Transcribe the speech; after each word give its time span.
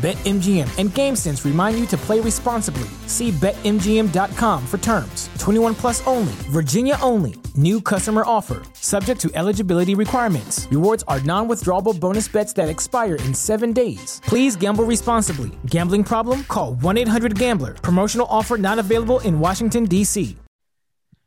BetMGM 0.00 0.78
and 0.78 0.88
GameSense 0.88 1.44
remind 1.44 1.78
you 1.78 1.84
to 1.88 1.96
play 1.98 2.20
responsibly. 2.20 2.88
See 3.06 3.30
BetMGM.com 3.32 4.66
for 4.66 4.78
terms. 4.78 5.28
21 5.38 5.74
plus 5.74 6.06
only, 6.06 6.32
Virginia 6.48 6.96
only. 7.02 7.34
New 7.54 7.82
customer 7.82 8.22
offer, 8.24 8.62
subject 8.72 9.20
to 9.20 9.30
eligibility 9.34 9.94
requirements. 9.94 10.66
Rewards 10.70 11.04
are 11.06 11.20
non 11.20 11.48
withdrawable 11.48 12.00
bonus 12.00 12.28
bets 12.28 12.54
that 12.54 12.70
expire 12.70 13.16
in 13.16 13.34
seven 13.34 13.74
days. 13.74 14.22
Please 14.24 14.56
gamble 14.56 14.84
responsibly. 14.84 15.50
Gambling 15.66 16.04
problem? 16.04 16.44
Call 16.44 16.76
1 16.76 16.96
800 16.96 17.38
Gambler. 17.38 17.74
Promotional 17.74 18.26
offer 18.30 18.56
not 18.56 18.78
available 18.78 19.20
in 19.20 19.38
Washington, 19.38 19.84
D.C. 19.84 20.34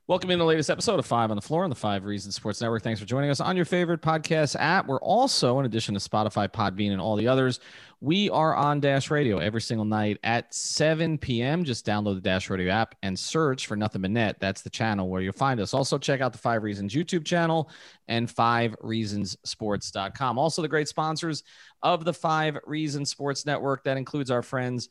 Welcome 0.05 0.31
in 0.31 0.39
the 0.39 0.43
latest 0.43 0.69
episode 0.69 0.99
of 0.99 1.05
Five 1.05 1.31
on 1.31 1.37
the 1.37 1.41
Floor 1.41 1.63
on 1.63 1.69
the 1.69 1.77
Five 1.77 2.03
Reasons 2.03 2.35
Sports 2.35 2.59
Network. 2.59 2.83
Thanks 2.83 2.99
for 2.99 3.05
joining 3.05 3.29
us 3.29 3.39
on 3.39 3.55
your 3.55 3.63
favorite 3.63 4.01
podcast 4.01 4.57
app. 4.59 4.85
We're 4.85 4.99
also, 4.99 5.59
in 5.59 5.65
addition 5.65 5.93
to 5.93 6.01
Spotify, 6.01 6.49
Podbean, 6.49 6.91
and 6.91 6.99
all 6.99 7.15
the 7.15 7.29
others, 7.29 7.61
we 8.03 8.29
are 8.29 8.53
on 8.53 8.81
Dash 8.81 9.09
Radio 9.09 9.37
every 9.37 9.61
single 9.61 9.85
night 9.85 10.17
at 10.25 10.53
7 10.53 11.17
p.m. 11.17 11.63
Just 11.63 11.85
download 11.85 12.15
the 12.15 12.21
Dash 12.21 12.49
Radio 12.49 12.69
app 12.69 12.95
and 13.01 13.17
search 13.17 13.65
for 13.65 13.77
Nothing 13.77 14.01
But 14.01 14.11
Net. 14.11 14.35
That's 14.41 14.61
the 14.61 14.69
channel 14.69 15.07
where 15.07 15.21
you'll 15.21 15.31
find 15.31 15.57
us. 15.61 15.73
Also, 15.73 15.97
check 15.97 16.19
out 16.19 16.33
the 16.33 16.37
Five 16.37 16.63
Reasons 16.63 16.93
YouTube 16.93 17.23
channel 17.23 17.69
and 18.09 18.29
Five 18.29 18.75
Reasons 18.81 19.37
Sports.com. 19.45 20.37
Also, 20.37 20.61
the 20.61 20.67
great 20.67 20.89
sponsors 20.89 21.43
of 21.81 22.03
the 22.03 22.11
Five 22.11 22.57
Reasons 22.65 23.09
Sports 23.09 23.45
Network. 23.45 23.85
That 23.85 23.95
includes 23.95 24.29
our 24.29 24.41
friends 24.41 24.89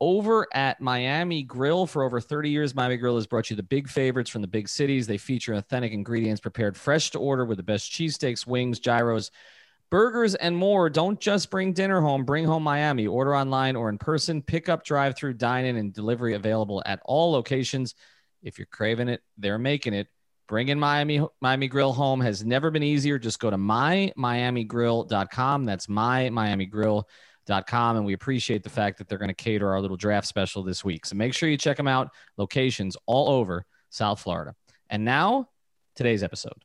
over 0.00 0.48
at 0.54 0.80
Miami 0.80 1.42
Grill 1.42 1.86
for 1.86 2.02
over 2.02 2.18
30 2.18 2.48
years. 2.48 2.74
Miami 2.74 2.96
Grill 2.96 3.16
has 3.16 3.26
brought 3.26 3.50
you 3.50 3.56
the 3.56 3.62
big 3.62 3.90
favorites 3.90 4.30
from 4.30 4.40
the 4.40 4.48
big 4.48 4.70
cities. 4.70 5.06
They 5.06 5.18
feature 5.18 5.52
authentic 5.52 5.92
ingredients 5.92 6.40
prepared 6.40 6.78
fresh 6.78 7.10
to 7.10 7.18
order 7.18 7.44
with 7.44 7.58
the 7.58 7.62
best 7.62 7.92
cheesesteaks, 7.92 8.46
wings, 8.46 8.80
gyros, 8.80 9.30
burgers, 9.94 10.34
and 10.34 10.56
more. 10.56 10.90
Don't 10.90 11.20
just 11.20 11.52
bring 11.52 11.72
dinner 11.72 12.00
home, 12.00 12.24
bring 12.24 12.44
home 12.44 12.64
Miami. 12.64 13.06
Order 13.06 13.36
online 13.36 13.76
or 13.76 13.88
in 13.88 13.96
person, 13.96 14.42
pick 14.42 14.68
up, 14.68 14.84
drive 14.84 15.16
through, 15.16 15.34
dine 15.34 15.66
in, 15.66 15.76
and 15.76 15.94
delivery 15.94 16.34
available 16.34 16.82
at 16.84 16.98
all 17.04 17.30
locations. 17.30 17.94
If 18.42 18.58
you're 18.58 18.66
craving 18.66 19.08
it, 19.08 19.22
they're 19.38 19.56
making 19.56 19.94
it. 19.94 20.08
Bringing 20.48 20.80
Miami 20.80 21.24
Miami 21.40 21.68
Grill 21.68 21.92
home 21.92 22.20
has 22.22 22.44
never 22.44 22.72
been 22.72 22.82
easier. 22.82 23.20
Just 23.20 23.38
go 23.38 23.50
to 23.50 23.56
mymiamigrill.com. 23.56 25.64
That's 25.64 25.86
mymiamigrill.com. 25.86 27.96
And 27.96 28.04
we 28.04 28.14
appreciate 28.14 28.64
the 28.64 28.70
fact 28.70 28.98
that 28.98 29.08
they're 29.08 29.18
going 29.18 29.28
to 29.28 29.34
cater 29.34 29.70
our 29.70 29.80
little 29.80 29.96
draft 29.96 30.26
special 30.26 30.64
this 30.64 30.84
week. 30.84 31.06
So 31.06 31.14
make 31.14 31.34
sure 31.34 31.48
you 31.48 31.56
check 31.56 31.76
them 31.76 31.86
out. 31.86 32.08
Locations 32.36 32.96
all 33.06 33.28
over 33.28 33.64
South 33.90 34.20
Florida. 34.20 34.56
And 34.90 35.04
now, 35.04 35.50
today's 35.94 36.24
episode. 36.24 36.64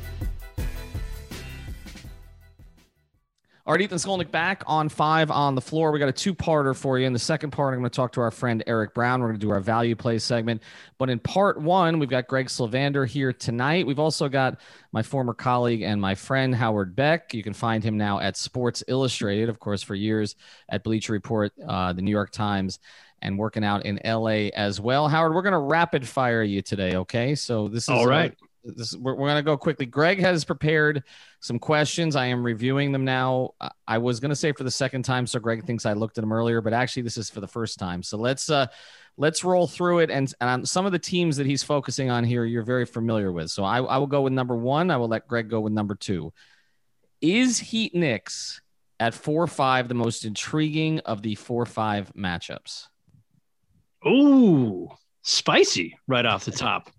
All 3.67 3.73
right, 3.73 3.81
Ethan 3.81 3.99
Skolnick 3.99 4.31
back 4.31 4.63
on 4.65 4.89
five 4.89 5.29
on 5.29 5.53
the 5.53 5.61
floor. 5.61 5.91
We 5.91 5.99
got 5.99 6.09
a 6.09 6.13
two 6.13 6.33
parter 6.33 6.75
for 6.75 6.97
you. 6.97 7.05
In 7.05 7.13
the 7.13 7.19
second 7.19 7.51
part, 7.51 7.75
I'm 7.75 7.79
going 7.79 7.91
to 7.91 7.95
talk 7.95 8.11
to 8.13 8.21
our 8.21 8.31
friend 8.31 8.63
Eric 8.65 8.95
Brown. 8.95 9.21
We're 9.21 9.27
going 9.27 9.39
to 9.39 9.45
do 9.45 9.51
our 9.51 9.59
value 9.59 9.95
play 9.95 10.17
segment. 10.17 10.63
But 10.97 11.11
in 11.11 11.19
part 11.19 11.61
one, 11.61 11.99
we've 11.99 12.09
got 12.09 12.27
Greg 12.27 12.47
Sylvander 12.47 13.07
here 13.07 13.31
tonight. 13.31 13.85
We've 13.85 13.99
also 13.99 14.27
got 14.29 14.59
my 14.91 15.03
former 15.03 15.35
colleague 15.35 15.83
and 15.83 16.01
my 16.01 16.15
friend 16.15 16.55
Howard 16.55 16.95
Beck. 16.95 17.35
You 17.35 17.43
can 17.43 17.53
find 17.53 17.83
him 17.83 17.97
now 17.97 18.19
at 18.19 18.35
Sports 18.35 18.83
Illustrated, 18.87 19.47
of 19.47 19.59
course, 19.59 19.83
for 19.83 19.93
years 19.93 20.35
at 20.67 20.83
Bleacher 20.83 21.13
Report, 21.13 21.53
uh, 21.67 21.93
the 21.93 22.01
New 22.01 22.11
York 22.11 22.31
Times, 22.31 22.79
and 23.21 23.37
working 23.37 23.63
out 23.63 23.85
in 23.85 23.99
LA 24.03 24.49
as 24.55 24.81
well. 24.81 25.07
Howard, 25.07 25.35
we're 25.35 25.43
going 25.43 25.53
to 25.53 25.59
rapid 25.59 26.07
fire 26.07 26.41
you 26.41 26.63
today, 26.63 26.95
okay? 26.95 27.35
So 27.35 27.67
this 27.67 27.83
is 27.83 27.89
All 27.89 28.07
right. 28.07 28.31
uh, 28.31 28.45
this 28.63 28.95
we're, 28.95 29.15
we're 29.15 29.27
going 29.27 29.37
to 29.37 29.43
go 29.43 29.57
quickly. 29.57 29.85
Greg 29.85 30.19
has 30.19 30.43
prepared 30.43 31.03
some 31.39 31.59
questions. 31.59 32.15
I 32.15 32.27
am 32.27 32.43
reviewing 32.43 32.91
them 32.91 33.05
now. 33.05 33.51
I- 33.87 33.97
was 33.97 34.19
going 34.19 34.29
to 34.29 34.35
say 34.35 34.51
for 34.51 34.63
the 34.63 34.71
second 34.71 35.03
time, 35.03 35.27
so 35.27 35.39
Greg 35.39 35.65
thinks 35.65 35.85
I 35.85 35.93
looked 35.93 36.17
at 36.17 36.21
them 36.21 36.33
earlier, 36.33 36.61
but 36.61 36.73
actually 36.73 37.03
this 37.03 37.17
is 37.17 37.29
for 37.29 37.39
the 37.41 37.47
first 37.47 37.77
time. 37.79 38.03
So 38.03 38.17
let's 38.17 38.49
uh 38.49 38.67
let's 39.17 39.43
roll 39.43 39.67
through 39.67 39.99
it. 39.99 40.09
And, 40.09 40.33
and 40.41 40.67
some 40.67 40.85
of 40.85 40.91
the 40.91 40.99
teams 40.99 41.37
that 41.37 41.45
he's 41.45 41.63
focusing 41.63 42.09
on 42.09 42.23
here, 42.23 42.45
you're 42.45 42.63
very 42.63 42.85
familiar 42.85 43.31
with. 43.31 43.51
So 43.51 43.63
I, 43.63 43.77
I 43.79 43.97
will 43.97 44.07
go 44.07 44.21
with 44.21 44.33
number 44.33 44.55
one. 44.55 44.89
I 44.89 44.97
will 44.97 45.09
let 45.09 45.27
Greg 45.27 45.49
go 45.49 45.59
with 45.59 45.73
number 45.73 45.95
two. 45.95 46.33
Is 47.19 47.59
Heat 47.59 47.93
Knicks 47.93 48.61
at 48.99 49.13
four 49.13 49.45
five 49.47 49.87
the 49.87 49.93
most 49.93 50.25
intriguing 50.25 50.99
of 50.99 51.21
the 51.21 51.35
four 51.35 51.65
five 51.65 52.11
matchups? 52.13 52.87
Ooh, 54.07 54.89
spicy 55.21 55.97
right 56.07 56.25
off 56.25 56.45
the 56.45 56.51
top. 56.51 56.89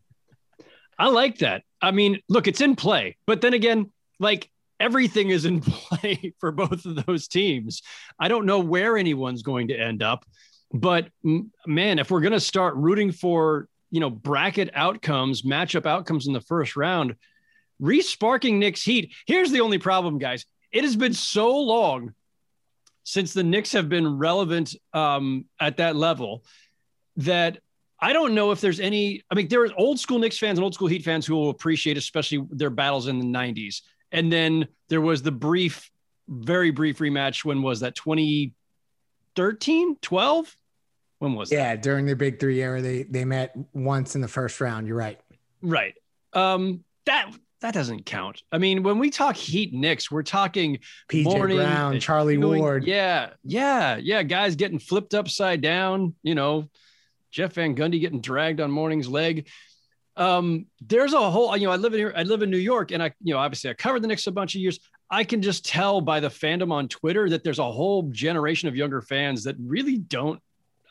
I 0.98 1.08
like 1.08 1.38
that. 1.38 1.62
I 1.80 1.90
mean, 1.90 2.20
look, 2.28 2.46
it's 2.46 2.60
in 2.60 2.76
play, 2.76 3.16
but 3.26 3.40
then 3.40 3.54
again, 3.54 3.90
like 4.18 4.50
everything 4.78 5.30
is 5.30 5.44
in 5.44 5.60
play 5.62 6.34
for 6.38 6.52
both 6.52 6.84
of 6.84 7.06
those 7.06 7.28
teams. 7.28 7.82
I 8.18 8.28
don't 8.28 8.46
know 8.46 8.60
where 8.60 8.96
anyone's 8.96 9.42
going 9.42 9.68
to 9.68 9.78
end 9.78 10.02
up, 10.02 10.24
but 10.72 11.08
man, 11.66 11.98
if 11.98 12.10
we're 12.10 12.20
going 12.20 12.32
to 12.32 12.40
start 12.40 12.76
rooting 12.76 13.12
for, 13.12 13.68
you 13.90 14.00
know, 14.00 14.10
bracket 14.10 14.70
outcomes, 14.74 15.42
matchup 15.42 15.86
outcomes 15.86 16.26
in 16.26 16.32
the 16.32 16.40
first 16.40 16.76
round, 16.76 17.16
resparking 17.80 18.54
Knicks 18.54 18.82
heat. 18.82 19.12
Here's 19.26 19.50
the 19.50 19.60
only 19.60 19.78
problem, 19.78 20.18
guys. 20.18 20.46
It 20.70 20.84
has 20.84 20.96
been 20.96 21.14
so 21.14 21.58
long 21.60 22.14
since 23.04 23.32
the 23.32 23.42
Knicks 23.42 23.72
have 23.72 23.88
been 23.88 24.18
relevant 24.18 24.74
um, 24.94 25.46
at 25.60 25.78
that 25.78 25.96
level 25.96 26.44
that 27.16 27.58
I 28.02 28.12
don't 28.12 28.34
know 28.34 28.50
if 28.50 28.60
there's 28.60 28.80
any. 28.80 29.22
I 29.30 29.36
mean, 29.36 29.46
there 29.48 29.62
are 29.62 29.70
old 29.78 29.98
school 30.00 30.18
Knicks 30.18 30.36
fans 30.36 30.58
and 30.58 30.64
old 30.64 30.74
school 30.74 30.88
Heat 30.88 31.04
fans 31.04 31.24
who 31.24 31.36
will 31.36 31.50
appreciate, 31.50 31.96
especially 31.96 32.44
their 32.50 32.68
battles 32.68 33.06
in 33.06 33.20
the 33.20 33.24
'90s. 33.24 33.80
And 34.10 34.30
then 34.30 34.66
there 34.88 35.00
was 35.00 35.22
the 35.22 35.30
brief, 35.32 35.88
very 36.28 36.72
brief 36.72 36.98
rematch. 36.98 37.44
When 37.44 37.62
was 37.62 37.80
that? 37.80 37.94
2013, 37.94 39.96
12? 40.02 40.56
When 41.20 41.34
was 41.34 41.50
that? 41.50 41.56
Yeah, 41.56 41.76
during 41.76 42.04
the 42.06 42.16
Big 42.16 42.40
Three 42.40 42.60
era, 42.60 42.82
they 42.82 43.04
they 43.04 43.24
met 43.24 43.54
once 43.72 44.16
in 44.16 44.20
the 44.20 44.28
first 44.28 44.60
round. 44.60 44.88
You're 44.88 44.96
right. 44.96 45.20
Right. 45.62 45.94
Um, 46.32 46.82
that 47.06 47.30
that 47.60 47.72
doesn't 47.72 48.04
count. 48.04 48.42
I 48.50 48.58
mean, 48.58 48.82
when 48.82 48.98
we 48.98 49.10
talk 49.10 49.36
Heat 49.36 49.72
Knicks, 49.72 50.10
we're 50.10 50.24
talking 50.24 50.80
PJ 51.08 51.22
Mourning 51.24 51.58
Brown, 51.58 52.00
Charlie 52.00 52.36
doing- 52.36 52.60
Ward. 52.60 52.84
Yeah, 52.84 53.30
yeah, 53.44 53.96
yeah. 53.98 54.24
Guys 54.24 54.56
getting 54.56 54.80
flipped 54.80 55.14
upside 55.14 55.60
down. 55.60 56.16
You 56.24 56.34
know, 56.34 56.68
Jeff 57.32 57.54
Van 57.54 57.74
Gundy 57.74 58.00
getting 58.00 58.20
dragged 58.20 58.60
on 58.60 58.70
Mourning's 58.70 59.08
leg. 59.08 59.48
Um, 60.16 60.66
there's 60.80 61.14
a 61.14 61.30
whole. 61.30 61.56
You 61.56 61.66
know, 61.66 61.72
I 61.72 61.76
live 61.76 61.94
in 61.94 61.98
here. 61.98 62.12
I 62.14 62.22
live 62.22 62.42
in 62.42 62.50
New 62.50 62.58
York, 62.58 62.92
and 62.92 63.02
I, 63.02 63.12
you 63.22 63.32
know, 63.34 63.40
obviously 63.40 63.70
I 63.70 63.74
covered 63.74 64.02
the 64.02 64.08
Knicks 64.08 64.26
a 64.26 64.32
bunch 64.32 64.54
of 64.54 64.60
years. 64.60 64.78
I 65.10 65.24
can 65.24 65.42
just 65.42 65.64
tell 65.64 66.00
by 66.00 66.20
the 66.20 66.28
fandom 66.28 66.72
on 66.72 66.88
Twitter 66.88 67.28
that 67.30 67.44
there's 67.44 67.58
a 67.58 67.70
whole 67.70 68.04
generation 68.04 68.68
of 68.68 68.76
younger 68.76 69.02
fans 69.02 69.44
that 69.44 69.56
really 69.58 69.98
don't. 69.98 70.40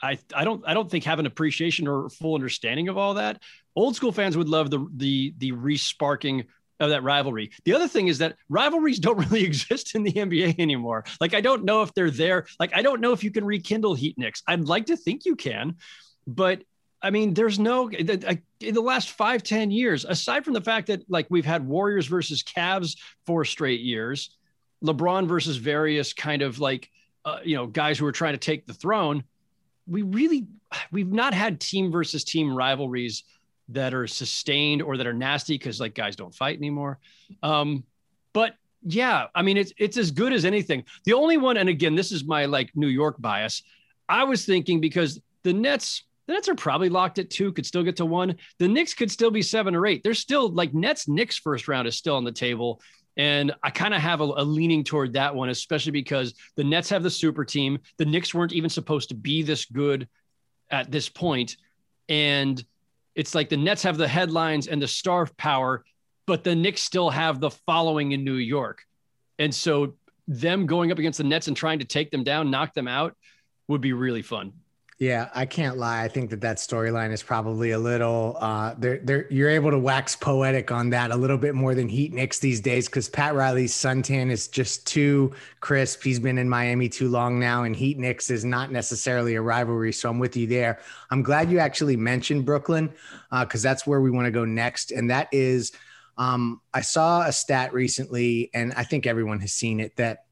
I, 0.04 0.18
I 0.34 0.44
don't 0.44 0.64
I 0.66 0.74
don't 0.74 0.90
think 0.90 1.04
have 1.04 1.20
an 1.20 1.28
appreciation 1.28 1.88
or 1.88 2.10
full 2.10 2.34
understanding 2.34 2.90
of 2.90 2.98
all 2.98 3.16
that. 3.16 3.42
Old 3.76 3.96
school 3.96 4.12
fans 4.12 4.36
would 4.36 4.50
love 4.50 4.72
the 4.72 4.88
the 4.96 5.34
the 5.38 5.52
resparking 5.52 6.46
of 6.80 6.90
that 6.90 7.04
rivalry. 7.04 7.52
The 7.64 7.74
other 7.76 7.88
thing 7.88 8.08
is 8.08 8.18
that 8.18 8.36
rivalries 8.50 9.00
don't 9.00 9.18
really 9.30 9.44
exist 9.44 9.94
in 9.96 10.04
the 10.04 10.12
NBA 10.12 10.60
anymore. 10.60 11.06
Like 11.20 11.36
I 11.36 11.42
don't 11.42 11.64
know 11.64 11.84
if 11.84 11.94
they're 11.94 12.12
there. 12.12 12.48
Like 12.60 12.76
I 12.76 12.82
don't 12.82 13.02
know 13.02 13.14
if 13.14 13.24
you 13.24 13.32
can 13.32 13.46
rekindle 13.46 13.94
Heat 13.94 14.18
Knicks. 14.18 14.42
I'd 14.48 14.66
like 14.66 14.88
to 14.88 14.98
think 14.98 15.26
you 15.26 15.36
can, 15.36 15.78
but 16.36 16.64
I 17.02 17.10
mean, 17.10 17.34
there's 17.34 17.58
no 17.58 17.90
in 17.90 18.06
the 18.74 18.82
last 18.82 19.12
five 19.12 19.44
ten 19.44 19.72
years, 19.72 20.06
aside 20.06 20.46
from 20.46 20.54
the 20.54 20.62
fact 20.62 20.88
that 20.88 21.04
like 21.10 21.28
we've 21.30 21.46
had 21.46 21.68
Warriors 21.68 22.08
versus 22.08 22.44
Cavs 22.44 22.98
for 23.26 23.44
straight 23.44 23.82
years, 23.82 24.38
LeBron 24.84 25.28
versus 25.28 25.58
various 25.58 26.14
kind 26.14 26.42
of 26.42 26.60
like 26.60 26.90
uh, 27.26 27.40
you 27.44 27.56
know 27.56 27.68
guys 27.68 27.98
who 27.98 28.06
are 28.06 28.12
trying 28.12 28.34
to 28.34 28.40
take 28.40 28.68
the 28.68 28.74
throne. 28.74 29.24
we 29.88 30.04
really 30.04 30.48
we've 30.92 31.12
not 31.12 31.34
had 31.34 31.60
team 31.60 31.92
versus 31.92 32.24
team 32.24 32.54
rivalries 32.54 33.24
that 33.70 33.94
are 33.94 34.08
sustained 34.08 34.82
or 34.82 34.98
that 34.98 35.08
are 35.08 35.14
nasty 35.14 35.56
because 35.56 35.80
like 35.80 35.96
guys 35.96 36.16
don't 36.16 36.36
fight 36.36 36.58
anymore. 36.58 37.00
Um, 37.42 37.84
but 38.34 38.56
yeah, 38.84 39.28
I 39.34 39.42
mean 39.42 39.58
it's 39.58 39.74
it's 39.78 39.98
as 39.98 40.12
good 40.12 40.34
as 40.34 40.46
anything. 40.46 40.84
The 41.06 41.14
only 41.14 41.38
one, 41.38 41.58
and 41.58 41.70
again, 41.70 41.96
this 41.96 42.12
is 42.12 42.24
my 42.24 42.46
like 42.46 42.72
New 42.76 42.88
York 42.88 43.16
bias. 43.20 43.64
I 44.08 44.24
was 44.24 44.46
thinking 44.46 44.82
because 44.82 45.20
the 45.44 45.54
Nets, 45.54 46.04
the 46.32 46.36
Nets 46.36 46.48
are 46.48 46.56
probably 46.56 46.88
locked 46.88 47.20
at 47.20 47.30
two, 47.30 47.52
could 47.52 47.66
still 47.66 47.84
get 47.84 47.98
to 47.98 48.06
one. 48.06 48.38
The 48.58 48.68
Knicks 48.70 48.94
could 48.94 49.12
still 49.12 49.32
be 49.32 49.42
seven 49.42 49.76
or 49.76 49.86
eight. 49.86 50.02
They're 50.02 50.14
still 50.14 50.48
like 50.48 50.74
Nets 50.74 51.10
Knicks 51.10 51.38
first 51.38 51.68
round 51.68 51.90
is 51.90 51.98
still 51.98 52.16
on 52.16 52.24
the 52.24 52.32
table. 52.32 52.82
And 53.18 53.54
I 53.62 53.70
kind 53.70 53.94
of 53.94 54.00
have 54.00 54.22
a, 54.22 54.24
a, 54.24 54.44
leaning 54.46 54.86
toward 54.86 55.12
that 55.14 55.36
one, 55.36 55.50
especially 55.50 55.92
because 55.92 56.34
the 56.56 56.64
Nets 56.64 56.90
have 56.90 57.04
the 57.04 57.10
super 57.10 57.44
team. 57.44 57.80
The 57.98 58.06
Knicks 58.06 58.34
weren't 58.34 58.54
even 58.54 58.70
supposed 58.70 59.10
to 59.10 59.16
be 59.16 59.44
this 59.44 59.66
good 59.66 60.08
at 60.70 60.90
this 60.90 61.10
point. 61.10 61.58
And 62.08 62.64
it's 63.14 63.36
like 63.36 63.50
the 63.50 63.58
Nets 63.58 63.84
have 63.84 63.98
the 63.98 64.08
headlines 64.08 64.68
and 64.68 64.82
the 64.82 64.88
star 64.88 65.28
power, 65.38 65.84
but 66.28 66.46
the 66.46 66.56
Knicks 66.56 66.82
still 66.82 67.10
have 67.10 67.42
the 67.42 67.52
following 67.52 68.14
in 68.14 68.24
New 68.24 68.36
York. 68.36 68.86
And 69.38 69.54
so 69.54 69.96
them 70.30 70.66
going 70.66 70.94
up 70.94 71.00
against 71.00 71.18
the 71.18 71.26
Nets 71.26 71.50
and 71.50 71.58
trying 71.58 71.80
to 71.80 71.86
take 71.86 72.10
them 72.10 72.24
down, 72.24 72.50
knock 72.50 72.74
them 72.74 72.88
out 72.88 73.18
would 73.68 73.82
be 73.82 73.92
really 73.92 74.22
fun. 74.22 74.54
Yeah, 75.02 75.30
I 75.34 75.48
can't 75.48 75.78
lie. 75.78 76.04
I 76.04 76.08
think 76.08 76.30
that 76.30 76.42
that 76.42 76.58
storyline 76.58 77.12
is 77.12 77.24
probably 77.24 77.72
a 77.72 77.80
little. 77.80 78.38
Uh, 78.40 78.76
they're, 78.78 79.26
you're 79.32 79.50
able 79.50 79.72
to 79.72 79.80
wax 79.80 80.16
poetic 80.16 80.72
on 80.72 80.92
that 80.92 81.10
a 81.10 81.16
little 81.16 81.40
bit 81.40 81.56
more 81.56 81.74
than 81.74 81.90
Heat 81.90 82.14
Knicks 82.14 82.38
these 82.38 82.62
days 82.62 82.86
because 82.86 83.10
Pat 83.10 83.34
Riley's 83.34 83.74
suntan 83.74 84.30
is 84.30 84.48
just 84.48 84.86
too 84.86 85.34
crisp. 85.60 86.04
He's 86.04 86.20
been 86.20 86.38
in 86.38 86.48
Miami 86.48 86.88
too 86.88 87.10
long 87.10 87.40
now, 87.40 87.64
and 87.64 87.76
Heat 87.76 87.98
Knicks 87.98 88.30
is 88.30 88.46
not 88.46 88.72
necessarily 88.72 89.34
a 89.34 89.42
rivalry. 89.42 89.92
So 89.92 90.08
I'm 90.08 90.20
with 90.20 90.38
you 90.38 90.46
there. 90.46 90.78
I'm 91.10 91.24
glad 91.24 91.50
you 91.50 91.58
actually 91.58 91.98
mentioned 91.98 92.46
Brooklyn 92.46 92.94
because 93.32 93.66
uh, 93.66 93.70
that's 93.70 93.88
where 93.88 94.02
we 94.02 94.12
want 94.12 94.26
to 94.26 94.32
go 94.32 94.46
next, 94.46 94.92
and 94.92 95.10
that 95.10 95.30
is. 95.32 95.72
Um, 96.20 96.62
I 96.76 96.82
saw 96.82 97.24
a 97.24 97.32
stat 97.32 97.74
recently, 97.74 98.52
and 98.54 98.72
I 98.74 98.84
think 98.84 99.08
everyone 99.08 99.40
has 99.40 99.52
seen 99.52 99.80
it 99.80 99.96
that 99.96 100.26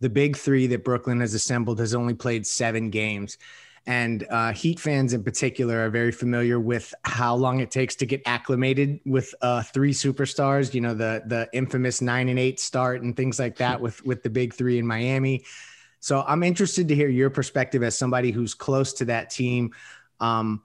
the 0.00 0.10
big 0.10 0.36
three 0.36 0.66
that 0.66 0.82
Brooklyn 0.82 1.20
has 1.20 1.34
assembled 1.34 1.78
has 1.78 1.94
only 1.94 2.14
played 2.14 2.48
seven 2.48 2.90
games. 2.90 3.38
And 3.86 4.26
uh, 4.30 4.52
Heat 4.52 4.80
fans 4.80 5.12
in 5.12 5.22
particular 5.22 5.86
are 5.86 5.90
very 5.90 6.10
familiar 6.10 6.58
with 6.58 6.92
how 7.04 7.36
long 7.36 7.60
it 7.60 7.70
takes 7.70 7.94
to 7.96 8.06
get 8.06 8.20
acclimated 8.26 9.00
with 9.06 9.32
uh, 9.42 9.62
three 9.62 9.92
superstars. 9.92 10.74
You 10.74 10.80
know 10.80 10.94
the 10.94 11.22
the 11.26 11.48
infamous 11.52 12.02
nine 12.02 12.28
and 12.28 12.38
eight 12.38 12.58
start 12.58 13.02
and 13.02 13.16
things 13.16 13.38
like 13.38 13.56
that 13.58 13.80
with 13.80 14.04
with 14.04 14.22
the 14.22 14.30
big 14.30 14.54
three 14.54 14.78
in 14.78 14.86
Miami. 14.86 15.44
So 16.00 16.24
I'm 16.26 16.42
interested 16.42 16.88
to 16.88 16.94
hear 16.94 17.08
your 17.08 17.30
perspective 17.30 17.82
as 17.82 17.96
somebody 17.96 18.30
who's 18.30 18.54
close 18.54 18.92
to 18.94 19.04
that 19.06 19.30
team. 19.30 19.72
Um, 20.20 20.62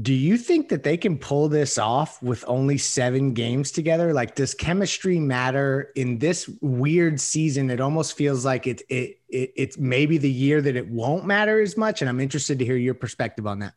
do 0.00 0.14
you 0.14 0.38
think 0.38 0.70
that 0.70 0.84
they 0.84 0.96
can 0.96 1.18
pull 1.18 1.48
this 1.48 1.76
off 1.76 2.22
with 2.22 2.44
only 2.48 2.78
seven 2.78 3.34
games 3.34 3.70
together? 3.70 4.14
Like, 4.14 4.34
does 4.34 4.54
chemistry 4.54 5.18
matter 5.18 5.92
in 5.96 6.18
this 6.18 6.48
weird 6.62 7.20
season? 7.20 7.68
It 7.68 7.80
almost 7.80 8.16
feels 8.16 8.42
like 8.42 8.66
it, 8.66 8.80
it, 8.88 9.20
it 9.28 9.52
it's 9.54 9.76
maybe 9.76 10.16
the 10.16 10.30
year 10.30 10.62
that 10.62 10.76
it 10.76 10.88
won't 10.88 11.26
matter 11.26 11.60
as 11.60 11.76
much. 11.76 12.00
And 12.00 12.08
I'm 12.08 12.20
interested 12.20 12.58
to 12.60 12.64
hear 12.64 12.76
your 12.76 12.94
perspective 12.94 13.46
on 13.46 13.58
that. 13.58 13.74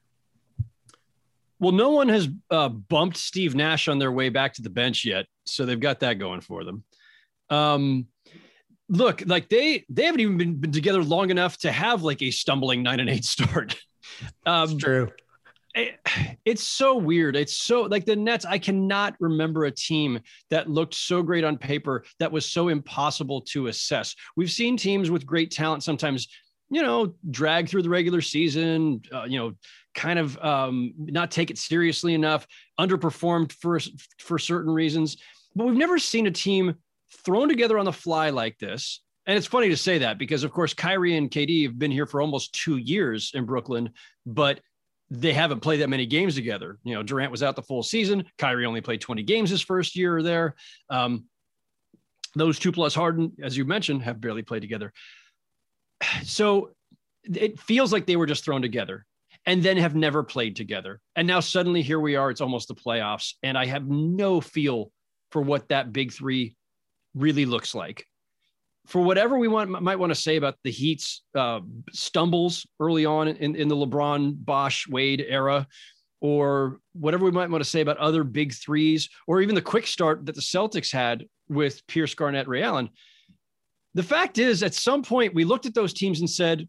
Well, 1.59 1.73
no 1.73 1.91
one 1.91 2.07
has 2.07 2.29
uh, 2.49 2.69
bumped 2.69 3.17
Steve 3.17 3.53
Nash 3.53 3.89
on 3.89 3.99
their 3.99 4.11
way 4.11 4.29
back 4.29 4.53
to 4.53 4.61
the 4.61 4.69
bench 4.69 5.03
yet, 5.03 5.25
so 5.43 5.65
they've 5.65 5.79
got 5.79 5.99
that 5.99 6.13
going 6.13 6.41
for 6.41 6.63
them. 6.63 6.83
Um, 7.49 8.07
look, 8.87 9.23
like 9.25 9.49
they 9.49 9.85
they 9.89 10.05
haven't 10.05 10.21
even 10.21 10.37
been, 10.37 10.55
been 10.55 10.71
together 10.71 11.03
long 11.03 11.29
enough 11.29 11.57
to 11.59 11.71
have 11.71 12.03
like 12.03 12.21
a 12.21 12.31
stumbling 12.31 12.83
nine 12.83 13.01
and 13.01 13.09
eight 13.09 13.25
start. 13.25 13.77
Um, 14.45 14.69
it's 14.69 14.83
true 14.83 15.11
it, 15.75 15.99
it's 16.45 16.63
so 16.63 16.95
weird. 16.95 17.35
It's 17.35 17.57
so 17.57 17.81
like 17.83 18.05
the 18.05 18.15
Nets. 18.15 18.45
I 18.45 18.57
cannot 18.57 19.15
remember 19.19 19.65
a 19.65 19.71
team 19.71 20.19
that 20.49 20.69
looked 20.69 20.93
so 20.93 21.21
great 21.21 21.43
on 21.43 21.57
paper 21.57 22.05
that 22.19 22.31
was 22.31 22.45
so 22.45 22.69
impossible 22.69 23.41
to 23.41 23.67
assess. 23.67 24.15
We've 24.35 24.51
seen 24.51 24.77
teams 24.77 25.11
with 25.11 25.25
great 25.25 25.51
talent 25.51 25.83
sometimes, 25.83 26.27
you 26.69 26.81
know, 26.81 27.13
drag 27.29 27.69
through 27.69 27.83
the 27.83 27.89
regular 27.89 28.21
season, 28.21 29.01
uh, 29.13 29.25
you 29.25 29.37
know, 29.37 29.53
kind 29.93 30.17
of 30.17 30.37
um, 30.39 30.93
not 30.97 31.31
take 31.31 31.51
it 31.51 31.57
seriously 31.57 32.13
enough, 32.13 32.47
underperformed 32.79 33.51
for 33.51 33.79
for 34.19 34.39
certain 34.39 34.73
reasons. 34.73 35.17
But 35.55 35.67
we've 35.67 35.75
never 35.75 35.99
seen 35.99 36.27
a 36.27 36.31
team 36.31 36.75
thrown 37.23 37.49
together 37.49 37.77
on 37.77 37.85
the 37.85 37.93
fly 37.93 38.29
like 38.29 38.57
this. 38.59 39.01
And 39.27 39.37
it's 39.37 39.47
funny 39.47 39.69
to 39.69 39.77
say 39.77 39.97
that 39.99 40.19
because, 40.19 40.43
of 40.43 40.51
course, 40.51 40.73
Kyrie 40.73 41.17
and 41.17 41.31
KD 41.31 41.63
have 41.63 41.79
been 41.79 41.91
here 41.91 42.05
for 42.05 42.21
almost 42.21 42.53
two 42.53 42.77
years 42.77 43.31
in 43.33 43.45
Brooklyn, 43.45 43.89
but 44.25 44.59
they 45.09 45.33
haven't 45.33 45.59
played 45.59 45.81
that 45.81 45.89
many 45.89 46.05
games 46.05 46.35
together. 46.35 46.79
You 46.83 46.95
know, 46.95 47.03
Durant 47.03 47.31
was 47.31 47.43
out 47.43 47.55
the 47.55 47.61
full 47.61 47.83
season. 47.83 48.25
Kyrie 48.37 48.65
only 48.65 48.81
played 48.81 49.01
20 49.01 49.23
games 49.23 49.49
his 49.49 49.61
first 49.61 49.95
year 49.95 50.21
there. 50.23 50.55
Um, 50.89 51.25
those 52.35 52.59
two 52.59 52.71
plus 52.71 52.93
Harden, 52.93 53.31
as 53.41 53.55
you 53.55 53.65
mentioned, 53.65 54.03
have 54.03 54.19
barely 54.19 54.43
played 54.43 54.61
together. 54.61 54.91
So 56.23 56.71
it 57.23 57.59
feels 57.59 57.91
like 57.91 58.05
they 58.05 58.15
were 58.17 58.25
just 58.25 58.43
thrown 58.43 58.61
together 58.61 59.05
and 59.45 59.63
then 59.63 59.77
have 59.77 59.95
never 59.95 60.23
played 60.23 60.55
together. 60.55 60.99
And 61.15 61.27
now 61.27 61.39
suddenly 61.39 61.81
here 61.81 61.99
we 61.99 62.15
are. 62.15 62.29
It's 62.29 62.41
almost 62.41 62.67
the 62.67 62.75
playoffs. 62.75 63.33
And 63.43 63.57
I 63.57 63.65
have 63.65 63.87
no 63.87 64.41
feel 64.41 64.91
for 65.31 65.41
what 65.41 65.69
that 65.69 65.93
big 65.93 66.11
three 66.11 66.55
really 67.15 67.45
looks 67.45 67.73
like 67.73 68.05
for 68.85 69.01
whatever 69.01 69.37
we 69.37 69.47
want 69.47 69.69
might 69.69 69.97
want 69.97 70.11
to 70.11 70.19
say 70.19 70.35
about 70.35 70.55
the 70.63 70.71
Heat's 70.71 71.23
uh, 71.33 71.61
stumbles 71.91 72.65
early 72.79 73.05
on 73.05 73.27
in, 73.27 73.55
in 73.55 73.67
the 73.67 73.75
LeBron, 73.75 74.35
Bosh, 74.37 74.87
Wade 74.87 75.25
era, 75.27 75.67
or 76.21 76.79
whatever 76.93 77.25
we 77.25 77.31
might 77.31 77.49
want 77.49 77.63
to 77.63 77.69
say 77.69 77.81
about 77.81 77.97
other 77.97 78.23
big 78.23 78.53
threes, 78.53 79.09
or 79.27 79.41
even 79.41 79.55
the 79.55 79.61
quick 79.61 79.87
start 79.87 80.25
that 80.25 80.35
the 80.35 80.41
Celtics 80.41 80.91
had 80.91 81.25
with 81.49 81.85
Pierce 81.87 82.13
Garnett, 82.13 82.47
Ray 82.47 82.63
Allen. 82.63 82.89
The 83.93 84.03
fact 84.03 84.37
is, 84.37 84.61
at 84.61 84.73
some 84.73 85.03
point, 85.03 85.33
we 85.33 85.45
looked 85.45 85.65
at 85.65 85.73
those 85.73 85.93
teams 85.93 86.19
and 86.19 86.29
said, 86.29 86.67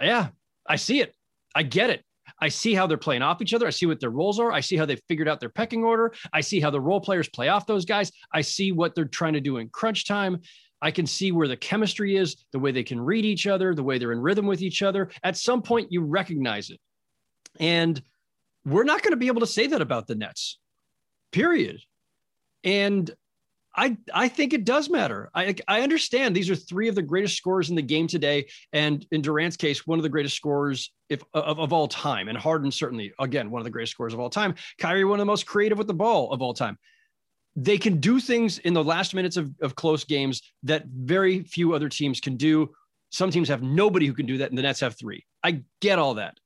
"Yeah, 0.00 0.28
I 0.68 0.76
see 0.76 1.00
it. 1.00 1.14
I 1.54 1.62
get 1.62 1.90
it. 1.90 2.04
I 2.40 2.48
see 2.48 2.74
how 2.74 2.86
they're 2.86 2.96
playing 2.96 3.22
off 3.22 3.40
each 3.40 3.54
other. 3.54 3.66
I 3.66 3.70
see 3.70 3.86
what 3.86 4.00
their 4.00 4.10
roles 4.10 4.40
are. 4.40 4.52
I 4.52 4.60
see 4.60 4.76
how 4.76 4.84
they 4.84 4.96
figured 5.08 5.28
out 5.28 5.40
their 5.40 5.48
pecking 5.48 5.84
order. 5.84 6.12
I 6.32 6.40
see 6.40 6.60
how 6.60 6.70
the 6.70 6.80
role 6.80 7.00
players 7.00 7.28
play 7.28 7.48
off 7.48 7.66
those 7.66 7.84
guys. 7.84 8.10
I 8.32 8.40
see 8.40 8.72
what 8.72 8.94
they're 8.94 9.04
trying 9.04 9.34
to 9.34 9.40
do 9.40 9.58
in 9.58 9.68
crunch 9.68 10.06
time. 10.06 10.40
I 10.82 10.90
can 10.90 11.06
see 11.06 11.30
where 11.30 11.48
the 11.48 11.56
chemistry 11.56 12.16
is, 12.16 12.44
the 12.50 12.58
way 12.58 12.72
they 12.72 12.82
can 12.82 13.00
read 13.00 13.24
each 13.24 13.46
other, 13.46 13.74
the 13.74 13.84
way 13.84 13.98
they're 13.98 14.12
in 14.12 14.20
rhythm 14.20 14.46
with 14.46 14.60
each 14.60 14.82
other. 14.82 15.10
At 15.22 15.36
some 15.36 15.62
point, 15.62 15.92
you 15.92 16.02
recognize 16.02 16.70
it. 16.70 16.80
And 17.60 18.02
we're 18.66 18.84
not 18.84 19.02
going 19.02 19.12
to 19.12 19.16
be 19.16 19.28
able 19.28 19.40
to 19.40 19.46
say 19.46 19.68
that 19.68 19.80
about 19.80 20.08
the 20.08 20.16
Nets, 20.16 20.58
period. 21.30 21.80
And 22.64 23.10
I, 23.74 23.96
I 24.12 24.28
think 24.28 24.52
it 24.52 24.64
does 24.64 24.90
matter. 24.90 25.30
I, 25.34 25.54
I 25.66 25.80
understand 25.80 26.34
these 26.34 26.50
are 26.50 26.56
three 26.56 26.88
of 26.88 26.94
the 26.94 27.02
greatest 27.02 27.36
scorers 27.36 27.70
in 27.70 27.76
the 27.76 27.82
game 27.82 28.06
today. 28.06 28.48
And 28.72 29.06
in 29.12 29.22
Durant's 29.22 29.56
case, 29.56 29.86
one 29.86 29.98
of 29.98 30.02
the 30.02 30.08
greatest 30.08 30.36
scorers 30.36 30.92
if, 31.08 31.22
of, 31.32 31.58
of 31.58 31.72
all 31.72 31.88
time. 31.88 32.28
And 32.28 32.36
Harden, 32.36 32.70
certainly, 32.70 33.12
again, 33.18 33.50
one 33.50 33.60
of 33.60 33.64
the 33.64 33.70
greatest 33.70 33.92
scorers 33.92 34.14
of 34.14 34.20
all 34.20 34.30
time. 34.30 34.54
Kyrie, 34.78 35.04
one 35.04 35.18
of 35.18 35.22
the 35.22 35.30
most 35.30 35.46
creative 35.46 35.78
with 35.78 35.86
the 35.86 35.94
ball 35.94 36.32
of 36.32 36.42
all 36.42 36.54
time 36.54 36.76
they 37.54 37.78
can 37.78 38.00
do 38.00 38.18
things 38.18 38.58
in 38.58 38.72
the 38.72 38.82
last 38.82 39.14
minutes 39.14 39.36
of, 39.36 39.50
of 39.60 39.74
close 39.74 40.04
games 40.04 40.42
that 40.62 40.86
very 40.86 41.42
few 41.42 41.74
other 41.74 41.88
teams 41.88 42.20
can 42.20 42.36
do. 42.36 42.70
Some 43.10 43.30
teams 43.30 43.48
have 43.48 43.62
nobody 43.62 44.06
who 44.06 44.14
can 44.14 44.26
do 44.26 44.38
that, 44.38 44.48
and 44.48 44.56
the 44.56 44.62
Nets 44.62 44.80
have 44.80 44.96
three. 44.96 45.26
I 45.42 45.62
get 45.80 45.98
all 45.98 46.14
that. 46.14 46.38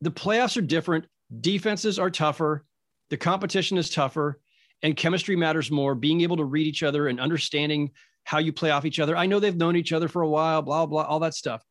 The 0.00 0.10
playoffs 0.10 0.56
are 0.56 0.62
different. 0.62 1.06
Defenses 1.40 1.98
are 1.98 2.10
tougher. 2.10 2.64
The 3.10 3.16
competition 3.18 3.76
is 3.76 3.90
tougher, 3.90 4.40
and 4.82 4.96
chemistry 4.96 5.36
matters 5.36 5.70
more. 5.70 5.94
Being 5.94 6.22
able 6.22 6.38
to 6.38 6.44
read 6.44 6.66
each 6.66 6.82
other 6.82 7.08
and 7.08 7.20
understanding 7.20 7.90
how 8.24 8.38
you 8.38 8.52
play 8.52 8.70
off 8.70 8.84
each 8.84 9.00
other. 9.00 9.16
I 9.16 9.26
know 9.26 9.40
they've 9.40 9.56
known 9.56 9.76
each 9.76 9.92
other 9.92 10.08
for 10.08 10.22
a 10.22 10.28
while, 10.28 10.62
blah, 10.62 10.86
blah, 10.86 11.02
all 11.02 11.20
that 11.20 11.34
stuff. 11.34 11.62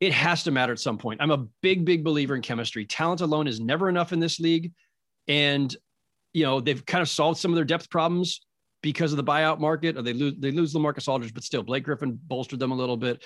It 0.00 0.12
has 0.12 0.42
to 0.44 0.50
matter 0.50 0.72
at 0.72 0.78
some 0.78 0.98
point. 0.98 1.20
I'm 1.20 1.30
a 1.30 1.46
big, 1.62 1.84
big 1.84 2.04
believer 2.04 2.34
in 2.34 2.42
chemistry. 2.42 2.84
Talent 2.84 3.20
alone 3.20 3.46
is 3.46 3.60
never 3.60 3.88
enough 3.88 4.12
in 4.12 4.20
this 4.20 4.38
league. 4.38 4.72
And 5.28 5.74
you 6.34 6.44
know, 6.44 6.60
they've 6.60 6.84
kind 6.84 7.00
of 7.00 7.08
solved 7.08 7.38
some 7.38 7.50
of 7.52 7.56
their 7.56 7.64
depth 7.64 7.88
problems 7.88 8.40
because 8.82 9.12
of 9.12 9.16
the 9.16 9.24
buyout 9.24 9.60
market, 9.60 9.96
or 9.96 10.02
they 10.02 10.12
lose 10.12 10.34
they 10.38 10.50
lose 10.50 10.74
LaMarcus 10.74 11.08
Aldridge, 11.08 11.32
but 11.32 11.42
still 11.42 11.62
Blake 11.62 11.84
Griffin 11.84 12.18
bolstered 12.26 12.58
them 12.58 12.72
a 12.72 12.76
little 12.76 12.98
bit. 12.98 13.24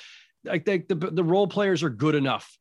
I 0.49 0.59
think 0.59 0.87
the 0.87 0.95
the 0.95 1.25
role 1.25 1.49
players 1.49 1.83
are 1.83 1.91
good 1.91 2.15
enough, 2.15 2.57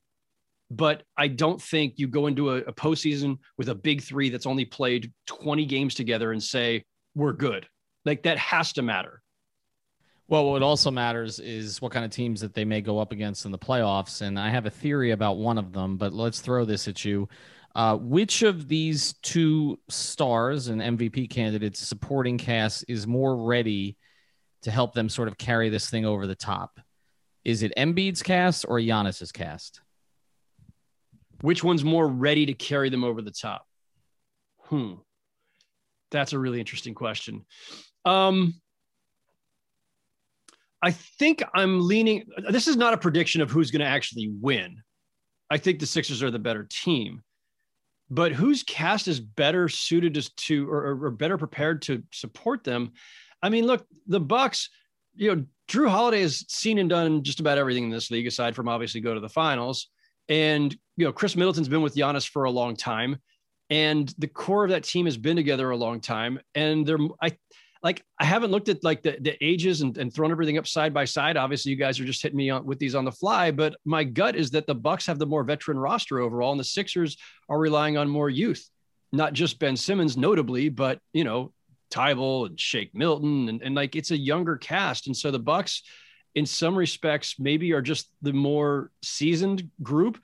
but 0.71 1.03
I 1.15 1.27
don't 1.27 1.61
think 1.61 1.93
you 1.97 2.07
go 2.07 2.25
into 2.25 2.51
a, 2.51 2.57
a 2.57 2.73
postseason 2.73 3.37
with 3.57 3.69
a 3.69 3.75
big 3.75 4.01
three 4.01 4.29
that's 4.29 4.47
only 4.47 4.65
played 4.65 5.11
20 5.27 5.65
games 5.65 5.93
together 5.93 6.31
and 6.31 6.41
say 6.41 6.85
we're 7.13 7.33
good. 7.33 7.67
Like 8.05 8.23
that 8.23 8.37
has 8.39 8.73
to 8.73 8.81
matter. 8.81 9.21
Well, 10.29 10.51
what 10.51 10.61
also 10.61 10.91
matters 10.91 11.39
is 11.39 11.81
what 11.81 11.93
kind 11.93 12.03
of 12.03 12.11
teams 12.11 12.41
that 12.41 12.53
they 12.53 12.65
may 12.65 12.81
go 12.81 12.99
up 12.99 13.13
against 13.13 13.45
in 13.45 13.51
the 13.51 13.57
playoffs. 13.57 14.21
And 14.21 14.37
I 14.37 14.49
have 14.49 14.65
a 14.65 14.69
theory 14.69 15.11
about 15.11 15.37
one 15.37 15.57
of 15.57 15.71
them, 15.71 15.95
but 15.95 16.13
let's 16.13 16.41
throw 16.41 16.65
this 16.65 16.87
at 16.89 17.05
you. 17.05 17.29
Uh, 17.77 17.95
which 17.95 18.41
of 18.41 18.67
these 18.67 19.13
two 19.21 19.79
stars 19.87 20.67
and 20.67 20.81
MVP 20.81 21.29
candidates 21.29 21.79
supporting 21.79 22.39
cast 22.39 22.83
is 22.87 23.05
more 23.05 23.37
ready 23.37 23.95
to 24.63 24.71
help 24.71 24.95
them 24.95 25.07
sort 25.07 25.27
of 25.27 25.37
carry 25.37 25.69
this 25.69 25.87
thing 25.87 26.03
over 26.03 26.25
the 26.25 26.33
top? 26.33 26.79
Is 27.45 27.61
it 27.61 27.71
Embiid's 27.77 28.23
cast 28.23 28.65
or 28.67 28.79
Giannis's 28.79 29.31
cast? 29.31 29.81
Which 31.41 31.63
one's 31.63 31.83
more 31.83 32.07
ready 32.07 32.47
to 32.47 32.53
carry 32.53 32.89
them 32.89 33.03
over 33.03 33.21
the 33.21 33.29
top? 33.29 33.63
Hmm. 34.63 34.93
That's 36.09 36.33
a 36.33 36.39
really 36.39 36.59
interesting 36.59 36.95
question. 36.95 37.45
Um, 38.05 38.55
I 40.81 40.89
think 40.91 41.43
I'm 41.53 41.87
leaning. 41.87 42.23
This 42.49 42.67
is 42.67 42.75
not 42.75 42.95
a 42.95 42.97
prediction 42.97 43.41
of 43.41 43.51
who's 43.51 43.69
going 43.69 43.81
to 43.81 43.85
actually 43.85 44.31
win. 44.41 44.81
I 45.51 45.59
think 45.59 45.79
the 45.79 45.85
Sixers 45.85 46.23
are 46.23 46.31
the 46.31 46.39
better 46.39 46.67
team, 46.69 47.21
but 48.09 48.31
whose 48.31 48.63
cast 48.63 49.07
is 49.07 49.19
better 49.19 49.67
suited 49.67 50.17
to, 50.37 50.69
or, 50.69 51.05
or 51.05 51.11
better 51.11 51.37
prepared 51.37 51.81
to 51.83 52.03
support 52.11 52.63
them? 52.63 52.93
I 53.41 53.49
mean, 53.49 53.65
look, 53.65 53.85
the 54.07 54.19
Bucks. 54.19 54.69
You 55.15 55.35
know, 55.35 55.45
Jrue 55.67 55.89
Holiday 55.89 56.21
has 56.21 56.45
seen 56.47 56.77
and 56.77 56.89
done 56.89 57.23
just 57.23 57.39
about 57.39 57.57
everything 57.57 57.85
in 57.85 57.89
this 57.89 58.11
league, 58.11 58.27
aside 58.27 58.55
from 58.55 58.69
obviously 58.69 59.01
go 59.01 59.13
to 59.13 59.19
the 59.19 59.29
finals. 59.29 59.89
And 60.29 60.75
you 60.95 61.05
know, 61.05 61.11
Khris 61.11 61.35
Middleton's 61.35 61.69
been 61.69 61.81
with 61.81 61.95
Giannis 61.95 62.27
for 62.27 62.43
a 62.43 62.51
long 62.51 62.75
time, 62.75 63.17
and 63.69 64.13
the 64.17 64.27
core 64.27 64.63
of 64.63 64.71
that 64.71 64.83
team 64.83 65.05
has 65.05 65.17
been 65.17 65.35
together 65.35 65.69
a 65.69 65.77
long 65.77 65.99
time. 65.99 66.39
And 66.55 66.85
they're, 66.85 66.99
I 67.21 67.37
like, 67.83 68.03
I 68.19 68.25
haven't 68.25 68.51
looked 68.51 68.69
at 68.69 68.83
like 68.83 69.03
the, 69.03 69.17
the 69.19 69.37
ages 69.43 69.81
and, 69.81 69.97
and 69.97 70.13
thrown 70.13 70.31
everything 70.31 70.57
up 70.57 70.67
side 70.67 70.93
by 70.93 71.05
side. 71.05 71.37
Obviously, 71.37 71.71
you 71.71 71.77
guys 71.77 71.99
are 71.99 72.05
just 72.05 72.21
hitting 72.21 72.37
me 72.37 72.49
on, 72.49 72.65
with 72.65 72.79
these 72.79 72.95
on 72.95 73.05
the 73.05 73.11
fly, 73.11 73.51
but 73.51 73.75
my 73.85 74.03
gut 74.03 74.35
is 74.35 74.51
that 74.51 74.67
the 74.67 74.75
Bucks 74.75 75.05
have 75.05 75.19
the 75.19 75.25
more 75.25 75.43
veteran 75.43 75.77
roster 75.77 76.19
overall, 76.19 76.51
and 76.51 76.59
the 76.59 76.65
Sixers 76.65 77.17
are 77.49 77.59
relying 77.59 77.97
on 77.97 78.09
more 78.09 78.29
youth, 78.29 78.69
not 79.11 79.33
just 79.33 79.59
Ben 79.59 79.77
Simmons, 79.77 80.17
notably, 80.17 80.69
but 80.69 80.99
you 81.13 81.23
know, 81.23 81.53
Thybulle 81.91 82.47
and 82.47 82.59
Shake 82.59 82.93
Milton, 82.93 83.49
and, 83.49 83.61
and 83.61 83.75
like 83.75 83.95
it's 83.95 84.11
a 84.11 84.17
younger 84.17 84.57
cast, 84.57 85.07
and 85.07 85.15
so 85.15 85.31
the 85.31 85.39
Bucks 85.39 85.83
in 86.35 86.45
some 86.45 86.75
respects 86.77 87.39
maybe 87.39 87.73
are 87.73 87.81
just 87.81 88.11
the 88.21 88.33
more 88.33 88.91
seasoned 89.01 89.71
group 89.81 90.19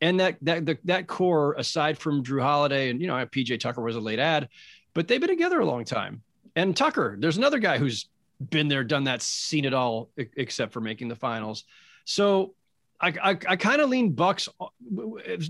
and 0.00 0.20
that 0.20 0.36
that 0.42 0.64
the, 0.64 0.78
that 0.84 1.06
core 1.06 1.54
aside 1.54 1.98
from 1.98 2.22
Jrue 2.22 2.42
Holiday 2.42 2.90
and 2.90 3.00
you 3.00 3.06
know 3.06 3.14
PJ 3.14 3.60
Tucker 3.60 3.82
was 3.82 3.96
a 3.96 4.00
late 4.00 4.18
ad, 4.18 4.48
but 4.94 5.08
they've 5.08 5.20
been 5.20 5.28
together 5.28 5.60
a 5.60 5.66
long 5.66 5.84
time. 5.84 6.22
And 6.58 6.76
Tucker, 6.76 7.14
there's 7.16 7.36
another 7.36 7.60
guy 7.60 7.78
who's 7.78 8.08
been 8.50 8.66
there, 8.66 8.82
done 8.82 9.04
that, 9.04 9.22
seen 9.22 9.64
it 9.64 9.72
all, 9.72 10.10
except 10.16 10.72
for 10.72 10.80
making 10.80 11.06
the 11.06 11.14
finals. 11.14 11.62
So 12.04 12.54
I 13.00 13.14
I, 13.22 13.30
I 13.30 13.56
kind 13.56 13.80
of 13.80 13.88
lean 13.88 14.10
Bucks 14.10 14.48
uh, 14.60 14.66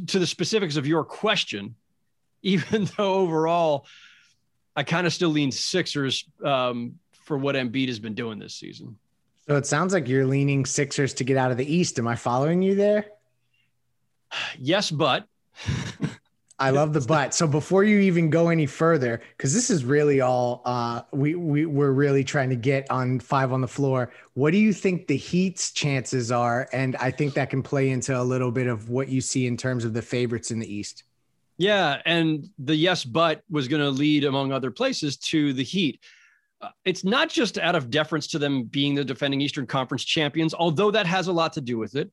to 0.08 0.18
the 0.18 0.26
specifics 0.26 0.76
of 0.76 0.86
your 0.86 1.04
question, 1.04 1.76
even 2.42 2.86
though 2.98 3.14
overall 3.14 3.86
I 4.76 4.82
kind 4.82 5.06
of 5.06 5.14
still 5.14 5.30
lean 5.30 5.50
Sixers 5.50 6.26
um, 6.44 6.98
for 7.24 7.38
what 7.38 7.54
Embiid 7.54 7.88
has 7.88 7.98
been 7.98 8.14
doing 8.14 8.38
this 8.38 8.54
season. 8.54 8.98
So 9.46 9.56
it 9.56 9.64
sounds 9.64 9.94
like 9.94 10.08
you're 10.08 10.26
leaning 10.26 10.66
Sixers 10.66 11.14
to 11.14 11.24
get 11.24 11.38
out 11.38 11.50
of 11.50 11.56
the 11.56 11.74
East. 11.74 11.98
Am 11.98 12.06
I 12.06 12.16
following 12.16 12.60
you 12.60 12.74
there? 12.74 13.06
Yes, 14.58 14.90
but 14.90 15.26
I 16.60 16.70
love 16.70 16.92
the 16.92 17.00
but. 17.00 17.34
So 17.34 17.46
before 17.46 17.84
you 17.84 18.00
even 18.00 18.30
go 18.30 18.48
any 18.48 18.66
further, 18.66 19.20
because 19.36 19.54
this 19.54 19.70
is 19.70 19.84
really 19.84 20.20
all 20.20 20.62
uh, 20.64 21.02
we 21.12 21.36
we 21.36 21.66
we're 21.66 21.92
really 21.92 22.24
trying 22.24 22.50
to 22.50 22.56
get 22.56 22.90
on 22.90 23.20
five 23.20 23.52
on 23.52 23.60
the 23.60 23.68
floor. 23.68 24.12
What 24.34 24.50
do 24.50 24.58
you 24.58 24.72
think 24.72 25.06
the 25.06 25.16
Heat's 25.16 25.70
chances 25.70 26.32
are? 26.32 26.68
And 26.72 26.96
I 26.96 27.12
think 27.12 27.34
that 27.34 27.50
can 27.50 27.62
play 27.62 27.90
into 27.90 28.18
a 28.20 28.22
little 28.22 28.50
bit 28.50 28.66
of 28.66 28.90
what 28.90 29.08
you 29.08 29.20
see 29.20 29.46
in 29.46 29.56
terms 29.56 29.84
of 29.84 29.94
the 29.94 30.02
favorites 30.02 30.50
in 30.50 30.58
the 30.58 30.72
East. 30.72 31.04
Yeah, 31.58 32.00
and 32.06 32.48
the 32.58 32.74
yes 32.74 33.04
but 33.04 33.42
was 33.50 33.68
going 33.68 33.82
to 33.82 33.90
lead, 33.90 34.24
among 34.24 34.52
other 34.52 34.70
places, 34.70 35.16
to 35.16 35.52
the 35.52 35.64
Heat. 35.64 36.00
Uh, 36.60 36.70
it's 36.84 37.04
not 37.04 37.28
just 37.28 37.58
out 37.58 37.76
of 37.76 37.88
deference 37.88 38.26
to 38.28 38.38
them 38.38 38.64
being 38.64 38.96
the 38.96 39.04
defending 39.04 39.40
Eastern 39.40 39.66
Conference 39.66 40.04
champions, 40.04 40.54
although 40.54 40.90
that 40.90 41.06
has 41.06 41.28
a 41.28 41.32
lot 41.32 41.52
to 41.52 41.60
do 41.60 41.78
with 41.78 41.94
it. 41.94 42.10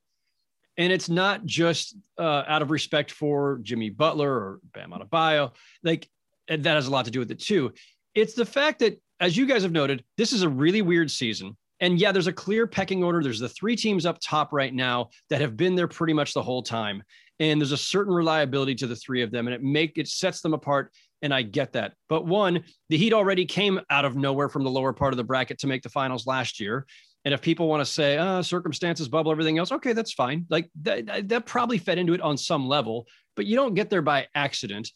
And 0.78 0.92
it's 0.92 1.08
not 1.08 1.46
just 1.46 1.96
uh, 2.18 2.44
out 2.46 2.62
of 2.62 2.70
respect 2.70 3.10
for 3.10 3.60
Jimmy 3.62 3.90
Butler 3.90 4.30
or 4.30 4.60
Bam 4.74 4.90
Adebayo. 4.90 5.52
Like 5.82 6.08
that 6.48 6.64
has 6.64 6.86
a 6.86 6.90
lot 6.90 7.06
to 7.06 7.10
do 7.10 7.18
with 7.18 7.30
it 7.30 7.40
too. 7.40 7.72
It's 8.14 8.34
the 8.34 8.46
fact 8.46 8.80
that, 8.80 9.00
as 9.20 9.36
you 9.36 9.46
guys 9.46 9.62
have 9.62 9.72
noted, 9.72 10.04
this 10.16 10.32
is 10.32 10.42
a 10.42 10.48
really 10.48 10.82
weird 10.82 11.10
season. 11.10 11.56
And 11.80 11.98
yeah, 11.98 12.12
there's 12.12 12.26
a 12.26 12.32
clear 12.32 12.66
pecking 12.66 13.04
order. 13.04 13.22
There's 13.22 13.40
the 13.40 13.48
three 13.48 13.76
teams 13.76 14.06
up 14.06 14.18
top 14.22 14.52
right 14.52 14.72
now 14.72 15.10
that 15.28 15.40
have 15.40 15.56
been 15.56 15.74
there 15.74 15.88
pretty 15.88 16.12
much 16.12 16.32
the 16.32 16.42
whole 16.42 16.62
time. 16.62 17.02
And 17.38 17.60
there's 17.60 17.72
a 17.72 17.76
certain 17.76 18.14
reliability 18.14 18.74
to 18.76 18.86
the 18.86 18.96
three 18.96 19.20
of 19.22 19.30
them, 19.30 19.46
and 19.46 19.54
it 19.54 19.62
make 19.62 19.98
it 19.98 20.08
sets 20.08 20.40
them 20.40 20.54
apart. 20.54 20.90
And 21.22 21.34
I 21.34 21.42
get 21.42 21.72
that. 21.72 21.94
But 22.08 22.26
one, 22.26 22.64
the 22.88 22.96
Heat 22.96 23.12
already 23.12 23.44
came 23.44 23.80
out 23.90 24.04
of 24.04 24.16
nowhere 24.16 24.48
from 24.48 24.64
the 24.64 24.70
lower 24.70 24.92
part 24.92 25.12
of 25.12 25.16
the 25.16 25.24
bracket 25.24 25.58
to 25.60 25.66
make 25.66 25.82
the 25.82 25.88
finals 25.88 26.26
last 26.26 26.60
year. 26.60 26.86
And 27.26 27.34
if 27.34 27.42
people 27.42 27.66
want 27.66 27.80
to 27.80 27.84
say, 27.84 28.16
uh, 28.16 28.40
circumstances, 28.40 29.08
bubble, 29.08 29.32
everything 29.32 29.58
else, 29.58 29.72
okay, 29.72 29.92
that's 29.92 30.12
fine. 30.12 30.46
Like 30.48 30.70
that, 30.82 31.28
that 31.28 31.44
probably 31.44 31.76
fed 31.76 31.98
into 31.98 32.14
it 32.14 32.20
on 32.20 32.38
some 32.38 32.68
level, 32.68 33.08
but 33.34 33.46
you 33.46 33.56
don't 33.56 33.74
get 33.74 33.90
there 33.90 34.00
by 34.00 34.28
accident. 34.36 34.92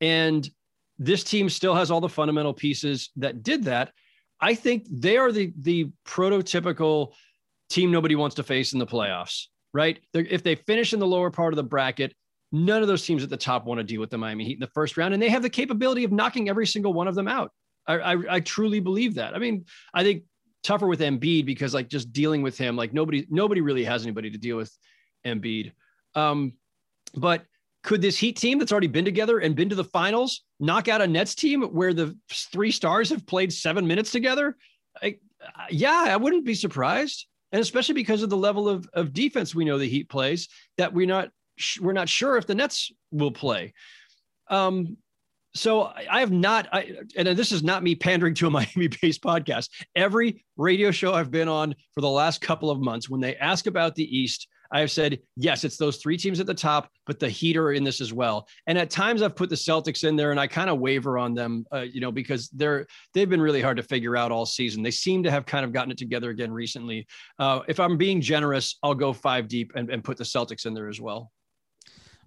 And 0.00 0.48
this 0.96 1.24
team 1.24 1.48
still 1.48 1.74
has 1.74 1.90
all 1.90 2.00
the 2.00 2.08
fundamental 2.08 2.54
pieces 2.54 3.10
that 3.16 3.42
did 3.42 3.64
that. 3.64 3.90
I 4.40 4.54
think 4.54 4.86
they 4.92 5.16
are 5.16 5.32
the 5.32 5.52
the 5.58 5.90
prototypical 6.06 7.14
team 7.68 7.90
nobody 7.90 8.14
wants 8.14 8.36
to 8.36 8.44
face 8.44 8.72
in 8.72 8.78
the 8.78 8.86
playoffs, 8.86 9.46
right? 9.74 9.98
They're, 10.12 10.26
if 10.30 10.44
they 10.44 10.54
finish 10.54 10.92
in 10.92 11.00
the 11.00 11.06
lower 11.06 11.32
part 11.32 11.52
of 11.52 11.56
the 11.56 11.64
bracket, 11.64 12.14
none 12.52 12.82
of 12.82 12.86
those 12.86 13.04
teams 13.04 13.24
at 13.24 13.30
the 13.30 13.36
top 13.36 13.66
want 13.66 13.78
to 13.78 13.84
deal 13.84 14.00
with 14.00 14.10
the 14.10 14.18
Miami 14.18 14.44
Heat 14.44 14.54
in 14.54 14.60
the 14.60 14.68
first 14.68 14.96
round, 14.96 15.14
and 15.14 15.22
they 15.22 15.30
have 15.30 15.42
the 15.42 15.50
capability 15.50 16.04
of 16.04 16.12
knocking 16.12 16.48
every 16.48 16.66
single 16.66 16.92
one 16.92 17.08
of 17.08 17.16
them 17.16 17.26
out. 17.26 17.50
I, 17.88 17.94
I, 17.94 18.16
I 18.36 18.40
truly 18.40 18.78
believe 18.78 19.16
that. 19.16 19.34
I 19.34 19.38
mean, 19.38 19.64
I 19.92 20.04
think 20.04 20.22
tougher 20.62 20.86
with 20.86 21.00
Embiid 21.00 21.46
because 21.46 21.74
like 21.74 21.88
just 21.88 22.12
dealing 22.12 22.42
with 22.42 22.56
him, 22.56 22.76
like 22.76 22.92
nobody 22.92 23.26
nobody 23.30 23.60
really 23.60 23.84
has 23.84 24.02
anybody 24.02 24.30
to 24.30 24.38
deal 24.38 24.56
with 24.56 24.76
Embiid. 25.26 25.72
Um, 26.14 26.54
but 27.14 27.44
could 27.82 28.00
this 28.00 28.16
Heat 28.16 28.36
team 28.36 28.58
that's 28.58 28.72
already 28.72 28.86
been 28.86 29.04
together 29.04 29.38
and 29.38 29.56
been 29.56 29.68
to 29.68 29.74
the 29.74 29.84
finals 29.84 30.44
knock 30.60 30.88
out 30.88 31.02
a 31.02 31.06
Nets 31.06 31.34
team 31.34 31.62
where 31.62 31.92
the 31.92 32.16
three 32.30 32.70
stars 32.70 33.10
have 33.10 33.26
played 33.26 33.52
seven 33.52 33.86
minutes 33.86 34.12
together? 34.12 34.56
I, 35.02 35.16
yeah, 35.70 36.04
I 36.08 36.16
wouldn't 36.16 36.44
be 36.44 36.54
surprised, 36.54 37.26
and 37.50 37.60
especially 37.60 37.94
because 37.94 38.22
of 38.22 38.30
the 38.30 38.36
level 38.36 38.68
of, 38.68 38.88
of 38.94 39.12
defense 39.12 39.54
we 39.54 39.64
know 39.64 39.78
the 39.78 39.88
Heat 39.88 40.08
plays 40.08 40.48
that 40.78 40.92
we're 40.92 41.06
not 41.06 41.30
we're 41.80 41.92
not 41.92 42.08
sure 42.08 42.36
if 42.36 42.46
the 42.46 42.54
Nets 42.54 42.90
will 43.10 43.32
play. 43.32 43.74
Um, 44.48 44.96
so 45.54 45.92
I 46.10 46.20
have 46.20 46.32
not, 46.32 46.68
I, 46.72 46.96
and 47.16 47.28
this 47.28 47.52
is 47.52 47.62
not 47.62 47.82
me 47.82 47.94
pandering 47.94 48.34
to 48.34 48.46
a 48.46 48.50
Miami-based 48.50 49.22
podcast. 49.22 49.68
Every 49.94 50.44
radio 50.56 50.90
show 50.90 51.14
I've 51.14 51.30
been 51.30 51.48
on 51.48 51.74
for 51.94 52.00
the 52.00 52.08
last 52.08 52.40
couple 52.40 52.70
of 52.70 52.80
months, 52.80 53.10
when 53.10 53.20
they 53.20 53.36
ask 53.36 53.66
about 53.66 53.94
the 53.94 54.16
East, 54.16 54.48
I 54.72 54.80
have 54.80 54.90
said 54.90 55.20
yes, 55.36 55.64
it's 55.64 55.76
those 55.76 55.98
three 55.98 56.16
teams 56.16 56.40
at 56.40 56.46
the 56.46 56.54
top, 56.54 56.88
but 57.06 57.20
the 57.20 57.28
Heat 57.28 57.58
are 57.58 57.72
in 57.72 57.84
this 57.84 58.00
as 58.00 58.12
well. 58.12 58.48
And 58.66 58.78
at 58.78 58.88
times 58.88 59.20
I've 59.20 59.36
put 59.36 59.50
the 59.50 59.54
Celtics 59.54 60.02
in 60.02 60.16
there, 60.16 60.30
and 60.30 60.40
I 60.40 60.46
kind 60.46 60.70
of 60.70 60.78
waver 60.78 61.18
on 61.18 61.34
them, 61.34 61.66
uh, 61.72 61.80
you 61.80 62.00
know, 62.00 62.10
because 62.10 62.48
they're 62.48 62.86
they've 63.12 63.28
been 63.28 63.42
really 63.42 63.60
hard 63.60 63.76
to 63.76 63.82
figure 63.82 64.16
out 64.16 64.32
all 64.32 64.46
season. 64.46 64.82
They 64.82 64.90
seem 64.90 65.22
to 65.24 65.30
have 65.30 65.44
kind 65.44 65.66
of 65.66 65.72
gotten 65.72 65.90
it 65.90 65.98
together 65.98 66.30
again 66.30 66.50
recently. 66.50 67.06
Uh, 67.38 67.60
if 67.68 67.78
I'm 67.78 67.98
being 67.98 68.22
generous, 68.22 68.78
I'll 68.82 68.94
go 68.94 69.12
five 69.12 69.46
deep 69.46 69.72
and, 69.74 69.90
and 69.90 70.02
put 70.02 70.16
the 70.16 70.24
Celtics 70.24 70.64
in 70.64 70.72
there 70.72 70.88
as 70.88 71.00
well. 71.00 71.30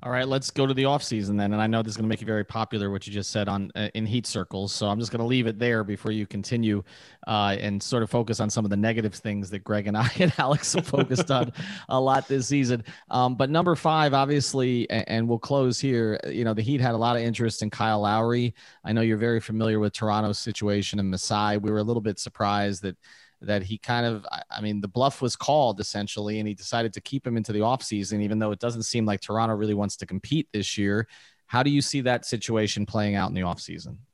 All 0.04 0.12
right, 0.12 0.28
let's 0.28 0.52
go 0.52 0.68
to 0.68 0.74
the 0.74 0.84
offseason 0.84 1.38
then. 1.38 1.54
And 1.54 1.62
I 1.62 1.68
know 1.68 1.82
this 1.82 1.92
is 1.92 1.98
going 1.98 2.04
to 2.04 2.10
make 2.10 2.22
you 2.22 2.28
very 2.28 2.44
popular, 2.44 2.92
what 2.92 3.08
you 3.08 3.14
just 3.14 3.32
said 3.32 3.48
on 3.48 3.72
uh, 3.75 3.90
in 3.96 4.06
heat 4.06 4.28
circles. 4.28 4.72
So 4.72 4.88
I'm 4.88 5.00
just 5.00 5.12
going 5.12 5.22
to 5.22 5.25
leave 5.25 5.48
it 5.48 5.58
there 5.58 5.84
before 5.84 6.12
you 6.12 6.28
continue 6.28 6.84
uh, 7.25 7.56
and 7.60 7.82
sort 7.82 8.04
of 8.04 8.10
focus 8.10 8.40
on 8.40 8.50
some 8.50 8.66
of 8.66 8.70
the 8.70 8.78
negative 8.78 9.16
things 9.16 9.50
that 9.50 9.64
Greg 9.64 9.88
and 9.88 9.98
I 9.98 10.12
and 10.20 10.34
Alex 10.38 10.74
have 10.74 10.86
focused 10.86 11.32
on 11.32 11.52
a 11.90 12.00
lot 12.00 12.28
this 12.28 12.48
season. 12.48 12.84
Um, 13.10 13.36
but 13.36 13.50
number 13.50 13.74
five, 13.75 14.14
obviously, 14.14 14.88
and, 14.90 15.06
and 15.08 15.30
we'll 15.30 15.40
close 15.40 15.80
here. 15.80 16.20
You 16.28 16.44
know, 16.44 16.54
the 16.54 16.62
Heat 16.62 16.82
had 16.82 16.94
a 16.94 16.98
lot 16.98 17.16
of 17.16 17.24
interest 17.24 17.64
in 17.64 17.70
Kyle 17.70 18.02
Lowry. 18.02 18.54
I 18.84 18.92
know 18.92 19.02
you're 19.02 19.18
very 19.18 19.40
familiar 19.40 19.80
with 19.80 19.94
Toronto's 19.94 20.38
situation 20.38 21.00
and 21.00 21.10
Masai. 21.10 21.58
We 21.58 21.72
were 21.72 21.80
a 21.80 21.84
little 21.84 22.02
bit 22.02 22.20
surprised 22.20 22.84
that 22.84 22.98
that 23.46 23.64
he 23.64 23.78
kind 23.78 24.06
of 24.06 24.25
I 24.50 24.62
mean 24.62 24.82
the 24.82 24.88
bluff 24.88 25.22
was 25.22 25.36
called 25.36 25.80
essentially 25.80 26.40
and 26.40 26.48
he 26.48 26.54
decided 26.54 26.94
to 26.94 27.02
keep 27.02 27.25
him 27.25 27.38
into 27.38 27.54
the 27.54 27.60
offseason 27.60 28.22
even 28.22 28.40
though 28.40 28.52
it 28.52 28.60
doesn't 28.60 28.84
seem 28.84 29.06
like 29.06 29.22
Toronto 29.22 29.56
really 29.56 29.74
wants 29.74 29.98
to 29.98 30.06
compete 30.06 30.48
this 30.52 30.78
year. 30.78 31.08
How 31.48 31.64
do 31.64 31.70
you 31.70 31.82
see 31.82 32.02
that 32.02 32.25
situation 32.25 32.86
playing 32.86 33.16
out 33.16 33.30
in 33.30 33.36
the 33.36 33.42
offseason? 33.42 33.98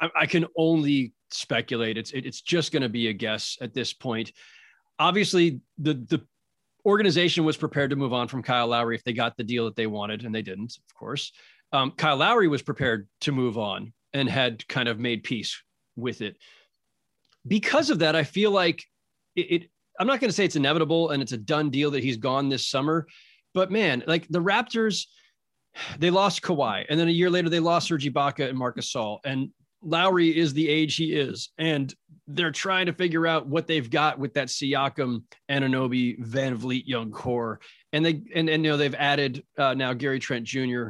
I, 0.00 0.08
I 0.16 0.26
can 0.26 0.46
only 0.56 1.12
speculate. 1.30 1.98
It's 1.98 2.12
it's 2.12 2.40
just 2.40 2.72
going 2.72 2.82
to 2.82 2.88
be 2.88 3.08
a 3.08 3.12
guess 3.12 3.58
at 3.60 3.74
this 3.74 3.92
point. 3.92 4.32
Obviously, 4.98 5.60
the 5.78 5.94
the 5.94 6.26
organization 6.86 7.44
was 7.44 7.56
prepared 7.56 7.90
to 7.90 7.96
move 7.96 8.12
on 8.12 8.28
from 8.28 8.42
Kyle 8.42 8.68
Lowry 8.68 8.94
if 8.94 9.04
they 9.04 9.12
got 9.12 9.36
the 9.36 9.44
deal 9.44 9.66
that 9.66 9.76
they 9.76 9.86
wanted, 9.86 10.24
and 10.24 10.34
they 10.34 10.42
didn't, 10.42 10.78
of 10.88 10.94
course. 10.94 11.32
Um, 11.72 11.92
Kyle 11.92 12.16
Lowry 12.16 12.48
was 12.48 12.62
prepared 12.62 13.08
to 13.22 13.32
move 13.32 13.58
on 13.58 13.92
and 14.12 14.28
had 14.28 14.66
kind 14.66 14.88
of 14.88 14.98
made 14.98 15.22
peace 15.22 15.62
with 15.96 16.20
it 16.20 16.36
because 17.46 17.90
of 17.90 18.00
that, 18.00 18.16
I 18.16 18.24
feel 18.24 18.50
like 18.50 18.84
it, 19.36 19.40
it 19.40 19.70
I'm 19.98 20.06
not 20.06 20.20
going 20.20 20.30
to 20.30 20.34
say 20.34 20.44
it's 20.44 20.56
inevitable 20.56 21.10
and 21.10 21.22
it's 21.22 21.32
a 21.32 21.36
done 21.38 21.70
deal 21.70 21.90
that 21.92 22.02
he's 22.02 22.16
gone 22.16 22.48
this 22.48 22.66
summer, 22.66 23.06
but 23.54 23.70
man, 23.70 24.02
like 24.06 24.26
the 24.28 24.40
Raptors, 24.40 25.06
they 25.98 26.10
lost 26.10 26.42
Kawhi, 26.42 26.84
and 26.88 26.98
then 26.98 27.08
a 27.08 27.12
year 27.12 27.30
later 27.30 27.48
they 27.48 27.60
lost 27.60 27.88
Serge 27.88 28.06
Ibaka 28.06 28.48
and 28.48 28.58
Marcus 28.58 28.92
Gasol, 28.92 29.18
and 29.24 29.50
Lowry 29.82 30.36
is 30.36 30.52
the 30.52 30.68
age 30.68 30.96
he 30.96 31.14
is, 31.14 31.50
and 31.58 31.94
they're 32.26 32.50
trying 32.50 32.86
to 32.86 32.92
figure 32.92 33.26
out 33.26 33.46
what 33.46 33.66
they've 33.66 33.88
got 33.88 34.18
with 34.18 34.34
that 34.34 34.48
Siakam, 34.48 35.22
Anunoby, 35.50 36.18
Van 36.18 36.58
Vleet 36.58 36.86
young 36.86 37.10
core, 37.10 37.60
and 37.92 38.04
they 38.04 38.22
and 38.34 38.48
and 38.48 38.64
you 38.64 38.70
know 38.70 38.76
they've 38.76 38.94
added 38.94 39.42
uh, 39.56 39.74
now 39.74 39.92
Gary 39.92 40.18
Trent 40.18 40.44
Jr. 40.44 40.88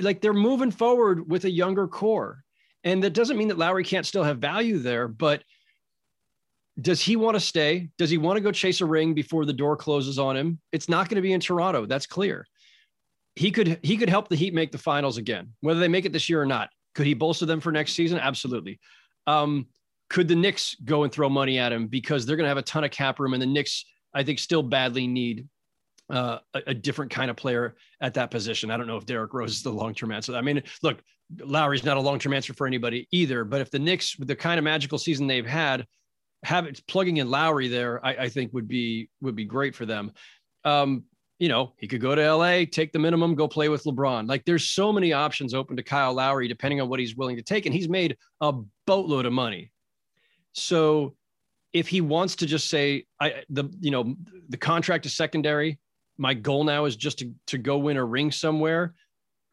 Like 0.00 0.20
they're 0.20 0.32
moving 0.32 0.70
forward 0.70 1.28
with 1.28 1.44
a 1.44 1.50
younger 1.50 1.86
core, 1.86 2.44
and 2.86 3.02
that 3.02 3.14
doesn't 3.14 3.36
mean 3.36 3.48
that 3.48 3.58
Lowry 3.58 3.82
can't 3.82 4.06
still 4.06 4.22
have 4.22 4.38
value 4.38 4.78
there, 4.78 5.08
but 5.08 5.42
does 6.80 7.00
he 7.00 7.16
want 7.16 7.34
to 7.34 7.40
stay? 7.40 7.88
Does 7.98 8.10
he 8.10 8.16
want 8.16 8.36
to 8.36 8.40
go 8.40 8.52
chase 8.52 8.80
a 8.80 8.86
ring 8.86 9.12
before 9.12 9.44
the 9.44 9.52
door 9.52 9.76
closes 9.76 10.20
on 10.20 10.36
him? 10.36 10.60
It's 10.70 10.88
not 10.88 11.08
going 11.08 11.16
to 11.16 11.22
be 11.22 11.32
in 11.32 11.40
Toronto. 11.40 11.84
That's 11.84 12.06
clear. 12.06 12.46
He 13.34 13.50
could 13.50 13.80
he 13.82 13.96
could 13.96 14.08
help 14.08 14.28
the 14.28 14.36
Heat 14.36 14.54
make 14.54 14.70
the 14.70 14.78
finals 14.78 15.18
again, 15.18 15.52
whether 15.60 15.80
they 15.80 15.88
make 15.88 16.04
it 16.04 16.12
this 16.12 16.28
year 16.28 16.40
or 16.40 16.46
not. 16.46 16.70
Could 16.94 17.06
he 17.06 17.14
bolster 17.14 17.44
them 17.44 17.60
for 17.60 17.72
next 17.72 17.94
season? 17.94 18.18
Absolutely. 18.20 18.78
Um, 19.26 19.66
could 20.08 20.28
the 20.28 20.36
Knicks 20.36 20.76
go 20.84 21.02
and 21.02 21.12
throw 21.12 21.28
money 21.28 21.58
at 21.58 21.72
him 21.72 21.88
because 21.88 22.24
they're 22.24 22.36
going 22.36 22.44
to 22.44 22.48
have 22.50 22.56
a 22.56 22.62
ton 22.62 22.84
of 22.84 22.92
cap 22.92 23.18
room, 23.18 23.32
and 23.32 23.42
the 23.42 23.46
Knicks, 23.46 23.84
I 24.14 24.22
think, 24.22 24.38
still 24.38 24.62
badly 24.62 25.08
need 25.08 25.48
uh, 26.08 26.38
a, 26.54 26.62
a, 26.68 26.74
different 26.74 27.10
kind 27.10 27.28
of 27.28 27.36
player 27.36 27.74
at 28.00 28.14
that 28.14 28.30
position. 28.30 28.70
I 28.70 28.76
don't 28.76 28.86
know 28.86 28.96
if 28.96 29.06
Derrick 29.06 29.34
Rose 29.34 29.50
is 29.50 29.62
the 29.64 29.72
long 29.72 29.92
term 29.92 30.12
answer. 30.12 30.36
I 30.36 30.40
mean, 30.40 30.62
look, 30.82 31.02
Lowry's 31.38 31.84
not 31.84 31.96
a 31.96 32.00
long 32.00 32.18
term 32.18 32.32
answer 32.32 32.54
for 32.54 32.66
anybody 32.66 33.08
either. 33.10 33.44
But 33.44 33.60
if 33.60 33.70
the 33.70 33.78
Knicks, 33.78 34.18
with 34.18 34.28
the 34.28 34.36
kind 34.36 34.58
of 34.58 34.64
magical 34.64 34.98
season 34.98 35.26
they've 35.26 35.46
had, 35.46 35.86
have 36.44 36.66
it 36.66 36.80
plugging 36.86 37.16
in 37.16 37.30
Lowry 37.30 37.68
there, 37.68 38.04
I, 38.04 38.10
I 38.16 38.28
think 38.28 38.52
would 38.52 38.68
be 38.68 39.08
would 39.20 39.36
be 39.36 39.44
great 39.44 39.74
for 39.74 39.86
them. 39.86 40.12
Um, 40.64 41.04
you 41.38 41.48
know, 41.48 41.74
he 41.78 41.86
could 41.86 42.00
go 42.00 42.14
to 42.14 42.34
LA, 42.34 42.64
take 42.70 42.92
the 42.92 42.98
minimum, 42.98 43.34
go 43.34 43.46
play 43.46 43.68
with 43.68 43.84
LeBron. 43.84 44.28
Like 44.28 44.44
there's 44.44 44.70
so 44.70 44.92
many 44.92 45.12
options 45.12 45.52
open 45.52 45.76
to 45.76 45.82
Kyle 45.82 46.14
Lowry, 46.14 46.48
depending 46.48 46.80
on 46.80 46.88
what 46.88 46.98
he's 46.98 47.16
willing 47.16 47.36
to 47.36 47.42
take. 47.42 47.66
And 47.66 47.74
he's 47.74 47.88
made 47.88 48.16
a 48.40 48.54
boatload 48.86 49.26
of 49.26 49.32
money. 49.32 49.70
So 50.52 51.14
if 51.72 51.88
he 51.88 52.00
wants 52.00 52.36
to 52.36 52.46
just 52.46 52.70
say, 52.70 53.04
I 53.20 53.44
the 53.50 53.64
you 53.80 53.90
know, 53.90 54.16
the 54.48 54.56
contract 54.56 55.04
is 55.04 55.14
secondary. 55.14 55.78
My 56.16 56.32
goal 56.32 56.64
now 56.64 56.86
is 56.86 56.96
just 56.96 57.18
to, 57.18 57.32
to 57.48 57.58
go 57.58 57.76
win 57.76 57.98
a 57.98 58.04
ring 58.04 58.32
somewhere. 58.32 58.94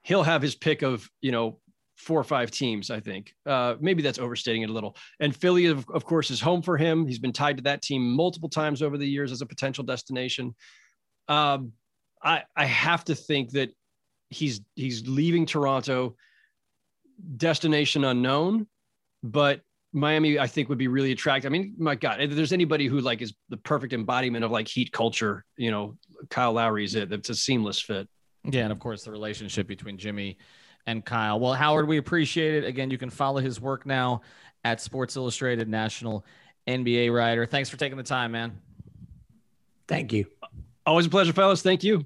He'll 0.04 0.24
have 0.24 0.42
his 0.42 0.56
pick 0.56 0.82
of, 0.82 1.10
you 1.22 1.34
know, 1.34 1.60
four 2.04 2.20
or 2.20 2.24
five 2.24 2.52
teams, 2.52 2.92
I 2.92 3.00
think. 3.00 3.34
Uh, 3.46 3.76
maybe 3.80 4.02
that's 4.02 4.20
overstating 4.20 4.62
it 4.62 4.70
a 4.70 4.74
little. 4.74 4.96
And 5.20 5.36
Philly, 5.36 5.68
of, 5.68 5.90
of 5.90 6.06
course, 6.06 6.30
is 6.30 6.42
home 6.42 6.62
for 6.62 6.78
him. 6.78 7.08
He's 7.08 7.20
been 7.20 7.34
tied 7.34 7.58
to 7.58 7.64
that 7.64 7.82
team 7.82 8.12
multiple 8.12 8.50
times 8.50 8.82
over 8.82 8.98
the 8.98 9.08
years 9.08 9.32
as 9.32 9.42
a 9.42 9.46
potential 9.46 9.84
destination. 9.84 10.54
Um, 11.28 11.72
I 12.22 12.44
I 12.56 12.66
have 12.66 13.06
to 13.06 13.16
think 13.16 13.52
that 13.52 13.70
he's 14.30 14.62
he's 14.76 15.08
leaving 15.08 15.46
Toronto, 15.46 16.16
destination 17.38 18.04
unknown, 18.04 18.68
but 19.22 19.62
Miami 19.94 20.40
I 20.40 20.48
think 20.48 20.70
would 20.70 20.78
be 20.78 20.88
really 20.88 21.12
attractive. 21.12 21.50
I 21.50 21.54
mean, 21.54 21.76
my 21.78 21.96
God, 21.96 22.22
if 22.22 22.32
there's 22.32 22.54
anybody 22.54 22.88
who 22.88 23.00
like 23.00 23.22
is 23.22 23.34
the 23.50 23.58
perfect 23.58 23.94
embodiment 23.94 24.44
of 24.44 24.52
like 24.52 24.68
Heat 24.68 24.92
culture, 24.92 25.46
you 25.56 25.72
know, 25.72 25.98
Kyle 26.30 26.54
Lowry 26.54 26.84
is 26.84 26.96
it. 26.96 27.12
It's 27.12 27.30
a 27.30 27.36
seamless 27.36 27.80
fit. 27.80 28.10
Yeah, 28.44 28.64
and 28.64 28.72
of 28.74 28.80
course 28.80 29.04
the 29.04 29.12
relationship 29.12 29.68
between 29.68 29.98
Jimmy 29.98 30.38
and 30.86 31.04
Kyle. 31.06 31.40
Well, 31.40 31.54
Howard, 31.54 31.88
we 31.88 31.98
appreciate 31.98 32.56
it. 32.56 32.68
Again, 32.68 32.92
you 32.92 32.98
can 32.98 33.10
follow 33.10 33.40
his 33.40 33.60
work 33.60 33.86
now 33.86 34.22
at 34.64 34.82
Sports 34.82 35.16
Illustrated 35.16 35.68
National 35.68 36.26
NBA 36.68 37.14
writer. 37.14 37.46
Thanks 37.46 37.70
for 37.70 37.78
taking 37.78 37.98
the 37.98 38.04
time, 38.04 38.32
man. 38.32 38.60
Thank 39.88 40.14
you. 40.14 40.26
Always 40.86 41.06
a 41.06 41.10
pleasure, 41.10 41.34
fellas. 41.34 41.62
Thank 41.62 41.84
you. 41.84 42.06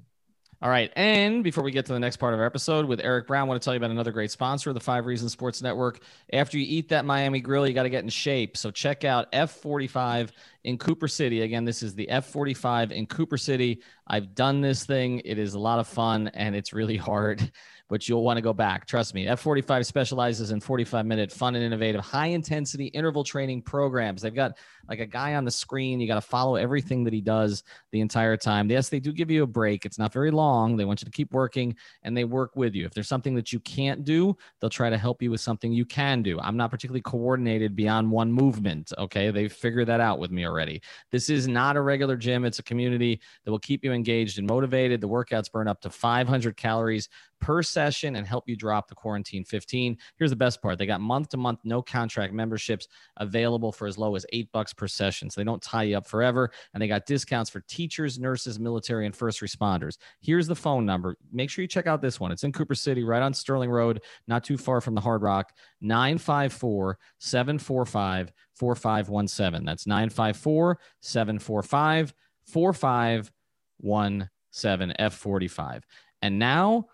All 0.60 0.68
right. 0.68 0.92
And 0.96 1.44
before 1.44 1.62
we 1.62 1.70
get 1.70 1.86
to 1.86 1.92
the 1.92 2.00
next 2.00 2.16
part 2.16 2.34
of 2.34 2.40
our 2.40 2.46
episode 2.46 2.86
with 2.86 2.98
Eric 3.00 3.28
Brown, 3.28 3.46
I 3.46 3.48
want 3.48 3.62
to 3.62 3.64
tell 3.64 3.74
you 3.74 3.78
about 3.78 3.92
another 3.92 4.10
great 4.10 4.32
sponsor 4.32 4.70
of 4.70 4.74
the 4.74 4.80
Five 4.80 5.06
Reasons 5.06 5.30
Sports 5.30 5.62
Network. 5.62 6.00
After 6.32 6.58
you 6.58 6.66
eat 6.68 6.88
that 6.88 7.04
Miami 7.04 7.40
grill, 7.40 7.64
you 7.64 7.72
got 7.74 7.84
to 7.84 7.90
get 7.90 8.02
in 8.02 8.10
shape. 8.10 8.56
So 8.56 8.72
check 8.72 9.04
out 9.04 9.30
F45 9.30 10.30
in 10.64 10.76
Cooper 10.76 11.06
City. 11.06 11.42
Again, 11.42 11.64
this 11.64 11.80
is 11.80 11.94
the 11.94 12.08
F45 12.10 12.90
in 12.90 13.06
Cooper 13.06 13.38
City. 13.38 13.82
I've 14.08 14.34
done 14.34 14.60
this 14.60 14.84
thing, 14.84 15.22
it 15.24 15.38
is 15.38 15.54
a 15.54 15.60
lot 15.60 15.78
of 15.78 15.86
fun 15.86 16.26
and 16.34 16.56
it's 16.56 16.72
really 16.72 16.96
hard 16.96 17.52
but 17.88 18.08
you'll 18.08 18.22
want 18.22 18.36
to 18.36 18.42
go 18.42 18.52
back. 18.52 18.86
Trust 18.86 19.14
me. 19.14 19.26
F45 19.26 19.84
specializes 19.84 20.50
in 20.50 20.60
45 20.60 21.06
minute 21.06 21.32
fun 21.32 21.54
and 21.54 21.64
innovative, 21.64 22.00
high 22.02 22.26
intensity 22.26 22.86
interval 22.86 23.24
training 23.24 23.62
programs. 23.62 24.22
They've 24.22 24.34
got 24.34 24.56
like 24.88 25.00
a 25.00 25.06
guy 25.06 25.34
on 25.34 25.44
the 25.44 25.50
screen. 25.50 26.00
You 26.00 26.06
got 26.06 26.14
to 26.14 26.20
follow 26.20 26.56
everything 26.56 27.04
that 27.04 27.12
he 27.12 27.20
does 27.20 27.62
the 27.92 28.00
entire 28.00 28.36
time. 28.36 28.70
Yes, 28.70 28.88
they 28.88 29.00
do 29.00 29.12
give 29.12 29.30
you 29.30 29.42
a 29.42 29.46
break. 29.46 29.84
It's 29.84 29.98
not 29.98 30.12
very 30.12 30.30
long. 30.30 30.76
They 30.76 30.84
want 30.84 31.00
you 31.00 31.06
to 31.06 31.10
keep 31.10 31.32
working 31.32 31.76
and 32.02 32.16
they 32.16 32.24
work 32.24 32.56
with 32.56 32.74
you. 32.74 32.84
If 32.84 32.94
there's 32.94 33.08
something 33.08 33.34
that 33.34 33.52
you 33.52 33.60
can't 33.60 34.04
do, 34.04 34.36
they'll 34.60 34.70
try 34.70 34.90
to 34.90 34.98
help 34.98 35.22
you 35.22 35.30
with 35.30 35.40
something 35.40 35.72
you 35.72 35.84
can 35.84 36.22
do. 36.22 36.38
I'm 36.40 36.56
not 36.56 36.70
particularly 36.70 37.02
coordinated 37.02 37.76
beyond 37.76 38.10
one 38.10 38.32
movement. 38.32 38.92
Okay. 38.98 39.30
They've 39.30 39.52
figured 39.52 39.88
that 39.88 40.00
out 40.00 40.18
with 40.18 40.30
me 40.30 40.46
already. 40.46 40.82
This 41.10 41.30
is 41.30 41.48
not 41.48 41.76
a 41.76 41.80
regular 41.80 42.16
gym, 42.16 42.44
it's 42.44 42.58
a 42.58 42.62
community 42.62 43.20
that 43.44 43.50
will 43.50 43.58
keep 43.58 43.84
you 43.84 43.92
engaged 43.92 44.38
and 44.38 44.46
motivated. 44.46 45.00
The 45.00 45.08
workouts 45.08 45.50
burn 45.50 45.68
up 45.68 45.80
to 45.82 45.90
500 45.90 46.56
calories 46.56 47.08
per 47.40 47.62
session 47.62 48.16
and 48.16 48.26
help 48.26 48.48
you 48.48 48.56
drop 48.56 48.88
the 48.88 48.94
quarantine 48.94 49.44
15. 49.44 49.96
Here's 50.16 50.30
the 50.30 50.36
best 50.36 50.62
part. 50.62 50.78
They 50.78 50.86
got 50.86 51.00
month 51.00 51.30
to 51.30 51.36
month 51.36 51.60
no 51.64 51.82
contract 51.82 52.32
memberships 52.32 52.88
available 53.16 53.72
for 53.72 53.86
as 53.86 53.98
low 53.98 54.16
as 54.16 54.26
8 54.32 54.50
bucks 54.52 54.72
per 54.72 54.88
session. 54.88 55.30
So 55.30 55.40
they 55.40 55.44
don't 55.44 55.62
tie 55.62 55.84
you 55.84 55.96
up 55.96 56.06
forever 56.06 56.50
and 56.74 56.82
they 56.82 56.88
got 56.88 57.06
discounts 57.06 57.50
for 57.50 57.60
teachers, 57.62 58.18
nurses, 58.18 58.58
military 58.58 59.06
and 59.06 59.14
first 59.14 59.40
responders. 59.40 59.98
Here's 60.20 60.46
the 60.46 60.56
phone 60.56 60.84
number. 60.84 61.16
Make 61.32 61.50
sure 61.50 61.62
you 61.62 61.68
check 61.68 61.86
out 61.86 62.02
this 62.02 62.20
one. 62.20 62.32
It's 62.32 62.44
in 62.44 62.52
Cooper 62.52 62.74
City 62.74 63.04
right 63.04 63.22
on 63.22 63.34
Sterling 63.34 63.70
Road, 63.70 64.02
not 64.26 64.44
too 64.44 64.58
far 64.58 64.80
from 64.80 64.94
the 64.94 65.00
Hard 65.00 65.22
Rock. 65.22 65.52
954 65.80 66.98
745 67.18 68.32
4517. 68.54 69.64
That's 69.64 69.86
954 69.86 70.78
745 71.00 72.14
4517 72.46 74.94
F45. 74.98 75.82
And 76.22 76.38
now 76.38 76.86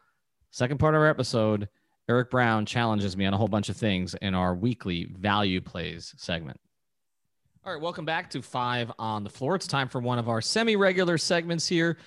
Second 0.55 0.79
part 0.79 0.95
of 0.95 1.01
our 1.01 1.09
episode, 1.09 1.69
Eric 2.09 2.31
Brown 2.31 2.65
challenges 2.65 3.17
me 3.17 3.27
on 3.27 3.35
a 3.35 3.37
whole 3.37 3.49
bunch 3.49 3.69
of 3.71 3.77
things 3.77 4.15
in 4.23 4.37
our 4.37 4.55
weekly 4.55 5.07
value 5.07 5.61
plays 5.61 6.15
segment. 6.17 6.61
All 7.65 7.73
right, 7.73 7.83
welcome 7.83 8.05
back 8.05 8.31
to 8.31 8.41
Five 8.41 8.93
on 8.97 9.25
the 9.25 9.31
Floor. 9.31 9.57
It's 9.57 9.67
time 9.67 9.89
for 9.89 10.01
one 10.01 10.21
of 10.21 10.29
our 10.29 10.41
semi 10.41 10.77
regular 10.77 11.19
segments 11.19 11.67
here 11.67 11.99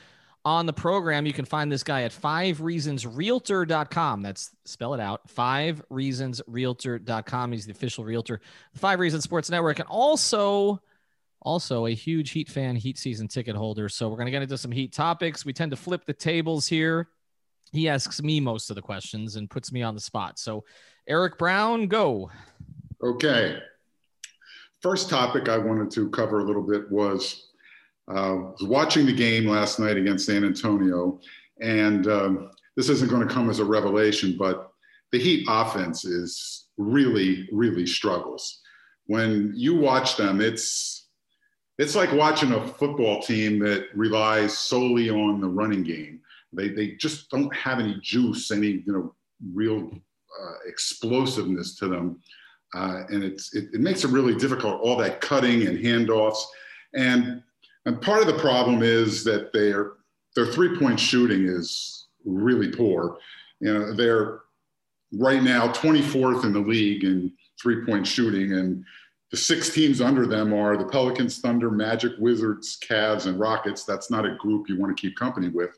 on 0.46 0.66
the 0.66 0.72
program. 0.72 1.26
You 1.26 1.34
can 1.34 1.44
find 1.44 1.70
this 1.70 1.84
guy 1.84 2.04
at 2.04 2.14
fivereasonsrealtor.com. 2.14 4.22
That's 4.22 4.52
spell 4.64 4.94
it 4.94 5.02
out 5.02 5.28
fivereasonsrealtor.com. 5.28 7.52
He's 7.52 7.66
the 7.66 7.74
official 7.74 8.06
realtor, 8.06 8.40
the 8.72 8.80
Five 8.80 9.02
Reasons 9.02 9.26
Sports 9.26 9.50
Network, 9.50 9.80
and 9.80 9.90
also 9.90 10.82
also 11.42 11.88
a 11.88 11.94
huge 11.94 12.30
Heat 12.30 12.48
fan, 12.48 12.78
Heat 12.78 12.98
season 12.98 13.28
ticket 13.28 13.58
holder. 13.58 13.90
So 13.90 14.08
we're 14.08 14.16
going 14.16 14.28
to 14.28 14.32
get 14.32 14.42
into 14.42 14.58
some 14.58 14.72
Heat 14.72 14.94
topics. 14.94 15.44
We 15.44 15.52
tend 15.52 15.72
to 15.72 15.78
flip 15.78 16.06
the 16.06 16.14
tables 16.14 16.66
here 16.66 17.10
he 17.78 17.90
asks 17.90 18.22
me 18.22 18.40
most 18.40 18.70
of 18.70 18.76
the 18.76 18.82
questions 18.82 19.36
and 19.36 19.50
puts 19.50 19.72
me 19.72 19.82
on 19.82 19.94
the 19.94 20.02
spot. 20.02 20.40
So, 20.40 20.64
Eric 21.08 21.38
Brown, 21.38 21.88
go. 21.88 22.30
Okay. 23.04 23.60
First 24.82 25.10
topic 25.10 25.50
I 25.50 25.58
wanted 25.58 25.92
to 25.92 26.10
cover 26.10 26.40
a 26.40 26.44
little 26.44 26.62
bit 26.62 26.90
was 26.92 27.52
uh, 28.08 28.38
watching 28.62 29.06
the 29.06 29.14
game 29.14 29.48
last 29.48 29.80
night 29.80 29.98
against 29.98 30.26
San 30.26 30.44
Antonio, 30.44 31.20
and 31.62 32.08
um, 32.08 32.52
this 32.76 32.90
isn't 32.90 33.10
going 33.10 33.28
to 33.28 33.34
come 33.34 33.50
as 33.50 33.60
a 33.60 33.66
revelation, 33.66 34.36
but 34.38 34.72
the 35.12 35.20
Heat 35.20 35.46
offense 35.50 36.06
is 36.06 36.68
really, 36.78 37.50
really 37.52 37.86
struggles. 37.86 38.62
When 39.08 39.52
you 39.56 39.76
watch 39.78 40.18
them, 40.18 40.42
it's 40.42 41.08
it's 41.78 41.96
like 41.96 42.12
watching 42.12 42.54
a 42.54 42.68
football 42.68 43.22
team 43.22 43.60
that 43.60 43.88
relies 43.94 44.58
solely 44.58 45.10
on 45.10 45.40
the 45.40 45.48
running 45.48 45.84
game. 45.84 46.22
They, 46.58 46.70
they 46.70 46.92
just 46.96 47.30
don't 47.30 47.56
have 47.56 47.80
any 47.80 47.98
juice, 48.02 48.52
any 48.52 48.84
you 48.86 48.92
know 48.92 49.16
real 49.54 49.92
uh, 50.42 50.54
explosiveness 50.66 51.76
to 51.76 51.88
them, 51.88 52.20
uh, 52.76 53.04
and 53.10 53.24
it's 53.24 53.56
it, 53.56 53.70
it, 53.74 53.80
makes 53.80 54.04
it 54.04 54.12
really 54.12 54.36
difficult. 54.36 54.82
All 54.82 54.98
that 54.98 55.22
cutting 55.22 55.68
and 55.68 55.78
handoffs, 55.78 56.44
and 56.96 57.44
and 57.86 58.02
part 58.02 58.22
of 58.22 58.28
the 58.28 58.40
problem 58.40 58.82
is 58.82 59.24
that 59.24 59.54
their 59.54 59.94
their 60.36 60.48
three 60.48 60.78
point 60.78 61.00
shooting 61.00 61.48
is 61.48 62.08
really 62.26 62.72
poor. 62.72 63.18
You 63.60 63.74
know 63.74 63.94
they're 63.94 64.42
right 65.14 65.42
now 65.42 65.72
24th 65.72 66.44
in 66.44 66.52
the 66.52 66.60
league 66.60 67.04
in 67.04 67.32
three 67.62 67.86
point 67.86 68.06
shooting, 68.06 68.54
and 68.54 68.84
the 69.32 69.38
six 69.38 69.70
teams 69.70 70.00
under 70.02 70.26
them 70.26 70.54
are 70.54 70.78
the 70.78 70.86
Pelicans, 70.86 71.40
Thunder, 71.40 71.70
Magic, 71.70 72.14
Wizards, 72.18 72.78
Cavs, 72.80 73.28
and 73.28 73.40
Rockets. 73.40 73.84
That's 73.84 74.10
not 74.10 74.26
a 74.26 74.36
group 74.36 74.70
you 74.70 74.80
want 74.80 74.96
to 74.96 75.02
keep 75.02 75.18
company 75.18 75.50
with. 75.50 75.78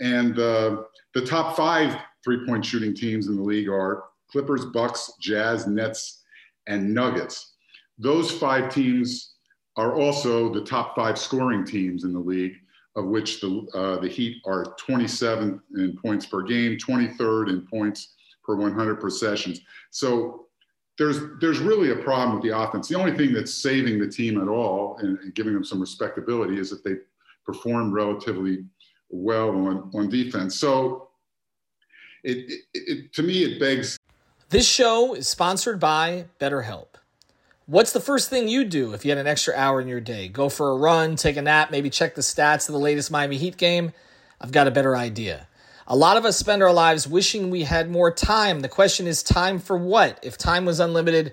And 0.00 0.38
uh, 0.38 0.82
the 1.14 1.24
top 1.24 1.56
five 1.56 1.98
three 2.24 2.44
point 2.46 2.64
shooting 2.64 2.94
teams 2.94 3.28
in 3.28 3.36
the 3.36 3.42
league 3.42 3.68
are 3.68 4.04
Clippers, 4.30 4.64
Bucks, 4.66 5.12
Jazz, 5.20 5.66
Nets, 5.66 6.22
and 6.66 6.92
Nuggets. 6.92 7.54
Those 7.98 8.30
five 8.30 8.72
teams 8.72 9.34
are 9.76 9.94
also 9.94 10.52
the 10.52 10.64
top 10.64 10.96
five 10.96 11.18
scoring 11.18 11.64
teams 11.64 12.04
in 12.04 12.12
the 12.12 12.18
league, 12.18 12.56
of 12.96 13.06
which 13.06 13.40
the, 13.40 13.66
uh, 13.74 14.00
the 14.00 14.08
Heat 14.08 14.42
are 14.46 14.74
27th 14.88 15.60
in 15.76 15.96
points 16.02 16.26
per 16.26 16.42
game, 16.42 16.76
23rd 16.76 17.50
in 17.50 17.66
points 17.66 18.14
per 18.44 18.56
100 18.56 18.96
possessions. 18.96 19.60
So 19.90 20.46
there's 20.98 21.20
there's 21.40 21.58
really 21.58 21.90
a 21.90 21.96
problem 21.96 22.34
with 22.34 22.42
the 22.42 22.58
offense. 22.58 22.88
The 22.88 22.98
only 22.98 23.16
thing 23.16 23.32
that's 23.32 23.52
saving 23.52 23.98
the 23.98 24.08
team 24.08 24.40
at 24.40 24.48
all 24.48 24.96
and, 24.98 25.18
and 25.18 25.34
giving 25.34 25.52
them 25.52 25.64
some 25.64 25.80
respectability 25.80 26.58
is 26.58 26.70
that 26.70 26.82
they 26.84 26.96
performed 27.44 27.92
relatively 27.92 28.64
well 29.10 29.50
on, 29.50 29.90
on 29.94 30.08
defense. 30.08 30.58
So 30.58 31.08
it, 32.24 32.50
it, 32.50 32.62
it 32.72 33.12
to 33.14 33.22
me 33.22 33.44
it 33.44 33.60
begs. 33.60 33.96
This 34.50 34.68
show 34.68 35.14
is 35.14 35.26
sponsored 35.26 35.80
by 35.80 36.26
BetterHelp. 36.40 36.86
What's 37.66 37.92
the 37.92 38.00
first 38.00 38.30
thing 38.30 38.46
you 38.46 38.64
do 38.64 38.92
if 38.92 39.04
you 39.04 39.10
had 39.10 39.18
an 39.18 39.26
extra 39.26 39.52
hour 39.56 39.80
in 39.80 39.88
your 39.88 40.00
day? 40.00 40.28
Go 40.28 40.48
for 40.48 40.70
a 40.70 40.76
run, 40.76 41.16
take 41.16 41.36
a 41.36 41.42
nap, 41.42 41.72
maybe 41.72 41.90
check 41.90 42.14
the 42.14 42.20
stats 42.20 42.68
of 42.68 42.72
the 42.72 42.78
latest 42.78 43.10
Miami 43.10 43.38
Heat 43.38 43.56
game? 43.56 43.92
I've 44.40 44.52
got 44.52 44.68
a 44.68 44.70
better 44.70 44.96
idea. 44.96 45.48
A 45.88 45.96
lot 45.96 46.16
of 46.16 46.24
us 46.24 46.36
spend 46.36 46.62
our 46.62 46.72
lives 46.72 47.08
wishing 47.08 47.50
we 47.50 47.64
had 47.64 47.90
more 47.90 48.12
time. 48.12 48.60
The 48.60 48.68
question 48.68 49.08
is, 49.08 49.22
time 49.22 49.58
for 49.58 49.76
what? 49.76 50.20
If 50.22 50.38
time 50.38 50.64
was 50.64 50.78
unlimited, 50.78 51.32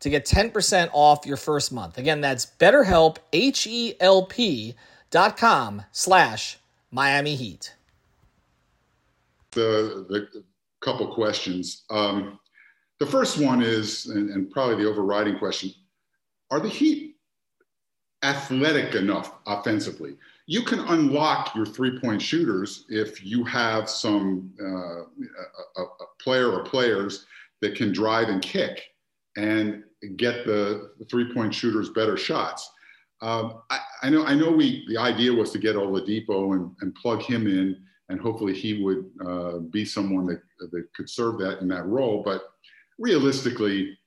to 0.00 0.10
get 0.10 0.24
10% 0.24 0.90
off 0.92 1.26
your 1.26 1.36
first 1.36 1.72
month. 1.72 1.98
Again, 1.98 2.20
that's 2.20 2.46
betterhelp, 2.58 3.18
H-E-L-P 3.32 4.74
dot 5.10 5.36
com 5.36 5.82
slash 5.92 6.58
Miami 6.90 7.34
Heat. 7.34 7.74
The, 9.52 10.06
the 10.08 10.44
couple 10.80 11.12
questions. 11.12 11.82
Um, 11.90 12.38
the 12.98 13.06
first 13.06 13.38
one 13.38 13.62
is, 13.62 14.06
and, 14.06 14.30
and 14.30 14.50
probably 14.50 14.82
the 14.82 14.88
overriding 14.88 15.38
question, 15.38 15.72
are 16.50 16.60
the 16.60 16.68
Heat 16.68 17.16
athletic 18.22 18.94
enough 18.94 19.32
offensively? 19.46 20.16
You 20.46 20.62
can 20.62 20.80
unlock 20.80 21.54
your 21.54 21.66
three-point 21.66 22.20
shooters 22.20 22.84
if 22.88 23.24
you 23.24 23.44
have 23.44 23.88
some 23.88 24.52
uh, 24.60 25.02
a, 25.80 25.82
a 25.82 26.06
player 26.20 26.50
or 26.50 26.64
players 26.64 27.26
that 27.60 27.76
can 27.76 27.92
drive 27.92 28.28
and 28.28 28.42
kick. 28.42 28.82
And 29.36 29.84
get 30.16 30.46
the 30.46 30.90
three 31.10 31.32
point 31.32 31.54
shooters 31.54 31.90
better 31.90 32.16
shots. 32.16 32.70
Um, 33.22 33.60
I, 33.68 33.80
I, 34.02 34.10
know 34.10 34.24
I 34.24 34.34
know 34.34 34.50
we 34.50 34.84
the 34.88 34.96
idea 34.96 35.32
was 35.32 35.50
to 35.52 35.58
get 35.58 35.76
Oladipo 35.76 36.54
and, 36.54 36.70
and 36.80 36.94
plug 36.94 37.22
him 37.22 37.46
in, 37.46 37.76
and 38.08 38.20
hopefully 38.20 38.54
he 38.54 38.82
would 38.82 39.10
uh, 39.26 39.58
be 39.58 39.84
someone 39.84 40.26
that 40.26 40.40
that 40.70 40.88
could 40.94 41.08
serve 41.08 41.38
that 41.38 41.60
in 41.60 41.68
that 41.68 41.86
role. 41.86 42.22
But 42.24 42.42
realistically, 42.98 43.98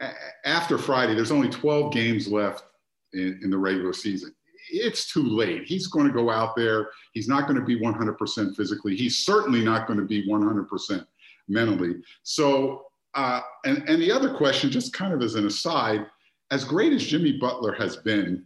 a- 0.00 0.12
after 0.44 0.76
Friday, 0.76 1.14
there's 1.14 1.32
only 1.32 1.48
12 1.48 1.92
games 1.92 2.28
left 2.28 2.64
in, 3.12 3.40
in 3.42 3.50
the 3.50 3.58
regular 3.58 3.92
season. 3.92 4.34
It's 4.70 5.10
too 5.10 5.22
late. 5.22 5.64
He's 5.64 5.86
going 5.86 6.06
to 6.06 6.12
go 6.12 6.30
out 6.30 6.54
there. 6.54 6.90
He's 7.12 7.28
not 7.28 7.48
going 7.48 7.58
to 7.58 7.64
be 7.64 7.80
100% 7.80 8.54
physically. 8.54 8.96
He's 8.96 9.18
certainly 9.18 9.64
not 9.64 9.86
going 9.86 9.98
to 9.98 10.04
be 10.04 10.28
100% 10.28 11.06
mentally. 11.48 11.94
So 12.22 12.87
uh, 13.14 13.40
and, 13.64 13.88
and 13.88 14.00
the 14.00 14.12
other 14.12 14.34
question, 14.34 14.70
just 14.70 14.92
kind 14.92 15.12
of 15.12 15.22
as 15.22 15.34
an 15.34 15.46
aside, 15.46 16.06
as 16.50 16.64
great 16.64 16.92
as 16.92 17.06
Jimmy 17.06 17.32
Butler 17.32 17.72
has 17.72 17.96
been, 17.96 18.44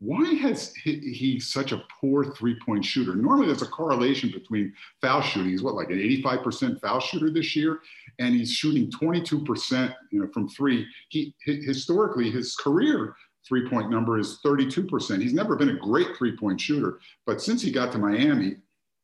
why 0.00 0.32
has 0.34 0.72
he, 0.74 0.98
he 0.98 1.40
such 1.40 1.72
a 1.72 1.82
poor 2.00 2.24
three-point 2.24 2.84
shooter? 2.84 3.16
Normally, 3.16 3.46
there's 3.48 3.62
a 3.62 3.66
correlation 3.66 4.30
between 4.30 4.72
foul 5.00 5.22
shooting. 5.22 5.50
He's 5.50 5.62
what, 5.62 5.74
like 5.74 5.90
an 5.90 5.98
85% 5.98 6.80
foul 6.80 7.00
shooter 7.00 7.30
this 7.30 7.56
year, 7.56 7.80
and 8.20 8.34
he's 8.34 8.52
shooting 8.52 8.90
22%, 8.92 9.94
you 10.12 10.20
know, 10.20 10.28
from 10.32 10.48
three. 10.48 10.86
He 11.08 11.34
historically 11.44 12.30
his 12.30 12.54
career 12.54 13.16
three-point 13.46 13.90
number 13.90 14.18
is 14.18 14.38
32%. 14.44 15.20
He's 15.20 15.34
never 15.34 15.56
been 15.56 15.70
a 15.70 15.78
great 15.78 16.16
three-point 16.16 16.60
shooter, 16.60 17.00
but 17.26 17.40
since 17.40 17.60
he 17.60 17.72
got 17.72 17.90
to 17.92 17.98
Miami, 17.98 18.56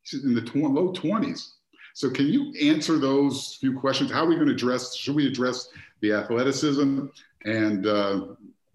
he's 0.03 0.23
in 0.23 0.35
the 0.35 0.43
tw- 0.43 0.57
low 0.57 0.93
20s. 0.93 1.49
So 1.95 2.11
can 2.11 2.27
you 2.27 2.53
answer 2.61 2.99
those 2.99 3.57
few 3.61 3.79
questions? 3.79 4.11
How 4.11 4.25
are 4.25 4.27
we 4.27 4.35
going 4.35 4.49
to 4.49 4.53
address, 4.53 4.97
should 4.97 5.15
we 5.15 5.29
address 5.29 5.69
the 6.01 6.13
athleticism 6.13 7.07
and 7.45 7.87
uh, 7.87 8.27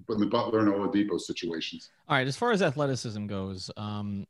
the 0.07 0.25
Butler 0.25 0.59
and 0.59 0.69
Oladipo 0.69 1.19
situations? 1.19 1.91
All 2.07 2.15
right. 2.15 2.25
As 2.25 2.37
far 2.37 2.51
as 2.51 2.61
athleticism 2.61 3.27
goes, 3.27 3.69
um, 3.75 4.25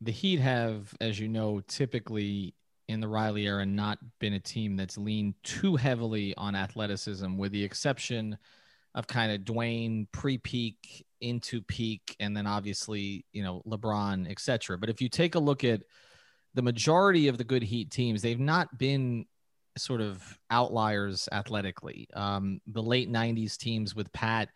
the 0.00 0.10
Heat 0.10 0.40
have, 0.40 0.94
as 1.02 1.20
you 1.20 1.28
know, 1.28 1.60
typically 1.68 2.54
in 2.88 3.00
the 3.00 3.08
Riley 3.08 3.46
era 3.46 3.66
not 3.66 3.98
been 4.18 4.32
a 4.32 4.40
team 4.40 4.74
that's 4.74 4.96
leaned 4.96 5.34
too 5.44 5.76
heavily 5.76 6.34
on 6.36 6.54
athleticism, 6.54 7.36
with 7.36 7.52
the 7.52 7.62
exception 7.62 8.38
of 8.94 9.06
kind 9.06 9.30
of 9.30 9.42
Dwyane 9.42 10.06
pre-peak 10.12 11.06
into 11.20 11.60
peak, 11.60 12.16
and 12.18 12.36
then 12.36 12.46
obviously 12.46 13.24
you 13.32 13.42
know 13.44 13.62
LeBron, 13.66 14.28
etc. 14.28 14.78
But 14.78 14.88
if 14.88 15.00
you 15.00 15.08
take 15.08 15.34
a 15.34 15.38
look 15.38 15.62
at 15.62 15.82
the 16.54 16.62
majority 16.62 17.28
of 17.28 17.38
the 17.38 17.44
good 17.44 17.62
Heat 17.62 17.90
teams, 17.90 18.22
they've 18.22 18.38
not 18.38 18.78
been 18.78 19.26
sort 19.76 20.00
of 20.00 20.38
outliers 20.50 21.28
athletically. 21.32 22.08
Um, 22.14 22.60
the 22.66 22.82
late 22.82 23.10
90s 23.10 23.56
teams 23.56 23.94
with 23.94 24.12
Pat 24.12 24.48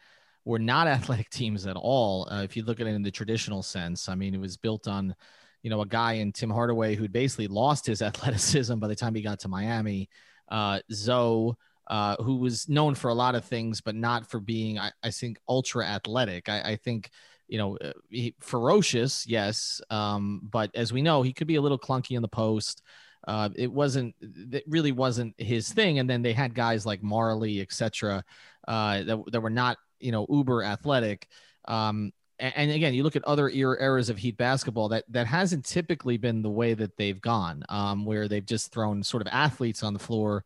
were 0.45 0.59
not 0.59 0.87
athletic 0.89 1.31
teams 1.31 1.67
at 1.67 1.77
all. 1.77 2.29
Uh, 2.31 2.43
if 2.43 2.57
you 2.57 2.65
look 2.65 2.81
at 2.81 2.87
it 2.87 2.95
in 2.95 3.03
the 3.03 3.11
traditional 3.11 3.63
sense, 3.63 4.09
I 4.09 4.15
mean, 4.15 4.35
it 4.35 4.41
was 4.41 4.57
built 4.57 4.89
on, 4.89 5.15
you 5.63 5.71
know, 5.71 5.81
a 5.81 5.87
guy 5.87 6.15
in 6.15 6.33
Tim 6.33 6.51
Hardaway 6.51 6.95
who'd 6.95 7.13
basically 7.13 7.49
lost 7.49 7.87
his 7.87 8.03
athleticism 8.03 8.77
by 8.77 8.89
the 8.89 8.97
time 8.97 9.15
he 9.15 9.23
got 9.23 9.41
to 9.41 9.49
Miami. 9.49 10.09
Uh, 10.49 10.81
Zo, 10.93 11.57
uh, 11.87 12.17
who 12.23 12.37
was 12.37 12.69
known 12.69 12.95
for 12.95 13.09
a 13.09 13.15
lot 13.15 13.35
of 13.35 13.45
things, 13.45 13.81
but 13.81 13.95
not 13.95 14.29
for 14.31 14.41
being, 14.41 14.79
I, 14.79 14.93
I 15.03 15.11
think, 15.11 15.39
ultra 15.49 15.87
athletic. 15.87 16.49
I, 16.49 16.61
I 16.61 16.77
think 16.77 17.11
you 17.49 17.59
know, 17.59 17.77
uh, 17.79 17.93
he, 18.11 18.35
ferocious, 18.41 19.27
yes, 19.27 19.81
um, 19.91 20.41
but 20.43 20.71
as 20.75 20.93
we 20.93 21.03
know, 21.03 21.23
he 21.23 21.33
could 21.33 21.47
be 21.47 21.57
a 21.57 21.61
little 21.61 21.79
clunky 21.79 22.17
in 22.17 22.23
the 22.23 22.29
post. 22.29 22.83
Uh, 23.27 23.49
it 23.57 23.73
wasn't, 23.73 24.15
it 24.21 24.65
really 24.67 24.93
wasn't 24.93 25.35
his 25.39 25.73
thing. 25.73 25.99
And 25.99 26.09
then 26.09 26.23
they 26.23 26.33
had 26.33 26.55
guys 26.55 26.85
like 26.85 27.03
Majerle 27.03 27.61
etc., 27.61 28.23
uh, 28.69 29.03
that, 29.03 29.19
that 29.33 29.41
were 29.41 29.51
not, 29.51 29.79
you 29.99 30.13
know, 30.13 30.27
uber 30.29 30.63
athletic. 30.63 31.29
Um, 31.67 32.13
and, 32.39 32.71
again, 32.71 32.95
you 32.95 33.05
look 33.05 33.17
at 33.17 33.25
other 33.25 33.49
era, 33.49 33.77
eras 33.81 34.11
of 34.11 34.19
Heat 34.19 34.37
basketball 34.37 34.89
that 34.89 35.05
that 35.09 35.27
hasn't 35.27 35.65
typically 35.65 36.19
been 36.19 36.43
the 36.43 36.51
way 36.51 36.75
that 36.75 36.97
they've 36.97 37.21
gone, 37.21 37.63
um, 37.69 38.05
where 38.05 38.27
they've 38.27 38.45
just 38.45 38.73
thrown 38.73 39.03
sort 39.03 39.23
of 39.23 39.29
athletes 39.33 39.85
on 39.85 39.93
the 39.93 40.01
floor 40.01 40.45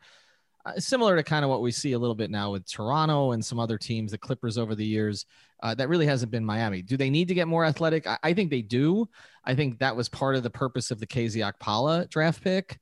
uh, 0.68 0.78
similar 0.78 1.16
to 1.16 1.22
kind 1.22 1.44
of 1.44 1.50
what 1.50 1.62
we 1.62 1.70
see 1.70 1.92
a 1.92 1.98
little 1.98 2.14
bit 2.14 2.30
now 2.30 2.52
with 2.52 2.70
Toronto 2.70 3.32
and 3.32 3.44
some 3.44 3.58
other 3.58 3.78
teams, 3.78 4.12
the 4.12 4.18
Clippers 4.18 4.58
over 4.58 4.74
the 4.74 4.84
years. 4.84 5.24
Uh, 5.60 5.74
that 5.74 5.88
really 5.88 6.06
hasn't 6.06 6.30
been 6.30 6.44
Miami. 6.44 6.82
Do 6.82 6.96
they 6.96 7.10
need 7.10 7.28
to 7.28 7.34
get 7.34 7.48
more 7.48 7.64
athletic? 7.64 8.06
I, 8.06 8.18
I, 8.22 8.32
think 8.32 8.50
they 8.50 8.62
do. 8.62 9.08
I 9.44 9.54
think 9.54 9.78
that 9.80 9.96
was 9.96 10.08
part 10.08 10.36
of 10.36 10.42
the 10.42 10.50
purpose 10.50 10.90
of 10.90 11.00
the 11.00 11.06
KZ 11.06 11.52
Okpala 11.52 12.08
draft 12.08 12.42
pick. 12.44 12.78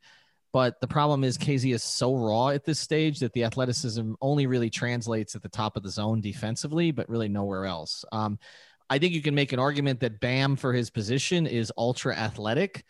But 0.53 0.81
the 0.81 0.87
problem 0.87 1.25
is 1.25 1.37
KZ 1.37 1.75
is 1.75 1.83
so 1.83 2.15
raw 2.15 2.49
at 2.49 2.65
this 2.65 2.79
stage 2.79 3.19
that 3.21 3.33
the 3.33 3.45
athleticism 3.45 4.15
only 4.23 4.47
really 4.47 4.71
translates 4.71 5.35
at 5.35 5.43
the 5.43 5.49
top 5.49 5.77
of 5.77 5.83
the 5.83 5.91
zone 5.91 6.21
defensively, 6.21 6.93
but 6.93 7.09
really 7.09 7.29
nowhere 7.29 7.67
else. 7.67 8.05
Um, 8.13 8.39
I 8.89 8.99
think 8.99 9.13
you 9.13 9.23
can 9.23 9.35
make 9.35 9.53
an 9.53 9.59
argument 9.59 10.01
that 10.01 10.21
Bam 10.21 10.57
for 10.57 10.73
his 10.73 10.91
position 10.91 11.47
is 11.47 11.73
ultra 11.77 12.17
athletic. 12.17 12.85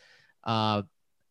Uh, 0.45 0.83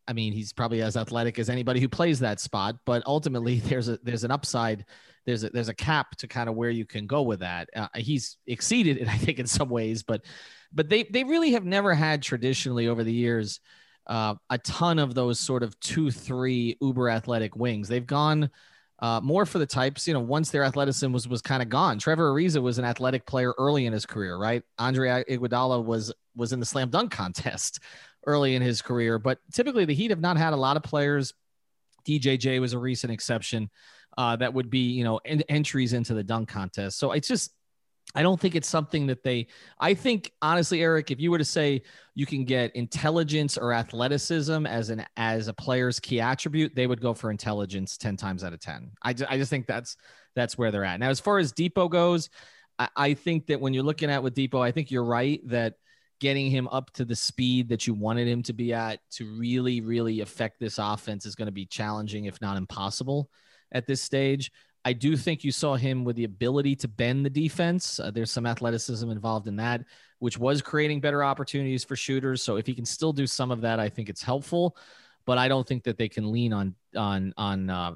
I 0.07 0.13
mean, 0.13 0.33
he's 0.33 0.53
probably 0.53 0.81
as 0.81 0.97
athletic 0.97 1.39
as 1.39 1.49
anybody 1.49 1.79
who 1.79 1.89
plays 1.89 2.19
that 2.19 2.39
spot, 2.39 2.77
but 2.85 3.03
ultimately 3.05 3.59
there's 3.61 3.89
a 3.89 3.97
there's 4.03 4.23
an 4.23 4.31
upside, 4.31 4.85
there's 5.25 5.43
a 5.43 5.49
there's 5.49 5.69
a 5.69 5.73
cap 5.73 6.15
to 6.17 6.27
kind 6.27 6.49
of 6.49 6.55
where 6.55 6.69
you 6.69 6.85
can 6.85 7.07
go 7.07 7.21
with 7.21 7.39
that. 7.39 7.69
Uh, 7.75 7.87
he's 7.95 8.37
exceeded 8.47 8.97
it, 8.97 9.07
I 9.09 9.17
think, 9.17 9.39
in 9.39 9.47
some 9.47 9.69
ways, 9.69 10.03
but 10.03 10.25
but 10.73 10.89
they 10.89 11.03
they 11.03 11.23
really 11.23 11.51
have 11.51 11.65
never 11.65 11.93
had 11.93 12.21
traditionally 12.21 12.87
over 12.87 13.03
the 13.03 13.13
years 13.13 13.59
uh, 14.07 14.35
a 14.49 14.57
ton 14.59 14.99
of 14.99 15.15
those 15.15 15.39
sort 15.39 15.63
of 15.63 15.79
two 15.79 16.11
three 16.11 16.77
uber 16.81 17.09
athletic 17.09 17.55
wings. 17.55 17.87
They've 17.87 18.05
gone. 18.05 18.49
Uh, 18.97 19.19
more 19.21 19.45
for 19.45 19.59
the 19.59 19.65
types, 19.65 20.07
you 20.07 20.13
know, 20.13 20.21
once 20.21 20.51
their 20.51 20.63
athleticism 20.63 21.11
was 21.11 21.27
was 21.27 21.41
kind 21.41 21.61
of 21.61 21.67
gone. 21.67 21.99
Trevor 21.99 22.31
Ariza 22.31 22.61
was 22.61 22.79
an 22.79 22.85
athletic 22.85 23.25
player 23.25 23.53
early 23.57 23.85
in 23.85 23.91
his 23.91 24.05
career, 24.05 24.37
right? 24.37 24.63
Andre 24.79 25.21
Iguodala 25.29 25.83
was 25.83 26.13
was 26.33 26.53
in 26.53 26.61
the 26.61 26.65
slam 26.65 26.89
dunk 26.89 27.11
contest 27.11 27.81
early 28.25 28.55
in 28.55 28.61
his 28.61 28.81
career. 28.81 29.19
But 29.19 29.39
typically, 29.53 29.85
the 29.85 29.93
Heat 29.93 30.11
have 30.11 30.21
not 30.21 30.37
had 30.37 30.53
a 30.53 30.57
lot 30.57 30.77
of 30.77 30.83
players 30.83 31.33
DJJ 32.05 32.61
was 32.61 32.73
a 32.73 32.79
recent 32.79 33.11
exception 33.11 33.69
uh, 34.17 34.35
that 34.37 34.53
would 34.53 34.69
be, 34.69 34.91
you 34.91 35.03
know, 35.03 35.19
en- 35.25 35.43
entries 35.49 35.93
into 35.93 36.13
the 36.13 36.23
dunk 36.23 36.47
contest. 36.47 36.97
So 36.97 37.11
it's 37.11 37.27
just, 37.27 37.51
I 38.13 38.21
don't 38.21 38.39
think 38.39 38.55
it's 38.55 38.69
something 38.69 39.07
that 39.07 39.23
they, 39.23 39.47
I 39.79 39.93
think 39.93 40.31
honestly, 40.41 40.81
Eric, 40.81 41.11
if 41.11 41.19
you 41.19 41.31
were 41.31 41.37
to 41.37 41.45
say 41.45 41.81
you 42.13 42.25
can 42.25 42.45
get 42.45 42.73
intelligence 42.75 43.57
or 43.57 43.73
athleticism 43.73 44.65
as 44.65 44.89
an, 44.89 45.05
as 45.17 45.47
a 45.47 45.53
player's 45.53 45.99
key 45.99 46.21
attribute, 46.21 46.75
they 46.75 46.87
would 46.87 47.01
go 47.01 47.13
for 47.13 47.29
intelligence 47.29 47.97
10 47.97 48.15
times 48.15 48.43
out 48.43 48.53
of 48.53 48.59
10. 48.59 48.91
I 49.01 49.13
just, 49.13 49.31
I 49.31 49.37
just 49.37 49.49
think 49.49 49.67
that's, 49.67 49.97
that's 50.35 50.57
where 50.57 50.71
they're 50.71 50.85
at. 50.85 50.99
Now, 50.99 51.09
as 51.09 51.19
far 51.19 51.39
as 51.39 51.51
Dipo 51.51 51.89
goes, 51.89 52.29
I, 52.79 52.89
I 52.95 53.13
think 53.15 53.47
that 53.47 53.59
when 53.59 53.73
you're 53.73 53.83
looking 53.83 54.11
at 54.11 54.23
with 54.23 54.35
Dipo, 54.35 54.61
I 54.61 54.71
think 54.71 54.91
you're 54.91 55.03
right 55.03 55.41
that 55.49 55.73
getting 56.25 56.49
him 56.49 56.67
up 56.69 56.89
to 56.89 57.05
the 57.05 57.15
speed 57.15 57.69
that 57.69 57.85
you 57.85 57.93
wanted 57.93 58.27
him 58.27 58.41
to 58.41 58.51
be 58.51 58.73
at 58.73 58.99
to 59.11 59.31
really, 59.37 59.79
really 59.79 60.21
affect 60.21 60.59
this 60.59 60.79
offense 60.79 61.23
is 61.23 61.35
going 61.35 61.45
to 61.45 61.51
be 61.51 61.67
challenging, 61.67 62.25
if 62.25 62.41
not 62.41 62.57
impossible 62.57 63.29
at 63.71 63.85
this 63.85 64.01
stage. 64.01 64.51
I 64.83 64.93
do 64.93 65.15
think 65.15 65.43
you 65.43 65.51
saw 65.51 65.75
him 65.75 66.03
with 66.03 66.15
the 66.15 66.23
ability 66.23 66.77
to 66.77 66.87
bend 66.87 67.23
the 67.27 67.29
defense. 67.29 67.99
Uh, 67.99 68.09
there's 68.09 68.31
some 68.31 68.47
athleticism 68.47 69.07
involved 69.07 69.47
in 69.47 69.57
that, 69.57 69.83
which 70.17 70.39
was 70.39 70.63
creating 70.63 70.99
better 70.99 71.23
opportunities 71.23 71.83
for 71.83 71.95
shooters. 71.95 72.41
So 72.41 72.55
if 72.55 72.65
he 72.65 72.73
can 72.73 72.85
still 72.85 73.13
do 73.13 73.27
some 73.27 73.51
of 73.51 73.61
that, 73.61 73.79
I 73.79 73.87
think 73.87 74.09
it's 74.09 74.23
helpful. 74.23 74.75
But 75.27 75.37
I 75.37 75.47
don't 75.47 75.67
think 75.67 75.83
that 75.83 75.99
they 75.99 76.09
can 76.09 76.31
lean 76.31 76.53
on 76.53 76.73
on 76.95 77.35
on 77.37 77.69
uh, 77.69 77.91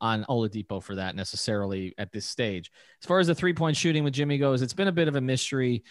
on 0.00 0.24
Oladipo 0.24 0.82
for 0.82 0.96
that 0.96 1.14
necessarily 1.14 1.94
at 1.98 2.10
this 2.10 2.26
stage. 2.26 2.72
As 3.00 3.06
far 3.06 3.20
as 3.20 3.28
the 3.28 3.34
three 3.36 3.54
point 3.54 3.76
shooting 3.76 4.02
with 4.02 4.14
Jimmy 4.14 4.38
goes, 4.38 4.60
it's 4.60 4.74
been 4.74 4.88
a 4.88 4.92
bit 4.92 5.06
of 5.06 5.14
a 5.14 5.20
mystery. 5.20 5.84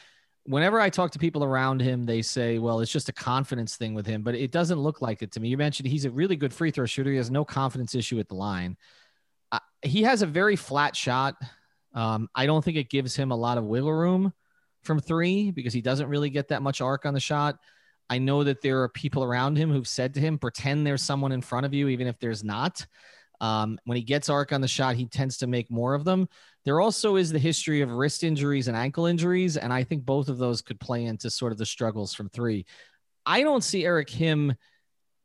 Whenever 0.50 0.80
I 0.80 0.90
talk 0.90 1.12
to 1.12 1.20
people 1.20 1.44
around 1.44 1.82
him, 1.82 2.06
they 2.06 2.22
say, 2.22 2.58
well, 2.58 2.80
it's 2.80 2.92
just 2.92 3.08
a 3.08 3.14
confidence 3.14 3.78
thing 3.78 3.94
with 3.94 4.06
him, 4.06 4.24
but 4.24 4.34
it 4.36 4.52
doesn't 4.52 4.80
look 4.80 5.02
like 5.02 5.22
it 5.22 5.32
to 5.34 5.40
me. 5.40 5.50
You 5.50 5.58
mentioned 5.58 5.88
he's 5.88 6.06
a 6.06 6.12
really 6.12 6.36
good 6.36 6.54
free 6.54 6.72
throw 6.72 6.86
shooter. 6.86 7.12
He 7.12 7.18
has 7.18 7.30
no 7.30 7.46
confidence 7.46 7.94
issue 7.94 8.20
at 8.20 8.28
the 8.28 8.36
line 8.36 8.76
he 9.82 10.04
has 10.04 10.22
a 10.22 10.28
very 10.28 10.56
flat 10.56 10.96
shot. 10.96 11.36
Um, 11.94 12.30
I 12.36 12.46
don't 12.46 12.64
think 12.64 12.78
it 12.78 12.90
gives 12.90 13.16
him 13.16 13.32
a 13.32 13.36
lot 13.36 13.58
of 13.58 13.64
wiggle 13.64 13.94
room 13.94 14.34
from 14.84 15.00
three 15.00 15.52
because 15.52 15.74
he 15.74 15.82
doesn't 15.82 16.08
really 16.08 16.30
get 16.30 16.50
that 16.50 16.62
much 16.62 16.82
arc 16.82 17.06
on 17.06 17.14
the 17.14 17.20
shot. 17.20 17.58
I 18.10 18.18
know 18.18 18.44
that 18.44 18.62
there 18.62 18.82
are 18.82 18.90
people 18.90 19.24
around 19.24 19.58
him 19.58 19.72
who've 19.72 19.88
said 19.88 20.14
to 20.16 20.20
him, 20.20 20.38
pretend 20.38 20.86
there's 20.86 21.04
someone 21.04 21.32
in 21.32 21.42
front 21.42 21.66
of 21.66 21.74
you, 21.74 21.88
even 21.90 22.08
if 22.08 22.20
there's 22.20 22.44
not. 22.44 22.86
Um, 23.42 23.80
when 23.86 23.96
he 23.96 24.04
gets 24.04 24.30
arc 24.30 24.52
on 24.52 24.62
the 24.62 24.68
shot, 24.68 24.96
he 24.96 25.06
tends 25.06 25.38
to 25.38 25.48
make 25.48 25.72
more 25.72 25.94
of 25.94 26.04
them. 26.04 26.28
There 26.66 26.82
also 26.82 27.16
is 27.16 27.32
the 27.32 27.40
history 27.40 27.82
of 27.82 27.92
wrist 27.92 28.24
injuries 28.24 28.68
and 28.68 28.76
ankle 28.76 29.06
injuries, 29.06 29.58
and 29.58 29.72
I 29.72 29.84
think 29.84 30.06
both 30.06 30.30
of 30.30 30.38
those 30.38 30.62
could 30.62 30.80
play 30.80 31.06
into 31.06 31.30
sort 31.30 31.52
of 31.52 31.58
the 31.58 31.66
struggles 31.66 32.14
from 32.14 32.30
three. 32.30 32.66
I 33.26 33.42
don't 33.44 33.64
see 33.64 33.86
Eric 33.86 34.10
him 34.10 34.56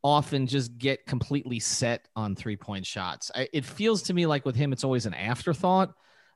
often 0.03 0.47
just 0.47 0.77
get 0.77 1.07
completely 1.07 1.59
set 1.59 2.07
on 2.15 2.37
three 2.37 2.57
point 2.57 2.87
shots. 2.87 3.31
I, 3.35 3.49
it 3.53 3.65
feels 3.65 4.03
to 4.03 4.15
me 4.15 4.27
like 4.27 4.45
with 4.45 4.55
him, 4.55 4.73
it's 4.73 4.85
always 4.85 5.07
an 5.07 5.15
afterthought. 5.15 5.95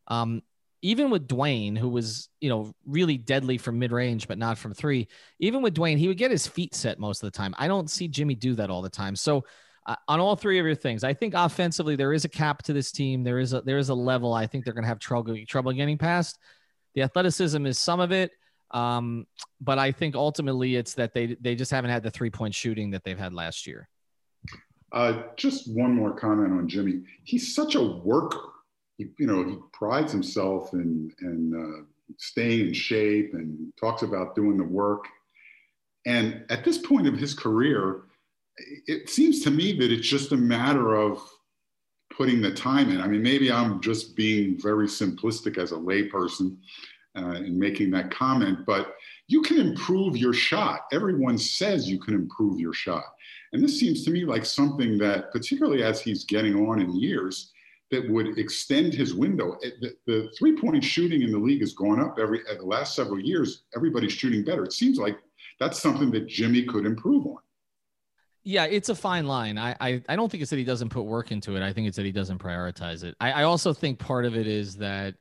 Um, 0.08 0.42
even 0.80 1.10
with 1.10 1.28
Dwyane, 1.28 1.76
who 1.76 1.88
was, 1.88 2.28
you 2.40 2.48
know, 2.48 2.72
really 2.86 3.18
deadly 3.18 3.58
from 3.58 3.78
mid 3.78 3.92
range, 3.92 4.28
but 4.28 4.38
not 4.38 4.58
from 4.58 4.74
three, 4.74 5.08
even 5.38 5.60
with 5.60 5.74
Dwyane, 5.74 5.98
he 5.98 6.08
would 6.08 6.16
get 6.16 6.30
his 6.30 6.46
feet 6.46 6.74
set 6.74 6.98
most 6.98 7.22
of 7.22 7.30
the 7.30 7.36
time. 7.36 7.54
I 7.58 7.68
don't 7.68 7.90
see 7.90 8.08
Jimmy 8.08 8.34
do 8.34 8.54
that 8.54 8.70
all 8.70 8.80
the 8.80 8.88
time. 8.88 9.16
So, 9.16 9.44
uh, 9.88 9.96
on 10.06 10.20
all 10.20 10.36
three 10.36 10.58
of 10.58 10.66
your 10.66 10.74
things, 10.74 11.02
I 11.02 11.14
think 11.14 11.32
offensively 11.34 11.96
there 11.96 12.12
is 12.12 12.26
a 12.26 12.28
cap 12.28 12.62
to 12.64 12.74
this 12.74 12.92
team. 12.92 13.24
There 13.24 13.38
is 13.38 13.54
a 13.54 13.62
there 13.62 13.78
is 13.78 13.88
a 13.88 13.94
level 13.94 14.34
I 14.34 14.46
think 14.46 14.64
they're 14.64 14.74
going 14.74 14.84
to 14.84 14.88
have 14.88 14.98
trouble 14.98 15.36
trouble 15.48 15.72
getting 15.72 15.96
past. 15.96 16.38
The 16.94 17.02
athleticism 17.02 17.64
is 17.66 17.78
some 17.78 17.98
of 17.98 18.12
it. 18.12 18.30
Um, 18.70 19.26
but 19.62 19.78
I 19.78 19.92
think 19.92 20.14
ultimately 20.14 20.76
it's 20.76 20.92
that 20.94 21.14
they 21.14 21.36
they 21.40 21.54
just 21.54 21.70
haven't 21.70 21.90
had 21.90 22.02
the 22.02 22.10
three 22.10 22.28
point 22.28 22.54
shooting 22.54 22.90
that 22.90 23.02
they've 23.02 23.18
had 23.18 23.32
last 23.32 23.66
year. 23.66 23.88
Uh, 24.92 25.22
just 25.36 25.74
one 25.74 25.94
more 25.94 26.14
comment 26.14 26.52
on 26.52 26.68
Jimmy. 26.68 27.00
He's 27.24 27.54
such 27.54 27.74
a 27.74 27.82
worker. 27.82 28.50
He, 28.98 29.06
you 29.18 29.26
know, 29.26 29.42
he 29.42 29.56
prides 29.72 30.12
himself 30.12 30.74
in 30.74 31.10
in 31.22 31.54
uh, 31.54 31.84
staying 32.18 32.68
in 32.68 32.72
shape 32.74 33.32
and 33.32 33.72
talks 33.80 34.02
about 34.02 34.34
doing 34.34 34.58
the 34.58 34.64
work. 34.64 35.06
And 36.04 36.44
at 36.50 36.62
this 36.62 36.78
point 36.78 37.06
of 37.06 37.18
his 37.18 37.32
career, 37.32 38.02
it 38.86 39.08
seems 39.08 39.42
to 39.42 39.50
me 39.50 39.72
that 39.78 39.92
it's 39.92 40.08
just 40.08 40.32
a 40.32 40.36
matter 40.36 40.94
of 40.96 41.22
putting 42.16 42.40
the 42.40 42.52
time 42.52 42.90
in. 42.90 43.00
I 43.00 43.06
mean, 43.06 43.22
maybe 43.22 43.50
I'm 43.50 43.80
just 43.80 44.16
being 44.16 44.58
very 44.60 44.86
simplistic 44.86 45.58
as 45.58 45.72
a 45.72 45.76
layperson, 45.76 46.56
uh, 47.16 47.32
in 47.32 47.58
making 47.58 47.90
that 47.90 48.10
comment, 48.10 48.64
but 48.66 48.94
you 49.28 49.42
can 49.42 49.58
improve 49.58 50.16
your 50.16 50.32
shot. 50.32 50.82
Everyone 50.92 51.38
says 51.38 51.88
you 51.88 51.98
can 51.98 52.14
improve 52.14 52.58
your 52.58 52.72
shot. 52.72 53.04
And 53.52 53.62
this 53.62 53.78
seems 53.78 54.04
to 54.04 54.10
me 54.10 54.24
like 54.24 54.44
something 54.44 54.98
that, 54.98 55.30
particularly 55.32 55.82
as 55.82 56.00
he's 56.00 56.24
getting 56.24 56.54
on 56.54 56.80
in 56.80 56.96
years, 56.96 57.52
that 57.90 58.08
would 58.10 58.38
extend 58.38 58.92
his 58.92 59.14
window. 59.14 59.56
The, 59.80 59.94
the 60.06 60.30
three 60.38 60.56
point 60.56 60.82
shooting 60.84 61.22
in 61.22 61.32
the 61.32 61.38
league 61.38 61.60
has 61.60 61.72
gone 61.72 62.00
up 62.00 62.18
every 62.20 62.40
the 62.44 62.64
last 62.64 62.94
several 62.94 63.20
years. 63.20 63.64
Everybody's 63.74 64.12
shooting 64.12 64.44
better. 64.44 64.64
It 64.64 64.72
seems 64.72 64.98
like 64.98 65.18
that's 65.58 65.80
something 65.80 66.10
that 66.10 66.26
Jimmy 66.28 66.64
could 66.64 66.84
improve 66.84 67.26
on. 67.26 67.38
Yeah, 68.48 68.64
it's 68.64 68.88
a 68.88 68.94
fine 68.94 69.26
line. 69.26 69.58
I, 69.58 69.76
I, 69.78 70.02
I 70.08 70.16
don't 70.16 70.30
think 70.30 70.40
it's 70.40 70.48
that 70.48 70.56
he 70.56 70.64
doesn't 70.64 70.88
put 70.88 71.02
work 71.02 71.32
into 71.32 71.56
it. 71.56 71.62
I 71.62 71.74
think 71.74 71.86
it's 71.86 71.98
that 71.98 72.06
he 72.06 72.12
doesn't 72.12 72.38
prioritize 72.38 73.04
it. 73.04 73.14
I, 73.20 73.32
I 73.32 73.42
also 73.42 73.74
think 73.74 73.98
part 73.98 74.24
of 74.24 74.38
it 74.38 74.46
is 74.46 74.76
that 74.76 75.16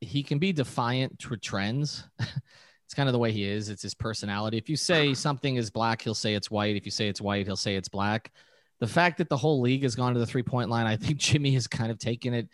he 0.00 0.22
can 0.22 0.38
be 0.38 0.52
defiant 0.52 1.18
to 1.18 1.36
trends. 1.36 2.04
it's 2.20 2.94
kind 2.94 3.08
of 3.08 3.14
the 3.14 3.18
way 3.18 3.32
he 3.32 3.42
is. 3.42 3.68
It's 3.68 3.82
his 3.82 3.94
personality. 3.94 4.58
If 4.58 4.68
you 4.68 4.76
say 4.76 5.12
something 5.14 5.56
is 5.56 5.70
black, 5.70 6.02
he'll 6.02 6.14
say 6.14 6.34
it's 6.34 6.52
white. 6.52 6.76
If 6.76 6.84
you 6.84 6.92
say 6.92 7.08
it's 7.08 7.20
white, 7.20 7.46
he'll 7.46 7.56
say 7.56 7.74
it's 7.74 7.88
black. 7.88 8.30
The 8.78 8.86
fact 8.86 9.18
that 9.18 9.28
the 9.28 9.36
whole 9.36 9.60
league 9.60 9.82
has 9.82 9.96
gone 9.96 10.14
to 10.14 10.20
the 10.20 10.26
three 10.26 10.44
point 10.44 10.70
line, 10.70 10.86
I 10.86 10.96
think 10.96 11.18
Jimmy 11.18 11.50
has 11.54 11.66
kind 11.66 11.90
of 11.90 11.98
taken 11.98 12.32
it 12.32 12.48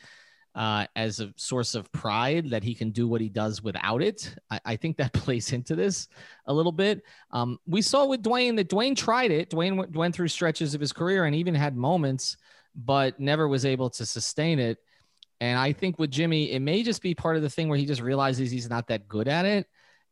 uh, 0.55 0.87
as 0.95 1.21
a 1.21 1.33
source 1.37 1.75
of 1.75 1.91
pride 1.93 2.51
that 2.51 2.63
he 2.63 2.75
can 2.75 2.91
do 2.91 3.09
what 3.09 3.21
he 3.21 3.29
does 3.29 3.63
without 3.63 4.03
it. 4.03 4.35
I, 4.51 4.61
I 4.65 4.77
think 4.77 4.97
that 4.99 5.13
plays 5.13 5.53
into 5.53 5.75
this 5.75 6.09
a 6.47 6.55
little 6.55 6.73
bit. 6.73 7.03
Um, 7.31 7.59
we 7.67 7.83
saw 7.83 8.07
with 8.07 8.23
Dwyane 8.23 8.57
that 8.57 8.69
Dwyane 8.69 8.97
tried 8.97 9.31
it. 9.31 9.51
Dwyane 9.51 9.77
went, 9.77 9.97
went 9.97 10.15
through 10.15 10.29
stretches 10.29 10.75
of 10.75 10.81
his 10.81 10.93
career 10.93 11.25
and 11.25 11.35
even 11.35 11.55
had 11.55 11.77
moments, 11.77 12.37
but 12.75 13.19
never 13.19 13.49
was 13.49 13.65
able 13.65 13.91
to 13.91 14.07
sustain 14.07 14.59
it. 14.59 14.79
And 15.41 15.59
I 15.59 15.73
think 15.73 15.99
with 15.99 16.11
Jimmy, 16.11 16.53
it 16.53 16.61
may 16.61 16.83
just 16.83 17.03
be 17.03 17.15
part 17.15 17.37
of 17.37 17.43
the 17.43 17.51
thing 17.51 17.69
where 17.69 17.79
he 17.79 17.87
just 17.87 18.01
realizes 18.01 18.51
he's 18.51 18.71
not 18.71 18.87
that 18.89 19.09
good 19.09 19.29
at 19.29 19.45
it. 19.45 19.67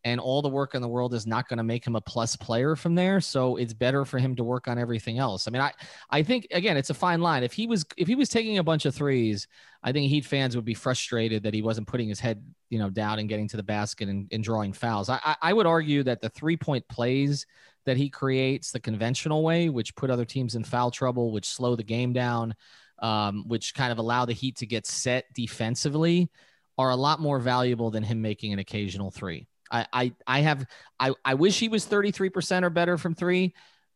And 0.05 0.21
all 0.21 0.43
the 0.43 0.49
work 0.49 0.75
in 0.75 0.83
the 0.83 0.89
world 0.89 1.15
is 1.15 1.29
not 1.29 1.49
going 1.49 1.59
to 1.59 1.63
make 1.63 1.87
him 1.87 1.95
a 1.95 2.01
plus 2.01 2.35
player 2.35 2.75
from 2.75 2.97
there. 2.97 3.21
So 3.21 3.57
it's 3.57 3.73
better 3.73 4.05
for 4.05 4.19
him 4.19 4.35
to 4.35 4.43
work 4.43 4.67
on 4.67 4.77
everything 4.77 5.19
else. 5.19 5.47
I 5.47 5.53
mean, 5.53 5.63
I, 5.63 5.73
I 6.11 6.25
think 6.25 6.49
again, 6.51 6.77
it's 6.77 6.91
a 6.91 6.95
fine 6.95 7.21
line. 7.21 7.45
If 7.45 7.53
he 7.53 7.69
was 7.69 7.85
if 7.97 8.09
he 8.09 8.17
was 8.17 8.29
taking 8.29 8.59
a 8.59 8.65
bunch 8.65 8.85
of 8.85 8.95
threes, 8.95 9.47
I 9.83 9.93
think 9.93 10.09
Heat 10.11 10.25
fans 10.25 10.57
would 10.57 10.65
be 10.65 10.75
frustrated 10.75 11.45
that 11.45 11.55
he 11.55 11.63
wasn't 11.63 11.87
putting 11.87 12.09
his 12.09 12.19
head, 12.19 12.45
you 12.69 12.81
know, 12.81 12.91
down 12.91 13.21
and 13.21 13.29
getting 13.29 13.49
to 13.49 13.57
the 13.57 13.63
basket 13.63 14.09
and, 14.09 14.29
and 14.33 14.43
drawing 14.43 14.73
fouls. 14.73 15.09
I, 15.09 15.37
I 15.41 15.53
would 15.53 15.67
argue 15.67 16.03
that 16.03 16.21
the 16.21 16.31
three 16.31 16.57
point 16.57 16.87
plays 16.89 17.47
that 17.85 17.97
he 17.97 18.09
creates 18.09 18.71
the 18.71 18.81
conventional 18.81 19.43
way, 19.43 19.69
which 19.69 19.95
put 19.95 20.11
other 20.11 20.25
teams 20.25 20.55
in 20.55 20.65
foul 20.65 20.91
trouble, 20.91 21.33
which 21.33 21.49
slow 21.49 21.77
the 21.77 21.83
game 21.83 22.13
down, 22.13 22.55
um, 23.01 23.45
which 23.47 23.75
kind 23.75 23.93
of 23.93 23.99
allow 23.99 24.25
the 24.25 24.33
Heat 24.33 24.57
to 24.57 24.67
get 24.67 24.87
set 24.87 25.25
defensively, 25.35 26.31
are 26.79 26.91
a 26.91 26.97
lot 26.97 27.21
more 27.21 27.39
valuable 27.39 27.91
than 27.91 28.03
him 28.03 28.23
making 28.23 28.53
an 28.53 28.59
occasional 28.59 29.11
three. 29.11 29.47
I, 29.73 29.87
I, 29.93 30.13
I 30.27 30.41
have, 30.41 30.67
I, 31.01 31.13
I 31.25 31.35
wish 31.35 31.59
he 31.59 31.69
was 31.69 31.87
33% 31.87 32.63
or 32.63 32.71
better 32.71 32.99
from 32.99 33.15
three, 33.15 33.55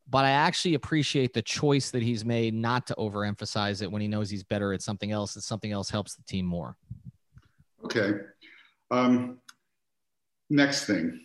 but 0.09 0.25
I 0.25 0.31
actually 0.31 0.75
appreciate 0.75 1.35
the 1.35 1.43
choice 1.43 1.91
that 1.91 2.03
he's 2.03 2.25
made 2.25 2.55
not 2.55 2.87
to 2.87 2.95
overemphasize 2.95 3.83
it 3.83 3.93
when 3.93 4.01
he 4.01 4.09
knows 4.09 4.31
he's 4.31 4.43
better 4.43 4.73
at 4.73 4.83
something 4.83 5.13
else 5.13 5.35
and 5.35 5.45
something 5.45 5.73
else 5.73 5.91
helps 5.91 6.15
the 6.15 6.23
team 6.23 6.47
more. 6.47 6.77
Okay. 7.85 8.13
Um, 8.91 9.39
next 10.49 10.87
thing, 10.87 11.21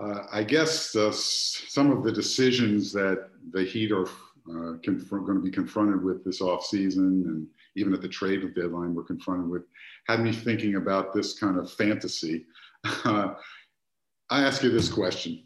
uh, 0.00 0.26
I 0.32 0.42
guess 0.42 0.96
uh, 0.96 1.12
some 1.12 1.90
of 1.90 2.02
the 2.02 2.12
decisions 2.12 2.92
that 2.92 3.28
the 3.52 3.64
Heat 3.64 3.92
are 3.92 4.06
uh, 4.06 4.78
conf- 4.82 5.10
going 5.10 5.34
to 5.34 5.42
be 5.42 5.50
confronted 5.50 6.02
with 6.02 6.24
this 6.24 6.40
offseason 6.40 7.24
and 7.24 7.46
even 7.76 7.94
at 7.94 8.02
the 8.02 8.08
trade 8.08 8.42
deadline 8.54 8.94
we're 8.94 9.02
confronted 9.02 9.48
with 9.48 9.62
had 10.06 10.20
me 10.20 10.32
thinking 10.32 10.76
about 10.76 11.12
this 11.14 11.38
kind 11.38 11.58
of 11.58 11.70
fantasy. 11.72 12.46
I 14.30 14.42
ask 14.42 14.62
you 14.62 14.70
this 14.70 14.90
question. 14.90 15.42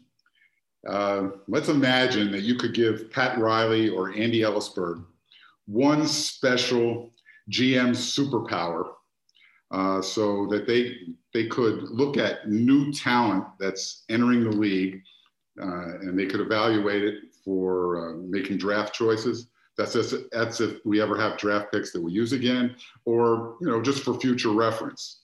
Uh, 0.87 1.29
let's 1.47 1.69
imagine 1.69 2.31
that 2.31 2.43
you 2.43 2.55
could 2.55 2.73
give 2.73 3.11
Pat 3.11 3.37
Riley 3.37 3.89
or 3.89 4.11
Andy 4.11 4.41
Elisburg 4.41 5.03
one 5.65 6.07
special 6.07 7.11
GM 7.51 7.91
superpower 7.91 8.89
uh, 9.71 10.01
so 10.01 10.47
that 10.47 10.65
they, 10.65 10.95
they 11.33 11.47
could 11.47 11.83
look 11.89 12.17
at 12.17 12.49
new 12.49 12.91
talent 12.91 13.45
that's 13.59 14.03
entering 14.09 14.43
the 14.43 14.55
league 14.55 15.01
uh, 15.61 15.99
and 15.99 16.17
they 16.17 16.25
could 16.25 16.39
evaluate 16.39 17.03
it 17.03 17.15
for 17.43 18.09
uh, 18.09 18.13
making 18.27 18.57
draft 18.57 18.93
choices. 18.93 19.49
That's 19.77 19.93
just, 19.93 20.15
that's 20.31 20.61
if 20.61 20.77
we 20.85 21.01
ever 21.01 21.17
have 21.17 21.37
draft 21.37 21.71
picks 21.71 21.91
that 21.91 22.01
we 22.01 22.11
use 22.11 22.33
again, 22.33 22.75
or 23.05 23.57
you 23.61 23.67
know, 23.67 23.81
just 23.81 24.03
for 24.03 24.19
future 24.19 24.49
reference. 24.49 25.23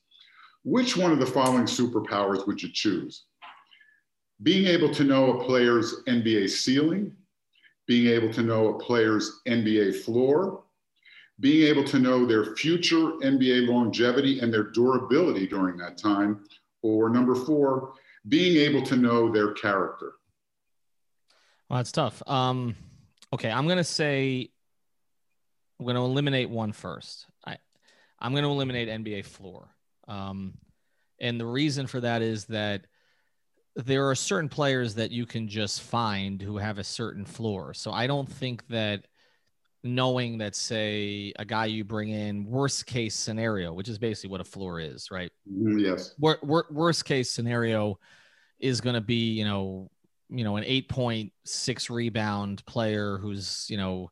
Which 0.64 0.98
one 0.98 1.12
of 1.12 1.20
the 1.20 1.26
following 1.26 1.66
superpowers 1.66 2.48
would 2.48 2.62
you 2.62 2.70
choose? 2.74 3.26
Being 4.44 4.68
able 4.68 4.94
to 4.94 5.04
know 5.04 5.40
a 5.40 5.44
player's 5.46 6.04
NBA 6.08 6.50
ceiling, 6.50 7.16
being 7.88 8.08
able 8.08 8.34
to 8.34 8.42
know 8.42 8.70
a 8.70 8.80
player's 8.80 9.42
NBA 9.48 10.04
floor, 10.04 10.64
being 11.40 11.68
able 11.68 11.84
to 11.86 12.00
know 12.00 12.26
their 12.26 12.56
future 12.56 13.12
NBA 13.22 13.68
longevity 13.68 14.40
and 14.40 14.54
their 14.54 14.64
durability 14.64 15.48
during 15.48 15.78
that 15.78 15.98
time, 15.98 16.46
or 16.82 17.10
number 17.10 17.36
four, 17.36 17.94
being 18.28 18.58
able 18.58 18.82
to 18.84 18.96
know 18.96 19.32
their 19.32 19.54
character? 19.54 20.14
Well, 21.70 21.78
that's 21.78 21.92
tough. 21.92 22.22
Um, 22.28 22.76
okay, 23.34 23.52
I'm 23.52 23.68
gonna 23.68 23.84
say 23.84 24.50
I'm 25.80 25.86
gonna 25.86 26.06
eliminate 26.06 26.50
one 26.50 26.72
first. 26.72 27.26
I 27.46 27.58
I'm 28.20 28.34
gonna 28.34 28.52
eliminate 28.52 28.88
NBA 28.88 29.26
floor. 29.26 29.70
Um, 30.08 30.58
and 31.20 31.40
the 31.40 31.46
reason 31.46 31.88
for 31.88 32.02
that 32.02 32.22
is 32.22 32.46
that 32.46 32.86
there 33.76 34.10
are 34.10 34.16
certain 34.16 34.50
players 34.50 34.96
that 34.96 35.12
you 35.12 35.26
can 35.26 35.48
just 35.48 35.82
find 35.82 36.42
who 36.42 36.58
have 36.58 36.78
a 36.78 36.84
certain 36.84 37.26
floor. 37.26 37.74
So 37.74 37.92
I 37.92 38.08
don't 38.08 38.32
think 38.32 38.66
that 38.70 39.06
knowing 39.84 40.38
that 40.40 40.56
say 40.56 41.34
a 41.38 41.46
guy 41.46 41.66
you 41.66 41.84
bring 41.84 42.10
in 42.10 42.46
worst 42.46 42.86
case 42.86 43.16
scenario, 43.16 43.74
which 43.74 43.90
is 43.90 44.00
basically 44.00 44.32
what 44.32 44.42
a 44.42 44.46
floor 44.46 44.80
is, 44.80 45.12
right? 45.12 45.32
Mm, 45.52 45.82
yes. 45.82 46.16
Wor- 46.18 46.40
wor- 46.42 46.68
worst 46.72 47.06
case 47.06 47.30
scenario 47.30 48.00
is 48.60 48.82
going 48.82 48.96
to 48.96 49.02
be, 49.02 49.34
you 49.34 49.46
know, 49.46 49.92
you 50.30 50.44
know, 50.44 50.56
an 50.56 50.64
8.6 50.64 51.90
rebound 51.90 52.66
player 52.66 53.18
who's, 53.18 53.68
you 53.70 53.78
know, 53.78 54.10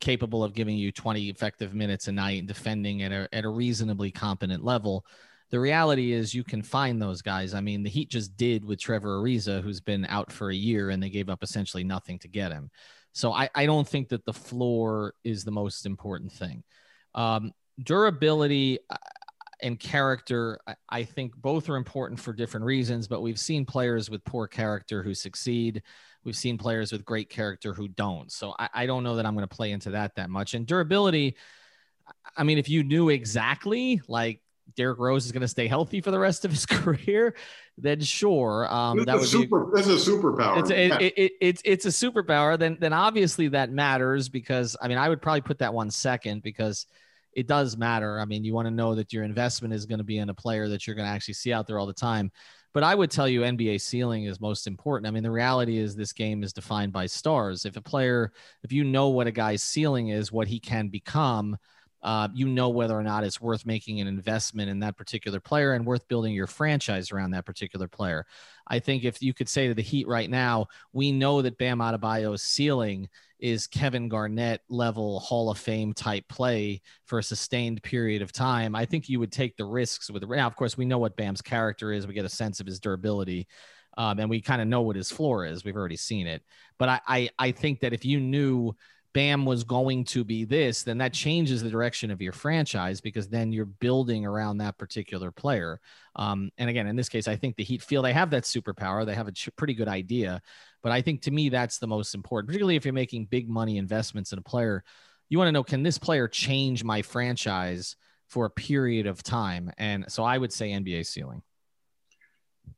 capable 0.00 0.44
of 0.44 0.52
giving 0.52 0.76
you 0.76 0.92
20 0.92 1.30
effective 1.30 1.72
minutes 1.72 2.08
a 2.08 2.12
night 2.12 2.40
and 2.40 2.48
defending 2.48 3.02
at 3.02 3.12
a, 3.12 3.28
at 3.32 3.44
a 3.44 3.48
reasonably 3.48 4.10
competent 4.10 4.62
level 4.62 5.06
the 5.50 5.60
reality 5.60 6.12
is 6.12 6.34
you 6.34 6.42
can 6.42 6.62
find 6.62 7.00
those 7.00 7.22
guys. 7.22 7.54
I 7.54 7.60
mean, 7.60 7.82
the 7.82 7.90
Heat 7.90 8.10
just 8.10 8.36
did 8.36 8.64
with 8.64 8.80
Trevor 8.80 9.20
Ariza, 9.20 9.62
who's 9.62 9.80
been 9.80 10.04
out 10.06 10.32
for 10.32 10.50
a 10.50 10.54
year, 10.54 10.90
and 10.90 11.02
they 11.02 11.10
gave 11.10 11.28
up 11.28 11.42
essentially 11.42 11.84
nothing 11.84 12.18
to 12.20 12.28
get 12.28 12.52
him. 12.52 12.70
So 13.12 13.32
I, 13.32 13.48
I 13.54 13.64
don't 13.64 13.88
think 13.88 14.08
that 14.08 14.24
the 14.24 14.32
floor 14.32 15.14
is 15.24 15.44
the 15.44 15.50
most 15.50 15.86
important 15.86 16.32
thing. 16.32 16.64
Um, 17.14 17.52
durability 17.82 18.80
uh, 18.90 18.96
and 19.62 19.78
character, 19.78 20.58
I, 20.66 20.74
I 20.88 21.04
think 21.04 21.34
both 21.36 21.68
are 21.68 21.76
important 21.76 22.20
for 22.20 22.32
different 22.32 22.66
reasons, 22.66 23.06
but 23.08 23.22
we've 23.22 23.38
seen 23.38 23.64
players 23.64 24.10
with 24.10 24.24
poor 24.24 24.46
character 24.46 25.02
who 25.02 25.14
succeed. 25.14 25.82
We've 26.24 26.36
seen 26.36 26.58
players 26.58 26.92
with 26.92 27.04
great 27.04 27.30
character 27.30 27.72
who 27.72 27.88
don't. 27.88 28.30
So 28.32 28.54
I, 28.58 28.68
I 28.74 28.86
don't 28.86 29.04
know 29.04 29.16
that 29.16 29.24
I'm 29.24 29.34
going 29.34 29.48
to 29.48 29.56
play 29.56 29.70
into 29.70 29.90
that 29.90 30.16
that 30.16 30.28
much. 30.28 30.54
And 30.54 30.66
durability, 30.66 31.36
I 32.36 32.42
mean, 32.42 32.58
if 32.58 32.68
you 32.68 32.82
knew 32.82 33.08
exactly, 33.08 34.02
like 34.08 34.42
Derrick 34.74 34.98
Rose 34.98 35.26
is 35.26 35.32
going 35.32 35.42
to 35.42 35.48
stay 35.48 35.68
healthy 35.68 36.00
for 36.00 36.10
the 36.10 36.18
rest 36.18 36.44
of 36.44 36.50
his 36.50 36.66
career, 36.66 37.34
then 37.78 38.00
sure, 38.00 38.72
um, 38.72 39.04
that 39.04 39.16
would 39.16 39.28
super, 39.28 39.66
be. 39.66 39.72
That's 39.74 39.88
a 39.88 40.10
superpower. 40.10 40.58
It's 40.58 40.70
a, 40.70 41.04
it, 41.04 41.14
it, 41.16 41.32
it's 41.40 41.62
it's 41.64 41.84
a 41.84 41.88
superpower. 41.88 42.58
Then 42.58 42.76
then 42.80 42.92
obviously 42.92 43.48
that 43.48 43.70
matters 43.70 44.28
because 44.28 44.76
I 44.80 44.88
mean 44.88 44.98
I 44.98 45.08
would 45.08 45.22
probably 45.22 45.42
put 45.42 45.58
that 45.58 45.74
one 45.74 45.90
second 45.90 46.42
because 46.42 46.86
it 47.32 47.46
does 47.46 47.76
matter. 47.76 48.18
I 48.18 48.24
mean 48.24 48.44
you 48.44 48.54
want 48.54 48.66
to 48.66 48.74
know 48.74 48.94
that 48.94 49.12
your 49.12 49.24
investment 49.24 49.74
is 49.74 49.86
going 49.86 49.98
to 49.98 50.04
be 50.04 50.18
in 50.18 50.30
a 50.30 50.34
player 50.34 50.68
that 50.68 50.86
you're 50.86 50.96
going 50.96 51.06
to 51.06 51.12
actually 51.12 51.34
see 51.34 51.52
out 51.52 51.66
there 51.66 51.78
all 51.78 51.86
the 51.86 51.92
time. 51.92 52.30
But 52.76 52.82
I 52.82 52.94
would 52.94 53.10
tell 53.10 53.26
you 53.26 53.40
NBA 53.40 53.80
ceiling 53.80 54.24
is 54.24 54.38
most 54.38 54.66
important. 54.66 55.06
I 55.06 55.10
mean, 55.10 55.22
the 55.22 55.30
reality 55.30 55.78
is 55.78 55.96
this 55.96 56.12
game 56.12 56.42
is 56.42 56.52
defined 56.52 56.92
by 56.92 57.06
stars. 57.06 57.64
If 57.64 57.78
a 57.78 57.80
player, 57.80 58.32
if 58.62 58.70
you 58.70 58.84
know 58.84 59.08
what 59.08 59.26
a 59.26 59.32
guy's 59.32 59.62
ceiling 59.62 60.08
is, 60.08 60.30
what 60.30 60.46
he 60.46 60.60
can 60.60 60.88
become, 60.88 61.56
uh, 62.06 62.28
you 62.32 62.46
know 62.46 62.68
whether 62.68 62.96
or 62.96 63.02
not 63.02 63.24
it's 63.24 63.40
worth 63.40 63.66
making 63.66 64.00
an 64.00 64.06
investment 64.06 64.70
in 64.70 64.78
that 64.78 64.96
particular 64.96 65.40
player 65.40 65.72
and 65.72 65.84
worth 65.84 66.06
building 66.06 66.32
your 66.32 66.46
franchise 66.46 67.10
around 67.10 67.32
that 67.32 67.44
particular 67.44 67.88
player. 67.88 68.24
I 68.68 68.78
think 68.78 69.02
if 69.02 69.20
you 69.20 69.34
could 69.34 69.48
say 69.48 69.66
to 69.66 69.74
the 69.74 69.82
Heat 69.82 70.06
right 70.06 70.30
now, 70.30 70.68
we 70.92 71.10
know 71.10 71.42
that 71.42 71.58
Bam 71.58 71.80
Adebayo's 71.80 72.42
ceiling 72.42 73.08
is 73.40 73.66
Kevin 73.66 74.08
Garnett 74.08 74.60
level 74.68 75.18
Hall 75.18 75.50
of 75.50 75.58
Fame 75.58 75.92
type 75.92 76.24
play 76.28 76.80
for 77.06 77.18
a 77.18 77.24
sustained 77.24 77.82
period 77.82 78.22
of 78.22 78.30
time. 78.30 78.76
I 78.76 78.84
think 78.84 79.08
you 79.08 79.18
would 79.18 79.32
take 79.32 79.56
the 79.56 79.64
risks 79.64 80.08
with 80.08 80.22
now. 80.22 80.46
Of 80.46 80.54
course, 80.54 80.78
we 80.78 80.84
know 80.84 80.98
what 80.98 81.16
Bam's 81.16 81.42
character 81.42 81.92
is. 81.92 82.06
We 82.06 82.14
get 82.14 82.24
a 82.24 82.28
sense 82.28 82.60
of 82.60 82.66
his 82.66 82.78
durability. 82.78 83.48
Um, 83.98 84.20
and 84.20 84.30
we 84.30 84.40
kind 84.40 84.62
of 84.62 84.68
know 84.68 84.82
what 84.82 84.94
his 84.94 85.10
floor 85.10 85.44
is. 85.44 85.64
We've 85.64 85.74
already 85.74 85.96
seen 85.96 86.26
it. 86.26 86.42
But 86.78 86.88
I, 86.88 87.00
I, 87.08 87.30
I 87.38 87.50
think 87.50 87.80
that 87.80 87.94
if 87.94 88.04
you 88.04 88.20
knew 88.20 88.74
Bam 89.16 89.46
was 89.46 89.64
going 89.64 90.04
to 90.04 90.24
be 90.24 90.44
this, 90.44 90.82
then 90.82 90.98
that 90.98 91.14
changes 91.14 91.62
the 91.62 91.70
direction 91.70 92.10
of 92.10 92.20
your 92.20 92.34
franchise 92.34 93.00
because 93.00 93.30
then 93.30 93.50
you're 93.50 93.64
building 93.64 94.26
around 94.26 94.58
that 94.58 94.76
particular 94.76 95.30
player. 95.30 95.80
Um, 96.16 96.50
and 96.58 96.68
again, 96.68 96.86
in 96.86 96.96
this 96.96 97.08
case, 97.08 97.26
I 97.26 97.34
think 97.34 97.56
the 97.56 97.64
Heat 97.64 97.80
feel 97.80 98.02
they 98.02 98.12
have 98.12 98.28
that 98.28 98.42
superpower. 98.42 99.06
They 99.06 99.14
have 99.14 99.26
a 99.26 99.32
ch- 99.32 99.48
pretty 99.56 99.72
good 99.72 99.88
idea. 99.88 100.42
But 100.82 100.92
I 100.92 101.00
think 101.00 101.22
to 101.22 101.30
me, 101.30 101.48
that's 101.48 101.78
the 101.78 101.86
most 101.86 102.14
important, 102.14 102.48
particularly 102.48 102.76
if 102.76 102.84
you're 102.84 102.92
making 102.92 103.24
big 103.24 103.48
money 103.48 103.78
investments 103.78 104.32
in 104.34 104.38
a 104.38 104.42
player. 104.42 104.84
You 105.30 105.38
want 105.38 105.48
to 105.48 105.52
know 105.52 105.64
can 105.64 105.82
this 105.82 105.96
player 105.96 106.28
change 106.28 106.84
my 106.84 107.00
franchise 107.00 107.96
for 108.28 108.44
a 108.44 108.50
period 108.50 109.06
of 109.06 109.22
time? 109.22 109.70
And 109.78 110.04
so 110.12 110.24
I 110.24 110.36
would 110.36 110.52
say 110.52 110.72
NBA 110.72 111.06
ceiling. 111.06 111.40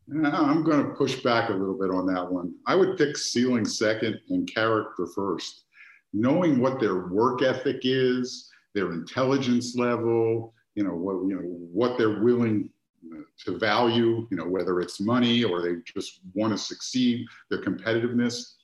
I'm 0.09 0.63
going 0.63 0.85
to 0.85 0.95
push 0.95 1.21
back 1.21 1.51
a 1.51 1.53
little 1.53 1.77
bit 1.77 1.91
on 1.91 2.07
that 2.15 2.31
one. 2.31 2.55
I 2.65 2.77
would 2.77 2.97
pick 2.97 3.17
ceiling 3.17 3.65
second 3.65 4.21
and 4.29 4.47
character 4.47 5.05
first 5.05 5.65
knowing 6.13 6.61
what 6.61 6.81
their 6.81 7.09
work 7.09 7.43
ethic 7.43 7.81
is, 7.83 8.51
their 8.75 8.93
intelligence 8.93 9.77
level, 9.77 10.55
you 10.75 10.85
know, 10.85 10.95
what, 10.95 11.27
you 11.27 11.35
know, 11.35 11.43
what 11.43 11.99
they're 11.99 12.23
willing 12.23 12.71
to 13.45 13.59
value, 13.59 14.27
you 14.31 14.37
know, 14.37 14.47
whether 14.47 14.81
it's 14.81 15.01
money 15.01 15.45
or 15.45 15.63
they 15.63 15.77
just 15.85 16.21
want 16.35 16.53
to 16.53 16.59
succeed, 16.59 17.27
their 17.51 17.63
competitiveness. 17.63 18.55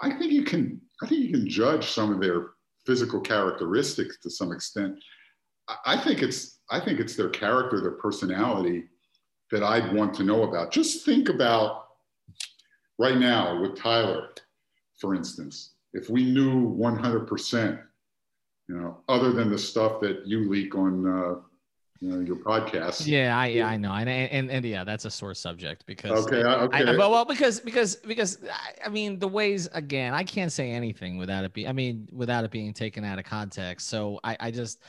I 0.00 0.10
think 0.10 0.32
you 0.32 0.44
can, 0.44 0.80
I 1.02 1.06
think 1.06 1.24
you 1.24 1.32
can 1.32 1.48
judge 1.48 1.88
some 1.88 2.12
of 2.12 2.20
their 2.20 2.50
physical 2.86 3.20
characteristics 3.20 4.18
to 4.22 4.30
some 4.30 4.52
extent. 4.52 4.98
I 5.84 5.98
think 5.98 6.22
it's, 6.22 6.60
I 6.70 6.80
think 6.80 6.98
it's 7.00 7.16
their 7.16 7.28
character, 7.28 7.80
their 7.80 7.92
personality 7.92 8.84
that 9.50 9.62
I'd 9.62 9.94
want 9.94 10.14
to 10.14 10.24
know 10.24 10.44
about. 10.44 10.72
Just 10.72 11.04
think 11.04 11.28
about 11.28 11.84
right 12.98 13.18
now 13.18 13.60
with 13.60 13.76
Tyler, 13.76 14.30
for 14.98 15.14
instance 15.14 15.74
if 15.92 16.10
we 16.10 16.24
knew 16.24 16.76
100%, 16.76 17.82
you 18.68 18.76
know, 18.76 18.98
other 19.08 19.32
than 19.32 19.50
the 19.50 19.58
stuff 19.58 20.00
that 20.00 20.26
you 20.26 20.48
leak 20.48 20.74
on, 20.74 21.06
uh, 21.06 21.40
you 22.00 22.10
know, 22.10 22.20
your 22.20 22.36
podcast. 22.36 23.06
Yeah, 23.06 23.36
I 23.36 23.46
yeah, 23.48 23.66
I 23.66 23.76
know, 23.76 23.92
and, 23.92 24.08
and 24.08 24.50
and 24.50 24.64
yeah, 24.64 24.84
that's 24.84 25.04
a 25.04 25.10
sore 25.10 25.34
subject 25.34 25.84
because 25.84 26.26
okay, 26.26 26.44
okay. 26.44 26.84
I, 26.84 26.96
well, 26.96 27.10
well, 27.10 27.24
because 27.24 27.58
because 27.58 27.96
because 27.96 28.38
I 28.84 28.88
mean 28.88 29.18
the 29.18 29.26
ways 29.26 29.68
again, 29.72 30.14
I 30.14 30.22
can't 30.22 30.52
say 30.52 30.70
anything 30.70 31.18
without 31.18 31.44
it 31.44 31.52
be. 31.52 31.66
I 31.66 31.72
mean, 31.72 32.08
without 32.12 32.44
it 32.44 32.52
being 32.52 32.72
taken 32.72 33.04
out 33.04 33.18
of 33.18 33.24
context. 33.24 33.88
So 33.88 34.20
I 34.22 34.36
I 34.38 34.50
just, 34.52 34.80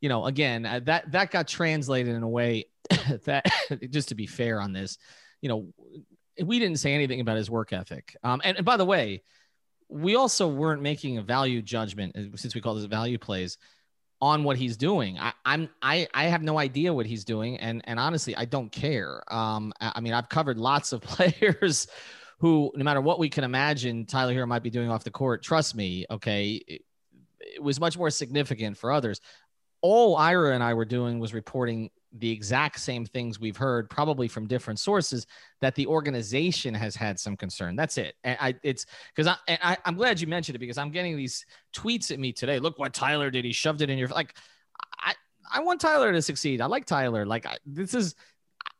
you 0.00 0.08
know, 0.08 0.26
again 0.26 0.66
uh, 0.66 0.80
that 0.84 1.12
that 1.12 1.30
got 1.30 1.46
translated 1.46 2.16
in 2.16 2.24
a 2.24 2.28
way 2.28 2.64
that 3.26 3.46
just 3.90 4.08
to 4.08 4.16
be 4.16 4.26
fair 4.26 4.60
on 4.60 4.72
this, 4.72 4.98
you 5.40 5.48
know, 5.48 5.68
we 6.42 6.58
didn't 6.58 6.78
say 6.78 6.94
anything 6.94 7.20
about 7.20 7.36
his 7.36 7.48
work 7.48 7.72
ethic. 7.72 8.16
Um, 8.24 8.40
and, 8.44 8.56
and 8.56 8.66
by 8.66 8.76
the 8.76 8.84
way, 8.84 9.22
we 9.88 10.16
also 10.16 10.48
weren't 10.48 10.82
making 10.82 11.18
a 11.18 11.22
value 11.22 11.62
judgment 11.62 12.16
uh, 12.16 12.36
since 12.36 12.54
we 12.54 12.60
call 12.60 12.74
this 12.74 12.84
value 12.84 13.18
plays 13.18 13.58
on 14.20 14.44
what 14.44 14.56
he's 14.56 14.76
doing. 14.76 15.18
I, 15.18 15.32
I'm 15.44 15.68
I 15.82 16.08
I 16.14 16.24
have 16.24 16.42
no 16.42 16.58
idea 16.58 16.92
what 16.92 17.06
he's 17.06 17.24
doing, 17.24 17.58
and 17.58 17.82
and 17.84 18.00
honestly, 18.00 18.34
I 18.34 18.44
don't 18.44 18.70
care. 18.70 19.22
Um, 19.32 19.72
I 19.80 20.00
mean, 20.00 20.12
I've 20.12 20.28
covered 20.28 20.58
lots 20.58 20.92
of 20.92 21.00
players 21.02 21.86
who, 22.38 22.70
no 22.74 22.84
matter 22.84 23.00
what 23.00 23.18
we 23.18 23.28
can 23.28 23.44
imagine, 23.44 24.06
Tyler 24.06 24.34
Herro 24.34 24.46
might 24.46 24.62
be 24.62 24.70
doing 24.70 24.90
off 24.90 25.04
the 25.04 25.10
court. 25.10 25.42
Trust 25.42 25.74
me, 25.74 26.04
okay, 26.10 26.62
it, 26.66 26.82
it 27.40 27.62
was 27.62 27.80
much 27.80 27.96
more 27.96 28.10
significant 28.10 28.76
for 28.76 28.92
others. 28.92 29.20
All 29.80 30.16
Ira 30.16 30.54
and 30.54 30.62
I 30.62 30.74
were 30.74 30.84
doing 30.84 31.18
was 31.18 31.32
reporting 31.32 31.90
the 32.18 32.30
exact 32.30 32.80
same 32.80 33.04
things 33.04 33.40
we've 33.40 33.56
heard, 33.56 33.90
probably 33.90 34.28
from 34.28 34.46
different 34.46 34.78
sources, 34.78 35.26
that 35.60 35.74
the 35.74 35.86
organization 35.86 36.74
has 36.74 36.96
had 36.96 37.18
some 37.18 37.36
concern. 37.36 37.76
That's 37.76 37.98
it. 37.98 38.14
And 38.24 38.36
I, 38.40 38.54
it's 38.62 38.86
because 39.14 39.26
I, 39.26 39.58
I, 39.62 39.76
I'm 39.84 39.96
glad 39.96 40.20
you 40.20 40.26
mentioned 40.26 40.56
it 40.56 40.58
because 40.60 40.78
I'm 40.78 40.90
getting 40.90 41.16
these 41.16 41.44
tweets 41.74 42.10
at 42.10 42.18
me 42.18 42.32
today. 42.32 42.58
Look 42.58 42.78
what 42.78 42.94
Tyler 42.94 43.30
did. 43.30 43.44
He 43.44 43.52
shoved 43.52 43.82
it 43.82 43.90
in 43.90 43.98
your 43.98 44.08
like. 44.08 44.34
I, 44.98 45.14
I 45.52 45.60
want 45.60 45.80
Tyler 45.80 46.12
to 46.12 46.22
succeed. 46.22 46.60
I 46.60 46.66
like 46.66 46.86
Tyler. 46.86 47.26
Like 47.26 47.46
I, 47.46 47.58
this 47.64 47.94
is. 47.94 48.14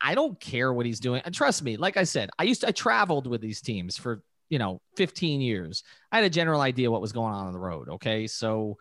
I 0.00 0.14
don't 0.14 0.38
care 0.40 0.72
what 0.72 0.84
he's 0.84 1.00
doing. 1.00 1.22
And 1.24 1.34
trust 1.34 1.62
me, 1.62 1.76
like 1.76 1.96
I 1.96 2.04
said, 2.04 2.28
I 2.38 2.42
used 2.42 2.62
to, 2.62 2.68
I 2.68 2.72
traveled 2.72 3.26
with 3.26 3.40
these 3.40 3.60
teams 3.60 3.96
for 3.96 4.22
you 4.48 4.58
know 4.58 4.80
15 4.96 5.40
years. 5.40 5.82
I 6.12 6.16
had 6.16 6.24
a 6.24 6.30
general 6.30 6.60
idea 6.60 6.90
what 6.90 7.00
was 7.00 7.12
going 7.12 7.32
on 7.32 7.46
on 7.46 7.52
the 7.52 7.58
road. 7.58 7.88
Okay, 7.88 8.26
so 8.26 8.78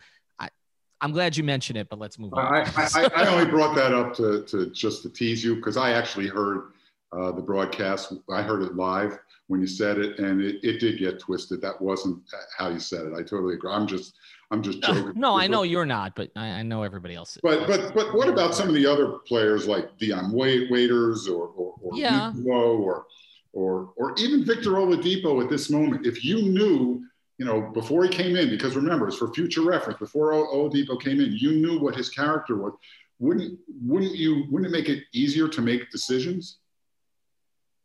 I'm 1.06 1.12
glad 1.12 1.38
you 1.38 1.44
mentioned 1.44 1.78
it, 1.78 1.88
but 1.88 2.00
let's 2.00 2.18
move 2.18 2.34
on. 2.34 2.52
I, 2.52 2.62
I, 2.76 3.10
I 3.16 3.28
only 3.28 3.46
brought 3.46 3.76
that 3.76 3.94
up 3.94 4.16
to, 4.16 4.44
to 4.46 4.72
just 4.72 5.04
to 5.04 5.10
tease 5.10 5.44
you 5.44 5.56
because 5.56 5.78
I 5.78 5.92
actually 5.92 6.28
heard 6.28 6.72
uh, 7.12 7.32
the 7.32 7.44
broadcast. 7.44 8.12
I 8.28 8.42
heard 8.42 8.64
it 8.64 8.76
live 8.76 9.20
when 9.46 9.62
you 9.62 9.68
said 9.68 10.00
it, 10.00 10.18
and 10.18 10.42
it, 10.42 10.56
it 10.64 10.80
did 10.80 10.98
get 10.98 11.20
twisted. 11.20 11.62
That 11.62 11.80
wasn't 11.80 12.24
how 12.58 12.70
you 12.70 12.80
said 12.80 13.06
it. 13.06 13.14
I 13.14 13.22
totally 13.22 13.54
agree. 13.54 13.72
I'm 13.72 13.86
just 13.86 14.16
I'm 14.50 14.64
just 14.64 14.82
joking. 14.82 15.14
No, 15.16 15.38
I 15.38 15.46
know 15.46 15.62
you're 15.62 15.86
not, 15.86 16.16
but 16.16 16.32
I, 16.36 16.48
I 16.48 16.64
know 16.64 16.82
everybody 16.82 17.14
else. 17.14 17.36
Is. 17.36 17.42
But 17.44 17.68
but 17.68 17.94
but 17.94 18.16
what 18.16 18.28
about 18.28 18.56
some 18.56 18.68
of 18.68 18.74
the 18.74 18.88
other 18.88 19.20
players 19.28 19.68
like 19.68 19.96
Dion 20.00 20.32
Waiters 20.32 21.28
or 21.28 21.50
or, 21.50 21.76
or 21.84 21.92
yeah. 21.96 22.34
or 22.48 23.06
or 23.54 23.94
or 23.96 24.16
even 24.18 24.44
Victor 24.44 24.72
Oladipo 24.72 25.44
at 25.44 25.52
this 25.52 25.70
moment? 25.70 26.08
If 26.08 26.26
you 26.26 26.42
knew 26.42 27.06
you 27.38 27.46
know, 27.46 27.62
before 27.62 28.04
he 28.04 28.10
came 28.10 28.36
in, 28.36 28.50
because 28.50 28.76
remember, 28.76 29.08
it's 29.08 29.18
for 29.18 29.34
future 29.34 29.62
reference. 29.62 30.00
Before 30.00 30.32
Oladipo 30.32 31.02
came 31.02 31.20
in, 31.20 31.34
you 31.34 31.52
knew 31.54 31.80
what 31.80 31.96
his 31.96 32.10
character 32.10 32.56
was. 32.56 32.74
Wouldn't 33.20 33.60
wouldn't 33.82 34.16
you? 34.16 34.46
Wouldn't 34.50 34.74
it 34.74 34.78
make 34.78 34.90
it 34.90 35.04
easier 35.14 35.48
to 35.50 35.62
make 35.62 35.90
decisions? 35.92 36.60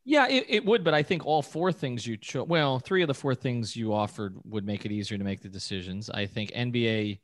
Yeah, 0.05 0.29
it, 0.29 0.47
it 0.49 0.65
would, 0.65 0.83
but 0.83 0.95
I 0.95 1.03
think 1.03 1.27
all 1.27 1.43
four 1.43 1.73
things 1.73 2.07
you 2.07 2.17
chose, 2.17 2.49
well, 2.49 2.79
three 2.79 3.03
of 3.03 3.09
the 3.09 3.15
four 3.15 3.35
things 3.35 3.77
you 3.77 3.93
offered 3.93 4.37
would 4.45 4.65
make 4.65 4.87
it 4.87 4.93
easier 4.93 5.19
to 5.19 5.25
make 5.25 5.43
the 5.43 5.49
decisions. 5.49 6.09
I 6.09 6.27
think 6.27 6.51
NBA 6.53 7.21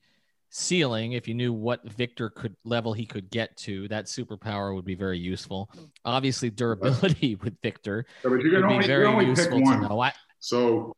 ceiling, 0.51 1.13
if 1.13 1.27
you 1.27 1.35
knew 1.35 1.53
what 1.53 1.83
Victor 1.91 2.31
could 2.31 2.55
level 2.65 2.93
he 2.93 3.07
could 3.07 3.31
get 3.31 3.57
to, 3.59 3.89
that 3.89 4.07
superpower 4.07 4.75
would 4.75 4.85
be 4.85 4.95
very 4.95 5.19
useful. 5.19 5.71
Obviously, 6.05 6.51
durability 6.51 7.35
with 7.43 7.57
Victor 7.63 8.07
Yeah, 8.23 8.31
but 8.31 8.43
you 8.43 8.53
would 8.53 8.61
be 8.61 8.63
only, 8.63 8.77
you 8.77 8.83
very 8.83 9.07
can 9.07 9.15
only 9.15 9.27
pick 9.27 9.37
useful 9.37 9.61
to 9.61 9.81
know. 9.81 10.01
I, 10.01 10.13
So 10.39 10.95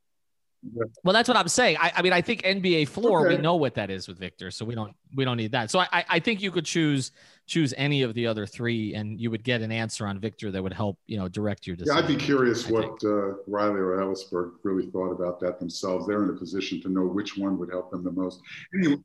well, 1.05 1.13
that's 1.13 1.29
what 1.29 1.37
I'm 1.37 1.49
saying. 1.49 1.77
I, 1.81 1.93
I 1.97 2.03
mean, 2.03 2.13
I 2.13 2.21
think 2.21 2.43
NBA 2.43 2.89
floor, 2.89 3.29
we 3.29 3.37
know 3.37 3.55
what 3.57 3.75
that 3.75 3.91
is 3.91 4.09
with 4.09 4.19
Victor, 4.19 4.51
so 4.51 4.65
we 4.65 4.75
don't 4.75 4.95
we 5.15 5.25
don't 5.25 5.37
need 5.37 5.53
that. 5.53 5.71
So 5.71 5.79
I, 5.79 6.05
I- 6.09 6.19
think 6.21 6.43
you 6.43 6.51
could 6.51 6.65
choose 6.65 7.13
choose 7.47 7.73
any 7.77 8.03
of 8.03 8.13
the 8.15 8.27
other 8.27 8.45
three, 8.45 8.95
and 8.95 9.21
you 9.21 9.31
would 9.31 9.43
get 9.45 9.63
an 9.63 9.71
answer 9.73 10.07
on 10.07 10.19
Victor 10.19 10.51
that 10.51 10.63
would 10.63 10.73
help 10.73 10.99
you 11.07 11.17
know 11.17 11.29
direct 11.29 11.67
your 11.67 11.77
yeah, 11.77 11.85
decision. 11.85 12.05
I'd 12.05 12.09
be 12.09 12.17
curious 12.17 12.67
I 12.69 12.73
what 12.73 13.05
uh, 13.05 13.35
Riley 13.47 13.79
or 13.81 13.99
Elisburg 13.99 14.53
really 14.65 14.87
thought 14.91 15.13
about 15.13 15.39
that 15.41 15.59
themselves. 15.61 16.07
They're 16.07 16.25
in 16.25 16.31
a 16.31 16.35
position 16.39 16.81
to 16.83 16.89
know 16.89 17.03
which 17.07 17.37
one 17.39 17.57
would 17.59 17.71
help 17.71 17.91
them 17.91 18.03
the 18.05 18.13
most. 18.13 18.41
Anyway, 18.75 19.01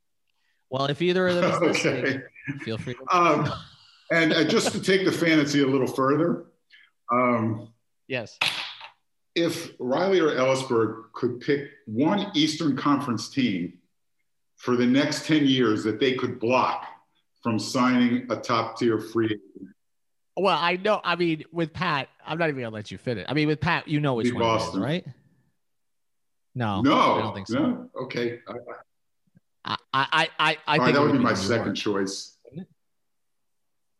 Well, 0.69 0.85
if 0.87 1.01
either 1.01 1.27
of 1.27 1.35
them 1.35 1.51
is 1.51 1.59
listening, 1.83 2.05
okay. 2.05 2.21
feel 2.63 2.77
free. 2.79 2.95
To- 2.95 3.15
Um, 3.15 3.49
and 4.11 4.33
uh, 4.33 4.43
just 4.43 4.71
to 4.73 4.81
take 4.81 5.05
the 5.05 5.11
fantasy 5.11 5.61
a 5.61 5.67
little 5.67 5.87
further, 5.87 6.45
um, 7.11 7.69
yes. 8.07 8.37
If 9.35 9.71
Riley 9.79 10.19
or 10.19 10.29
Elisburg 10.31 11.05
could 11.13 11.39
pick 11.39 11.69
one 11.85 12.31
Eastern 12.35 12.75
Conference 12.77 13.29
team 13.29 13.79
for 14.57 14.75
the 14.75 14.85
next 14.85 15.25
10 15.25 15.45
years 15.45 15.83
that 15.83 15.99
they 15.99 16.13
could 16.13 16.39
block 16.39 16.85
from 17.41 17.57
signing 17.59 18.27
a 18.29 18.35
top 18.35 18.77
tier 18.77 18.99
free 18.99 19.25
agent, 19.25 19.73
Well, 20.37 20.57
I 20.57 20.77
know. 20.77 21.01
I 21.03 21.15
mean, 21.15 21.43
with 21.51 21.73
Pat, 21.73 22.09
I'm 22.25 22.37
not 22.37 22.49
even 22.49 22.61
gonna 22.61 22.73
let 22.73 22.91
you 22.91 22.97
fit 22.97 23.17
it. 23.17 23.25
I 23.27 23.33
mean, 23.33 23.47
with 23.47 23.59
Pat, 23.59 23.87
you 23.87 23.99
know 23.99 24.13
which 24.13 24.27
Be 24.27 24.31
one 24.33 24.41
Boston. 24.41 24.81
right? 24.81 25.05
No, 26.55 26.81
no, 26.81 26.93
I 27.15 27.21
don't 27.21 27.33
think 27.33 27.47
so. 27.47 27.59
No? 27.59 27.89
Okay. 28.03 28.39
I, 28.47 28.53
I, 29.65 29.75
I, 29.93 30.29
I, 30.39 30.57
I 30.67 30.77
think 30.77 30.85
right, 30.85 30.93
that 30.93 31.01
would 31.01 31.11
be 31.11 31.17
New 31.17 31.23
my 31.23 31.29
York. 31.31 31.39
second 31.39 31.75
choice. 31.75 32.37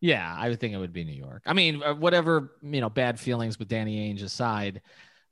Yeah, 0.01 0.35
I 0.37 0.49
would 0.49 0.59
think 0.59 0.73
it 0.73 0.77
would 0.77 0.91
be 0.91 1.05
New 1.05 1.13
York. 1.13 1.43
I 1.45 1.53
mean, 1.53 1.79
whatever 1.79 2.51
you 2.61 2.81
know, 2.81 2.89
bad 2.89 3.19
feelings 3.19 3.57
with 3.57 3.69
Danny 3.69 4.13
Ainge 4.13 4.21
aside, 4.21 4.81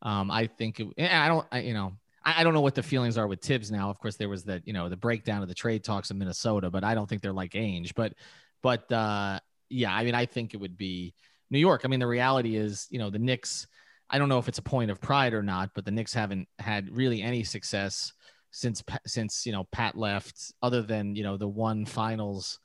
um, 0.01 0.31
I 0.31 0.47
think 0.47 0.79
it, 0.79 0.87
I 0.99 1.27
don't, 1.27 1.45
I, 1.51 1.59
you 1.59 1.73
know, 1.73 1.93
I, 2.23 2.41
I 2.41 2.43
don't 2.43 2.53
know 2.53 2.61
what 2.61 2.75
the 2.75 2.83
feelings 2.83 3.17
are 3.17 3.27
with 3.27 3.41
Thibs 3.41 3.71
now. 3.71 3.89
Of 3.89 3.99
course, 3.99 4.15
there 4.15 4.29
was 4.29 4.43
that 4.45 4.65
you 4.65 4.73
know 4.73 4.89
the 4.89 4.97
breakdown 4.97 5.41
of 5.41 5.47
the 5.47 5.55
trade 5.55 5.83
talks 5.83 6.11
in 6.11 6.17
Minnesota, 6.17 6.69
but 6.69 6.83
I 6.83 6.95
don't 6.95 7.07
think 7.07 7.21
they're 7.21 7.33
like 7.33 7.51
Ainge. 7.51 7.93
But, 7.95 8.13
but 8.61 8.91
uh, 8.91 9.39
yeah, 9.69 9.93
I 9.93 10.03
mean, 10.03 10.15
I 10.15 10.25
think 10.25 10.53
it 10.53 10.57
would 10.57 10.77
be 10.77 11.13
New 11.49 11.59
York. 11.59 11.81
I 11.83 11.87
mean, 11.87 11.99
the 11.99 12.07
reality 12.07 12.55
is, 12.55 12.87
you 12.89 12.99
know, 12.99 13.09
the 13.09 13.19
Knicks. 13.19 13.67
I 14.09 14.17
don't 14.17 14.27
know 14.27 14.39
if 14.39 14.49
it's 14.49 14.57
a 14.57 14.63
point 14.63 14.91
of 14.91 14.99
pride 14.99 15.33
or 15.33 15.41
not, 15.41 15.71
but 15.73 15.85
the 15.85 15.91
Knicks 15.91 16.13
haven't 16.13 16.49
had 16.59 16.89
really 16.89 17.21
any 17.21 17.43
success 17.43 18.11
since 18.51 18.83
since 19.05 19.45
you 19.45 19.51
know 19.51 19.63
Pat 19.71 19.97
left, 19.97 20.53
other 20.61 20.81
than 20.81 21.15
you 21.15 21.23
know 21.23 21.37
the 21.37 21.47
one 21.47 21.85
finals 21.85 22.59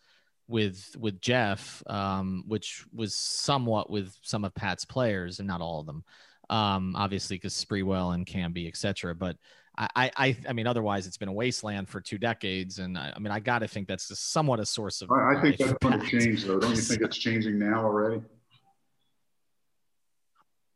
with 0.48 0.94
with 0.98 1.20
Jeff, 1.20 1.82
um, 1.86 2.44
which 2.46 2.84
was 2.92 3.14
somewhat 3.14 3.90
with 3.90 4.16
some 4.22 4.44
of 4.44 4.54
Pat's 4.54 4.84
players 4.84 5.38
and 5.38 5.48
not 5.48 5.60
all 5.60 5.80
of 5.80 5.86
them, 5.86 6.04
um, 6.50 6.94
obviously 6.96 7.36
because 7.36 7.54
Sprewell 7.54 8.14
and 8.14 8.26
Camby, 8.26 8.68
etc. 8.68 9.14
But 9.14 9.36
I, 9.78 9.88
I, 9.94 10.10
I, 10.16 10.36
I 10.48 10.52
mean, 10.52 10.66
otherwise 10.66 11.06
it's 11.06 11.16
been 11.16 11.28
a 11.28 11.32
wasteland 11.32 11.88
for 11.88 12.00
two 12.00 12.18
decades, 12.18 12.78
and 12.78 12.96
I, 12.96 13.12
I 13.14 13.18
mean, 13.18 13.32
I 13.32 13.40
got 13.40 13.60
to 13.60 13.68
think 13.68 13.88
that's 13.88 14.08
just 14.08 14.32
somewhat 14.32 14.60
a 14.60 14.66
source 14.66 15.02
of. 15.02 15.10
I, 15.10 15.36
I 15.36 15.40
think 15.40 15.58
that's 15.58 15.72
going 15.74 16.00
to 16.00 16.06
change, 16.06 16.44
though. 16.44 16.58
Don't 16.58 16.74
you 16.74 16.82
think 16.82 17.02
it's 17.02 17.16
changing 17.16 17.58
now 17.58 17.84
already? 17.84 18.22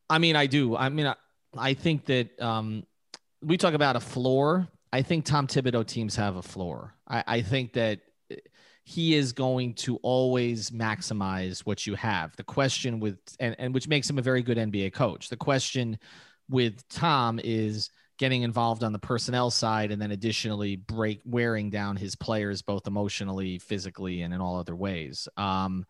I 0.08 0.18
mean, 0.18 0.36
I 0.36 0.46
do. 0.46 0.76
I 0.76 0.88
mean, 0.88 1.06
I, 1.06 1.14
I 1.56 1.74
think 1.74 2.06
that 2.06 2.40
um, 2.42 2.84
we 3.42 3.56
talk 3.56 3.74
about 3.74 3.96
a 3.96 4.00
floor. 4.00 4.68
I 4.92 5.02
think 5.02 5.24
Tom 5.24 5.46
Thibodeau 5.46 5.86
teams 5.86 6.16
have 6.16 6.36
a 6.36 6.42
floor. 6.42 6.94
I, 7.08 7.24
I 7.26 7.42
think 7.42 7.74
that 7.74 8.00
he 8.90 9.14
is 9.14 9.32
going 9.32 9.72
to 9.72 9.98
always 9.98 10.70
maximize 10.70 11.60
what 11.60 11.86
you 11.86 11.94
have. 11.94 12.34
The 12.34 12.42
question 12.42 12.98
with 12.98 13.18
and, 13.38 13.54
and 13.60 13.72
which 13.72 13.86
makes 13.86 14.10
him 14.10 14.18
a 14.18 14.22
very 14.22 14.42
good 14.42 14.56
NBA 14.56 14.92
coach. 14.94 15.28
The 15.28 15.36
question 15.36 15.96
with 16.48 16.82
Tom 16.88 17.40
is 17.44 17.90
getting 18.18 18.42
involved 18.42 18.82
on 18.82 18.92
the 18.92 18.98
personnel 18.98 19.48
side 19.48 19.92
and 19.92 20.02
then 20.02 20.10
additionally 20.10 20.74
break 20.74 21.20
wearing 21.24 21.70
down 21.70 21.94
his 21.94 22.16
players 22.16 22.62
both 22.62 22.88
emotionally, 22.88 23.60
physically, 23.60 24.22
and 24.22 24.34
in 24.34 24.40
all 24.40 24.58
other 24.58 24.74
ways. 24.74 25.28
Um, 25.36 25.86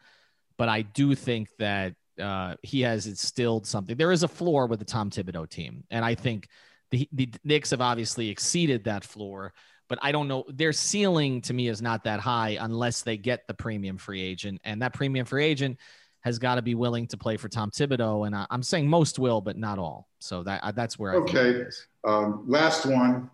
but 0.58 0.68
I 0.68 0.82
do 0.82 1.14
think 1.14 1.48
that 1.58 1.94
uh, 2.20 2.56
he 2.62 2.82
has 2.82 3.06
instilled 3.06 3.66
something. 3.66 3.96
There 3.96 4.12
is 4.12 4.24
a 4.24 4.28
floor 4.28 4.66
with 4.66 4.78
the 4.78 4.84
Tom 4.84 5.08
Thibodeau 5.08 5.48
team, 5.48 5.84
and 5.90 6.04
I 6.04 6.14
think 6.14 6.48
the 6.90 7.08
the 7.12 7.32
Knicks 7.44 7.70
have 7.70 7.80
obviously 7.80 8.28
exceeded 8.28 8.84
that 8.84 9.04
floor. 9.04 9.54
But 9.90 9.98
I 10.00 10.12
don't 10.12 10.28
know. 10.28 10.44
Their 10.48 10.72
ceiling 10.72 11.42
to 11.42 11.52
me 11.52 11.66
is 11.68 11.82
not 11.82 12.04
that 12.04 12.20
high 12.20 12.56
unless 12.60 13.02
they 13.02 13.16
get 13.16 13.46
the 13.48 13.54
premium 13.54 13.98
free 13.98 14.22
agent, 14.22 14.60
and 14.64 14.80
that 14.80 14.94
premium 14.94 15.26
free 15.26 15.44
agent 15.44 15.78
has 16.20 16.38
got 16.38 16.54
to 16.54 16.62
be 16.62 16.76
willing 16.76 17.08
to 17.08 17.16
play 17.16 17.36
for 17.36 17.48
Tom 17.48 17.72
Thibodeau. 17.72 18.26
And 18.26 18.34
I, 18.34 18.46
I'm 18.50 18.62
saying 18.62 18.88
most 18.88 19.18
will, 19.18 19.40
but 19.40 19.56
not 19.56 19.78
all. 19.80 20.08
So 20.20 20.44
that 20.44 20.76
that's 20.76 20.96
where 20.96 21.20
I 21.20 21.26
think 21.26 21.36
Okay. 21.36 21.64
Um, 22.04 22.44
last 22.46 22.86
one. 22.86 23.28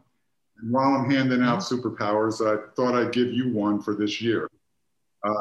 And 0.62 0.72
while 0.72 0.94
I'm 0.94 1.10
handing 1.10 1.42
out 1.42 1.58
superpowers, 1.58 2.40
I 2.40 2.72
thought 2.74 2.94
I'd 2.94 3.12
give 3.12 3.32
you 3.32 3.52
one 3.52 3.82
for 3.82 3.94
this 3.94 4.22
year. 4.22 4.48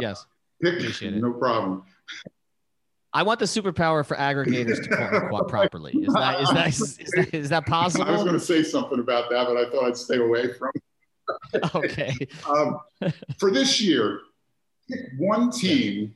Yes. 0.01 0.25
Pick, 0.61 0.79
Appreciate 0.79 1.13
it. 1.13 1.21
no 1.21 1.31
problem. 1.31 1.83
I 3.13 3.23
want 3.23 3.39
the 3.39 3.45
superpower 3.45 4.05
for 4.05 4.17
aggregators 4.17 4.83
to 4.83 5.27
quite 5.29 5.47
properly. 5.47 5.93
Is 5.93 6.13
that 6.13 6.41
is 6.41 6.49
that 6.49 6.67
is, 6.67 6.99
is 6.99 7.11
that, 7.11 7.33
is 7.33 7.49
that 7.49 7.65
possible? 7.65 8.03
I 8.03 8.11
was 8.11 8.23
going 8.23 8.33
to 8.33 8.39
say 8.39 8.63
something 8.63 8.99
about 8.99 9.29
that, 9.29 9.47
but 9.47 9.55
I 9.55 9.69
thought 9.69 9.85
I'd 9.85 9.95
stay 9.95 10.17
away 10.17 10.51
from. 10.51 10.71
it. 10.75 10.83
Okay. 11.75 12.13
Um, 12.47 12.79
for 13.39 13.49
this 13.51 13.81
year, 13.81 14.21
pick 14.89 15.11
one 15.17 15.51
team 15.51 16.13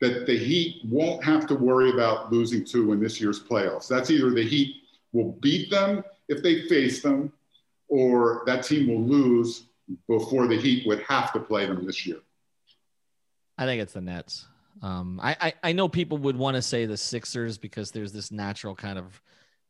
that 0.00 0.26
the 0.26 0.36
Heat 0.36 0.82
won't 0.84 1.22
have 1.24 1.46
to 1.48 1.54
worry 1.54 1.90
about 1.90 2.32
losing 2.32 2.64
to 2.66 2.92
in 2.92 3.00
this 3.00 3.20
year's 3.20 3.42
playoffs. 3.42 3.88
That's 3.88 4.10
either 4.10 4.30
the 4.30 4.42
Heat 4.42 4.76
will 5.12 5.32
beat 5.40 5.70
them 5.70 6.02
if 6.28 6.42
they 6.42 6.62
face 6.68 7.02
them, 7.02 7.32
or 7.88 8.42
that 8.46 8.64
team 8.64 8.88
will 8.88 9.02
lose 9.02 9.64
before 10.08 10.46
the 10.46 10.56
Heat 10.56 10.86
would 10.86 11.02
have 11.02 11.32
to 11.32 11.40
play 11.40 11.66
them 11.66 11.84
this 11.84 12.06
year. 12.06 12.18
I 13.58 13.66
think 13.66 13.82
it's 13.82 13.92
the 13.92 14.00
Nets. 14.00 14.46
Um, 14.82 15.20
I, 15.22 15.36
I 15.40 15.54
I 15.64 15.72
know 15.72 15.88
people 15.88 16.16
would 16.18 16.36
want 16.36 16.54
to 16.54 16.62
say 16.62 16.86
the 16.86 16.96
Sixers 16.96 17.58
because 17.58 17.90
there's 17.90 18.12
this 18.12 18.30
natural 18.30 18.74
kind 18.74 18.98
of 18.98 19.20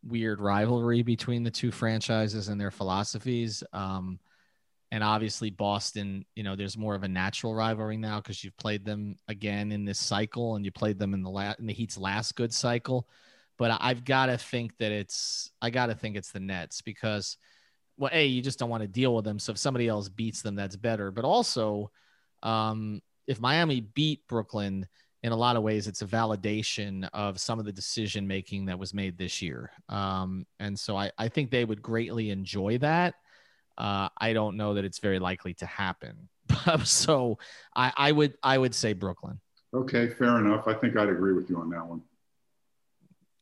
weird 0.07 0.41
rivalry 0.41 1.03
between 1.03 1.43
the 1.43 1.51
two 1.51 1.71
franchises 1.71 2.49
and 2.49 2.61
their 2.61 2.71
philosophies. 2.71 3.65
Um, 3.73 4.19
and 4.93 5.05
obviously 5.05 5.51
Boston, 5.51 6.25
you 6.35 6.43
know, 6.43 6.57
there's 6.57 6.77
more 6.77 6.95
of 6.95 7.05
a 7.05 7.09
natural 7.09 7.55
rivalry 7.55 7.97
now 7.97 8.21
because 8.21 8.43
you've 8.43 8.57
played 8.57 8.85
them 8.85 9.17
again 9.29 9.71
in 9.71 9.85
this 9.85 9.99
cycle 9.99 10.57
and 10.57 10.65
you 10.65 10.73
played 10.73 10.99
them 10.99 11.15
in 11.15 11.23
the 11.23 11.31
la- 11.31 11.55
in 11.59 11.67
the 11.67 11.73
Heat's 11.73 11.97
last 11.97 12.35
good 12.35 12.53
cycle. 12.53 13.09
But 13.57 13.79
I've 13.81 14.05
got 14.05 14.27
to 14.27 14.39
think 14.39 14.77
that 14.79 14.91
it's 14.91 15.51
I 15.63 15.71
got 15.71 15.87
to 15.87 15.95
think 15.95 16.17
it's 16.17 16.33
the 16.33 16.41
Nets 16.41 16.81
because 16.81 17.37
well, 17.99 18.11
a 18.13 18.27
you 18.27 18.43
just 18.43 18.59
don't 18.59 18.71
want 18.71 18.83
to 18.83 18.89
deal 18.89 19.15
with 19.15 19.25
them. 19.25 19.39
So 19.39 19.53
if 19.53 19.59
somebody 19.59 19.87
else 19.87 20.09
beats 20.09 20.43
them, 20.43 20.57
that's 20.57 20.77
better. 20.77 21.11
But 21.11 21.25
also, 21.25 21.91
um, 22.43 23.01
if 23.27 23.41
Miami 23.41 23.81
beat 23.81 24.27
Brooklyn, 24.27 24.89
in 25.23 25.33
a 25.33 25.37
lot 25.37 25.57
of 25.57 25.63
ways, 25.63 25.87
it's 25.87 26.03
a 26.03 26.07
validation 26.07 27.09
of 27.13 27.39
some 27.39 27.59
of 27.59 27.67
the 27.67 27.73
decision 27.73 28.27
making 28.27 28.65
that 28.67 28.79
was 28.79 28.95
made 28.95 29.19
this 29.19 29.43
year. 29.43 29.71
Um, 29.89 30.47
and 30.59 30.79
so 30.79 30.97
I, 30.97 31.11
I 31.19 31.29
think 31.29 31.51
they 31.51 31.65
would 31.65 31.83
greatly 31.83 32.31
enjoy 32.31 32.79
that. 32.79 33.15
Uh, 33.79 34.09
I 34.19 34.33
don't 34.33 34.57
know 34.57 34.75
that 34.75 34.85
it's 34.85 34.99
very 34.99 35.19
likely 35.19 35.55
to 35.55 35.67
happen. 35.67 36.29
so 36.85 37.39
I, 37.75 37.93
I 37.97 38.13
would 38.13 38.35
I 38.43 38.59
would 38.59 38.75
say 38.75 38.93
Brooklyn. 38.93 39.41
Okay, 39.73 40.09
fair 40.09 40.39
enough. 40.39 40.67
I 40.67 40.75
think 40.75 40.97
I'd 40.97 41.09
agree 41.09 41.33
with 41.33 41.49
you 41.49 41.59
on 41.59 41.71
that 41.71 41.87
one. 41.87 42.03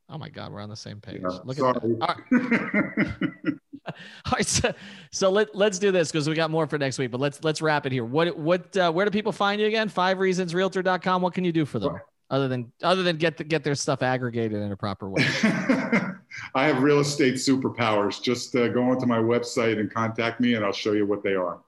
Oh 0.09 0.17
my 0.17 0.29
God, 0.29 0.51
we're 0.51 0.61
on 0.61 0.69
the 0.69 0.75
same 0.75 1.01
page. 1.01 1.21
Yeah, 1.21 1.39
Look 1.43 1.57
sorry. 1.57 1.75
at 1.75 1.81
that. 1.81 2.01
All 2.01 2.15
right. 2.15 3.53
All 4.25 4.33
right, 4.33 4.45
so, 4.45 4.71
so 5.11 5.31
let 5.31 5.55
let's 5.55 5.79
do 5.79 5.91
this 5.91 6.11
because 6.11 6.29
we 6.29 6.35
got 6.35 6.51
more 6.51 6.67
for 6.67 6.77
next 6.77 6.99
week. 6.99 7.09
But 7.09 7.19
let's 7.19 7.43
let's 7.43 7.61
wrap 7.61 7.85
it 7.87 7.91
here. 7.91 8.05
What 8.05 8.37
what 8.37 8.75
uh, 8.77 8.91
where 8.91 9.05
do 9.05 9.11
people 9.11 9.31
find 9.31 9.59
you 9.59 9.65
again? 9.67 9.89
Five 9.89 10.17
reasonsrealtor.com. 10.17 11.21
What 11.21 11.33
can 11.33 11.43
you 11.43 11.51
do 11.51 11.65
for 11.65 11.79
them 11.79 11.99
other 12.29 12.47
than 12.47 12.71
other 12.83 13.03
than 13.03 13.17
get 13.17 13.37
the, 13.37 13.43
get 13.43 13.63
their 13.63 13.75
stuff 13.75 14.01
aggregated 14.01 14.61
in 14.61 14.71
a 14.71 14.77
proper 14.77 15.09
way? 15.09 15.25
I 16.55 16.65
have 16.65 16.83
real 16.83 16.99
estate 16.99 17.35
superpowers. 17.35 18.21
Just 18.21 18.55
uh, 18.55 18.67
go 18.67 18.83
onto 18.83 19.05
my 19.05 19.19
website 19.19 19.79
and 19.79 19.91
contact 19.91 20.39
me, 20.39 20.53
and 20.53 20.63
I'll 20.63 20.71
show 20.71 20.93
you 20.93 21.05
what 21.05 21.23
they 21.23 21.33
are. 21.33 21.59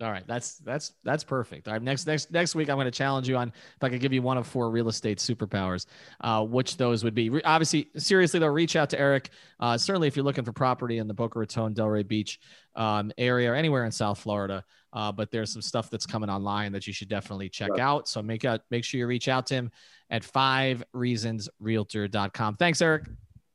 All 0.00 0.10
right, 0.10 0.26
that's 0.26 0.56
that's 0.58 0.92
that's 1.04 1.22
perfect. 1.22 1.68
All 1.68 1.74
right, 1.74 1.82
next 1.82 2.04
next 2.06 2.32
next 2.32 2.56
week 2.56 2.68
I'm 2.68 2.74
going 2.76 2.86
to 2.86 2.90
challenge 2.90 3.28
you 3.28 3.36
on 3.36 3.48
if 3.50 3.82
I 3.82 3.88
could 3.88 4.00
give 4.00 4.12
you 4.12 4.22
one 4.22 4.36
of 4.36 4.44
four 4.46 4.68
real 4.68 4.88
estate 4.88 5.18
superpowers, 5.18 5.86
uh, 6.20 6.44
which 6.44 6.76
those 6.76 7.04
would 7.04 7.14
be. 7.14 7.30
Re- 7.30 7.42
obviously, 7.44 7.90
seriously 7.96 8.40
though, 8.40 8.48
reach 8.48 8.74
out 8.74 8.90
to 8.90 8.98
Eric. 8.98 9.30
Uh, 9.60 9.78
certainly, 9.78 10.08
if 10.08 10.16
you're 10.16 10.24
looking 10.24 10.44
for 10.44 10.52
property 10.52 10.98
in 10.98 11.06
the 11.06 11.14
Boca 11.14 11.38
Raton, 11.38 11.74
Delray 11.74 12.04
Beach 12.06 12.40
um, 12.74 13.12
area 13.18 13.52
or 13.52 13.54
anywhere 13.54 13.84
in 13.84 13.92
South 13.92 14.18
Florida, 14.18 14.64
uh, 14.92 15.12
but 15.12 15.30
there's 15.30 15.52
some 15.52 15.62
stuff 15.62 15.90
that's 15.90 16.06
coming 16.06 16.28
online 16.28 16.72
that 16.72 16.88
you 16.88 16.92
should 16.92 17.08
definitely 17.08 17.48
check 17.48 17.70
Right. 17.70 17.80
out. 17.80 18.08
So 18.08 18.20
make 18.20 18.44
out 18.44 18.62
make 18.72 18.82
sure 18.84 18.98
you 18.98 19.06
reach 19.06 19.28
out 19.28 19.46
to 19.46 19.54
him 19.54 19.70
at 20.10 20.24
fivereasonsrealtor.com. 20.24 22.56
Thanks, 22.56 22.82
Eric. 22.82 23.04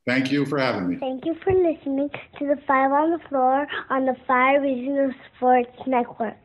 Thank 0.09 0.31
you 0.31 0.43
for 0.43 0.57
having 0.57 0.87
me. 0.87 0.95
Thank 0.95 1.23
you 1.27 1.35
for 1.43 1.53
listening 1.53 2.09
to 2.39 2.47
the 2.47 2.59
Five 2.67 2.91
on 2.91 3.11
the 3.11 3.19
Floor 3.29 3.67
on 3.91 4.05
the 4.05 4.15
Five 4.25 4.63
Regional 4.63 5.13
Sports 5.35 5.77
Network. 5.85 6.35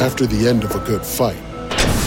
After 0.00 0.26
the 0.26 0.48
end 0.48 0.62
of 0.62 0.76
a 0.76 0.78
good 0.86 1.04
fight, 1.04 1.49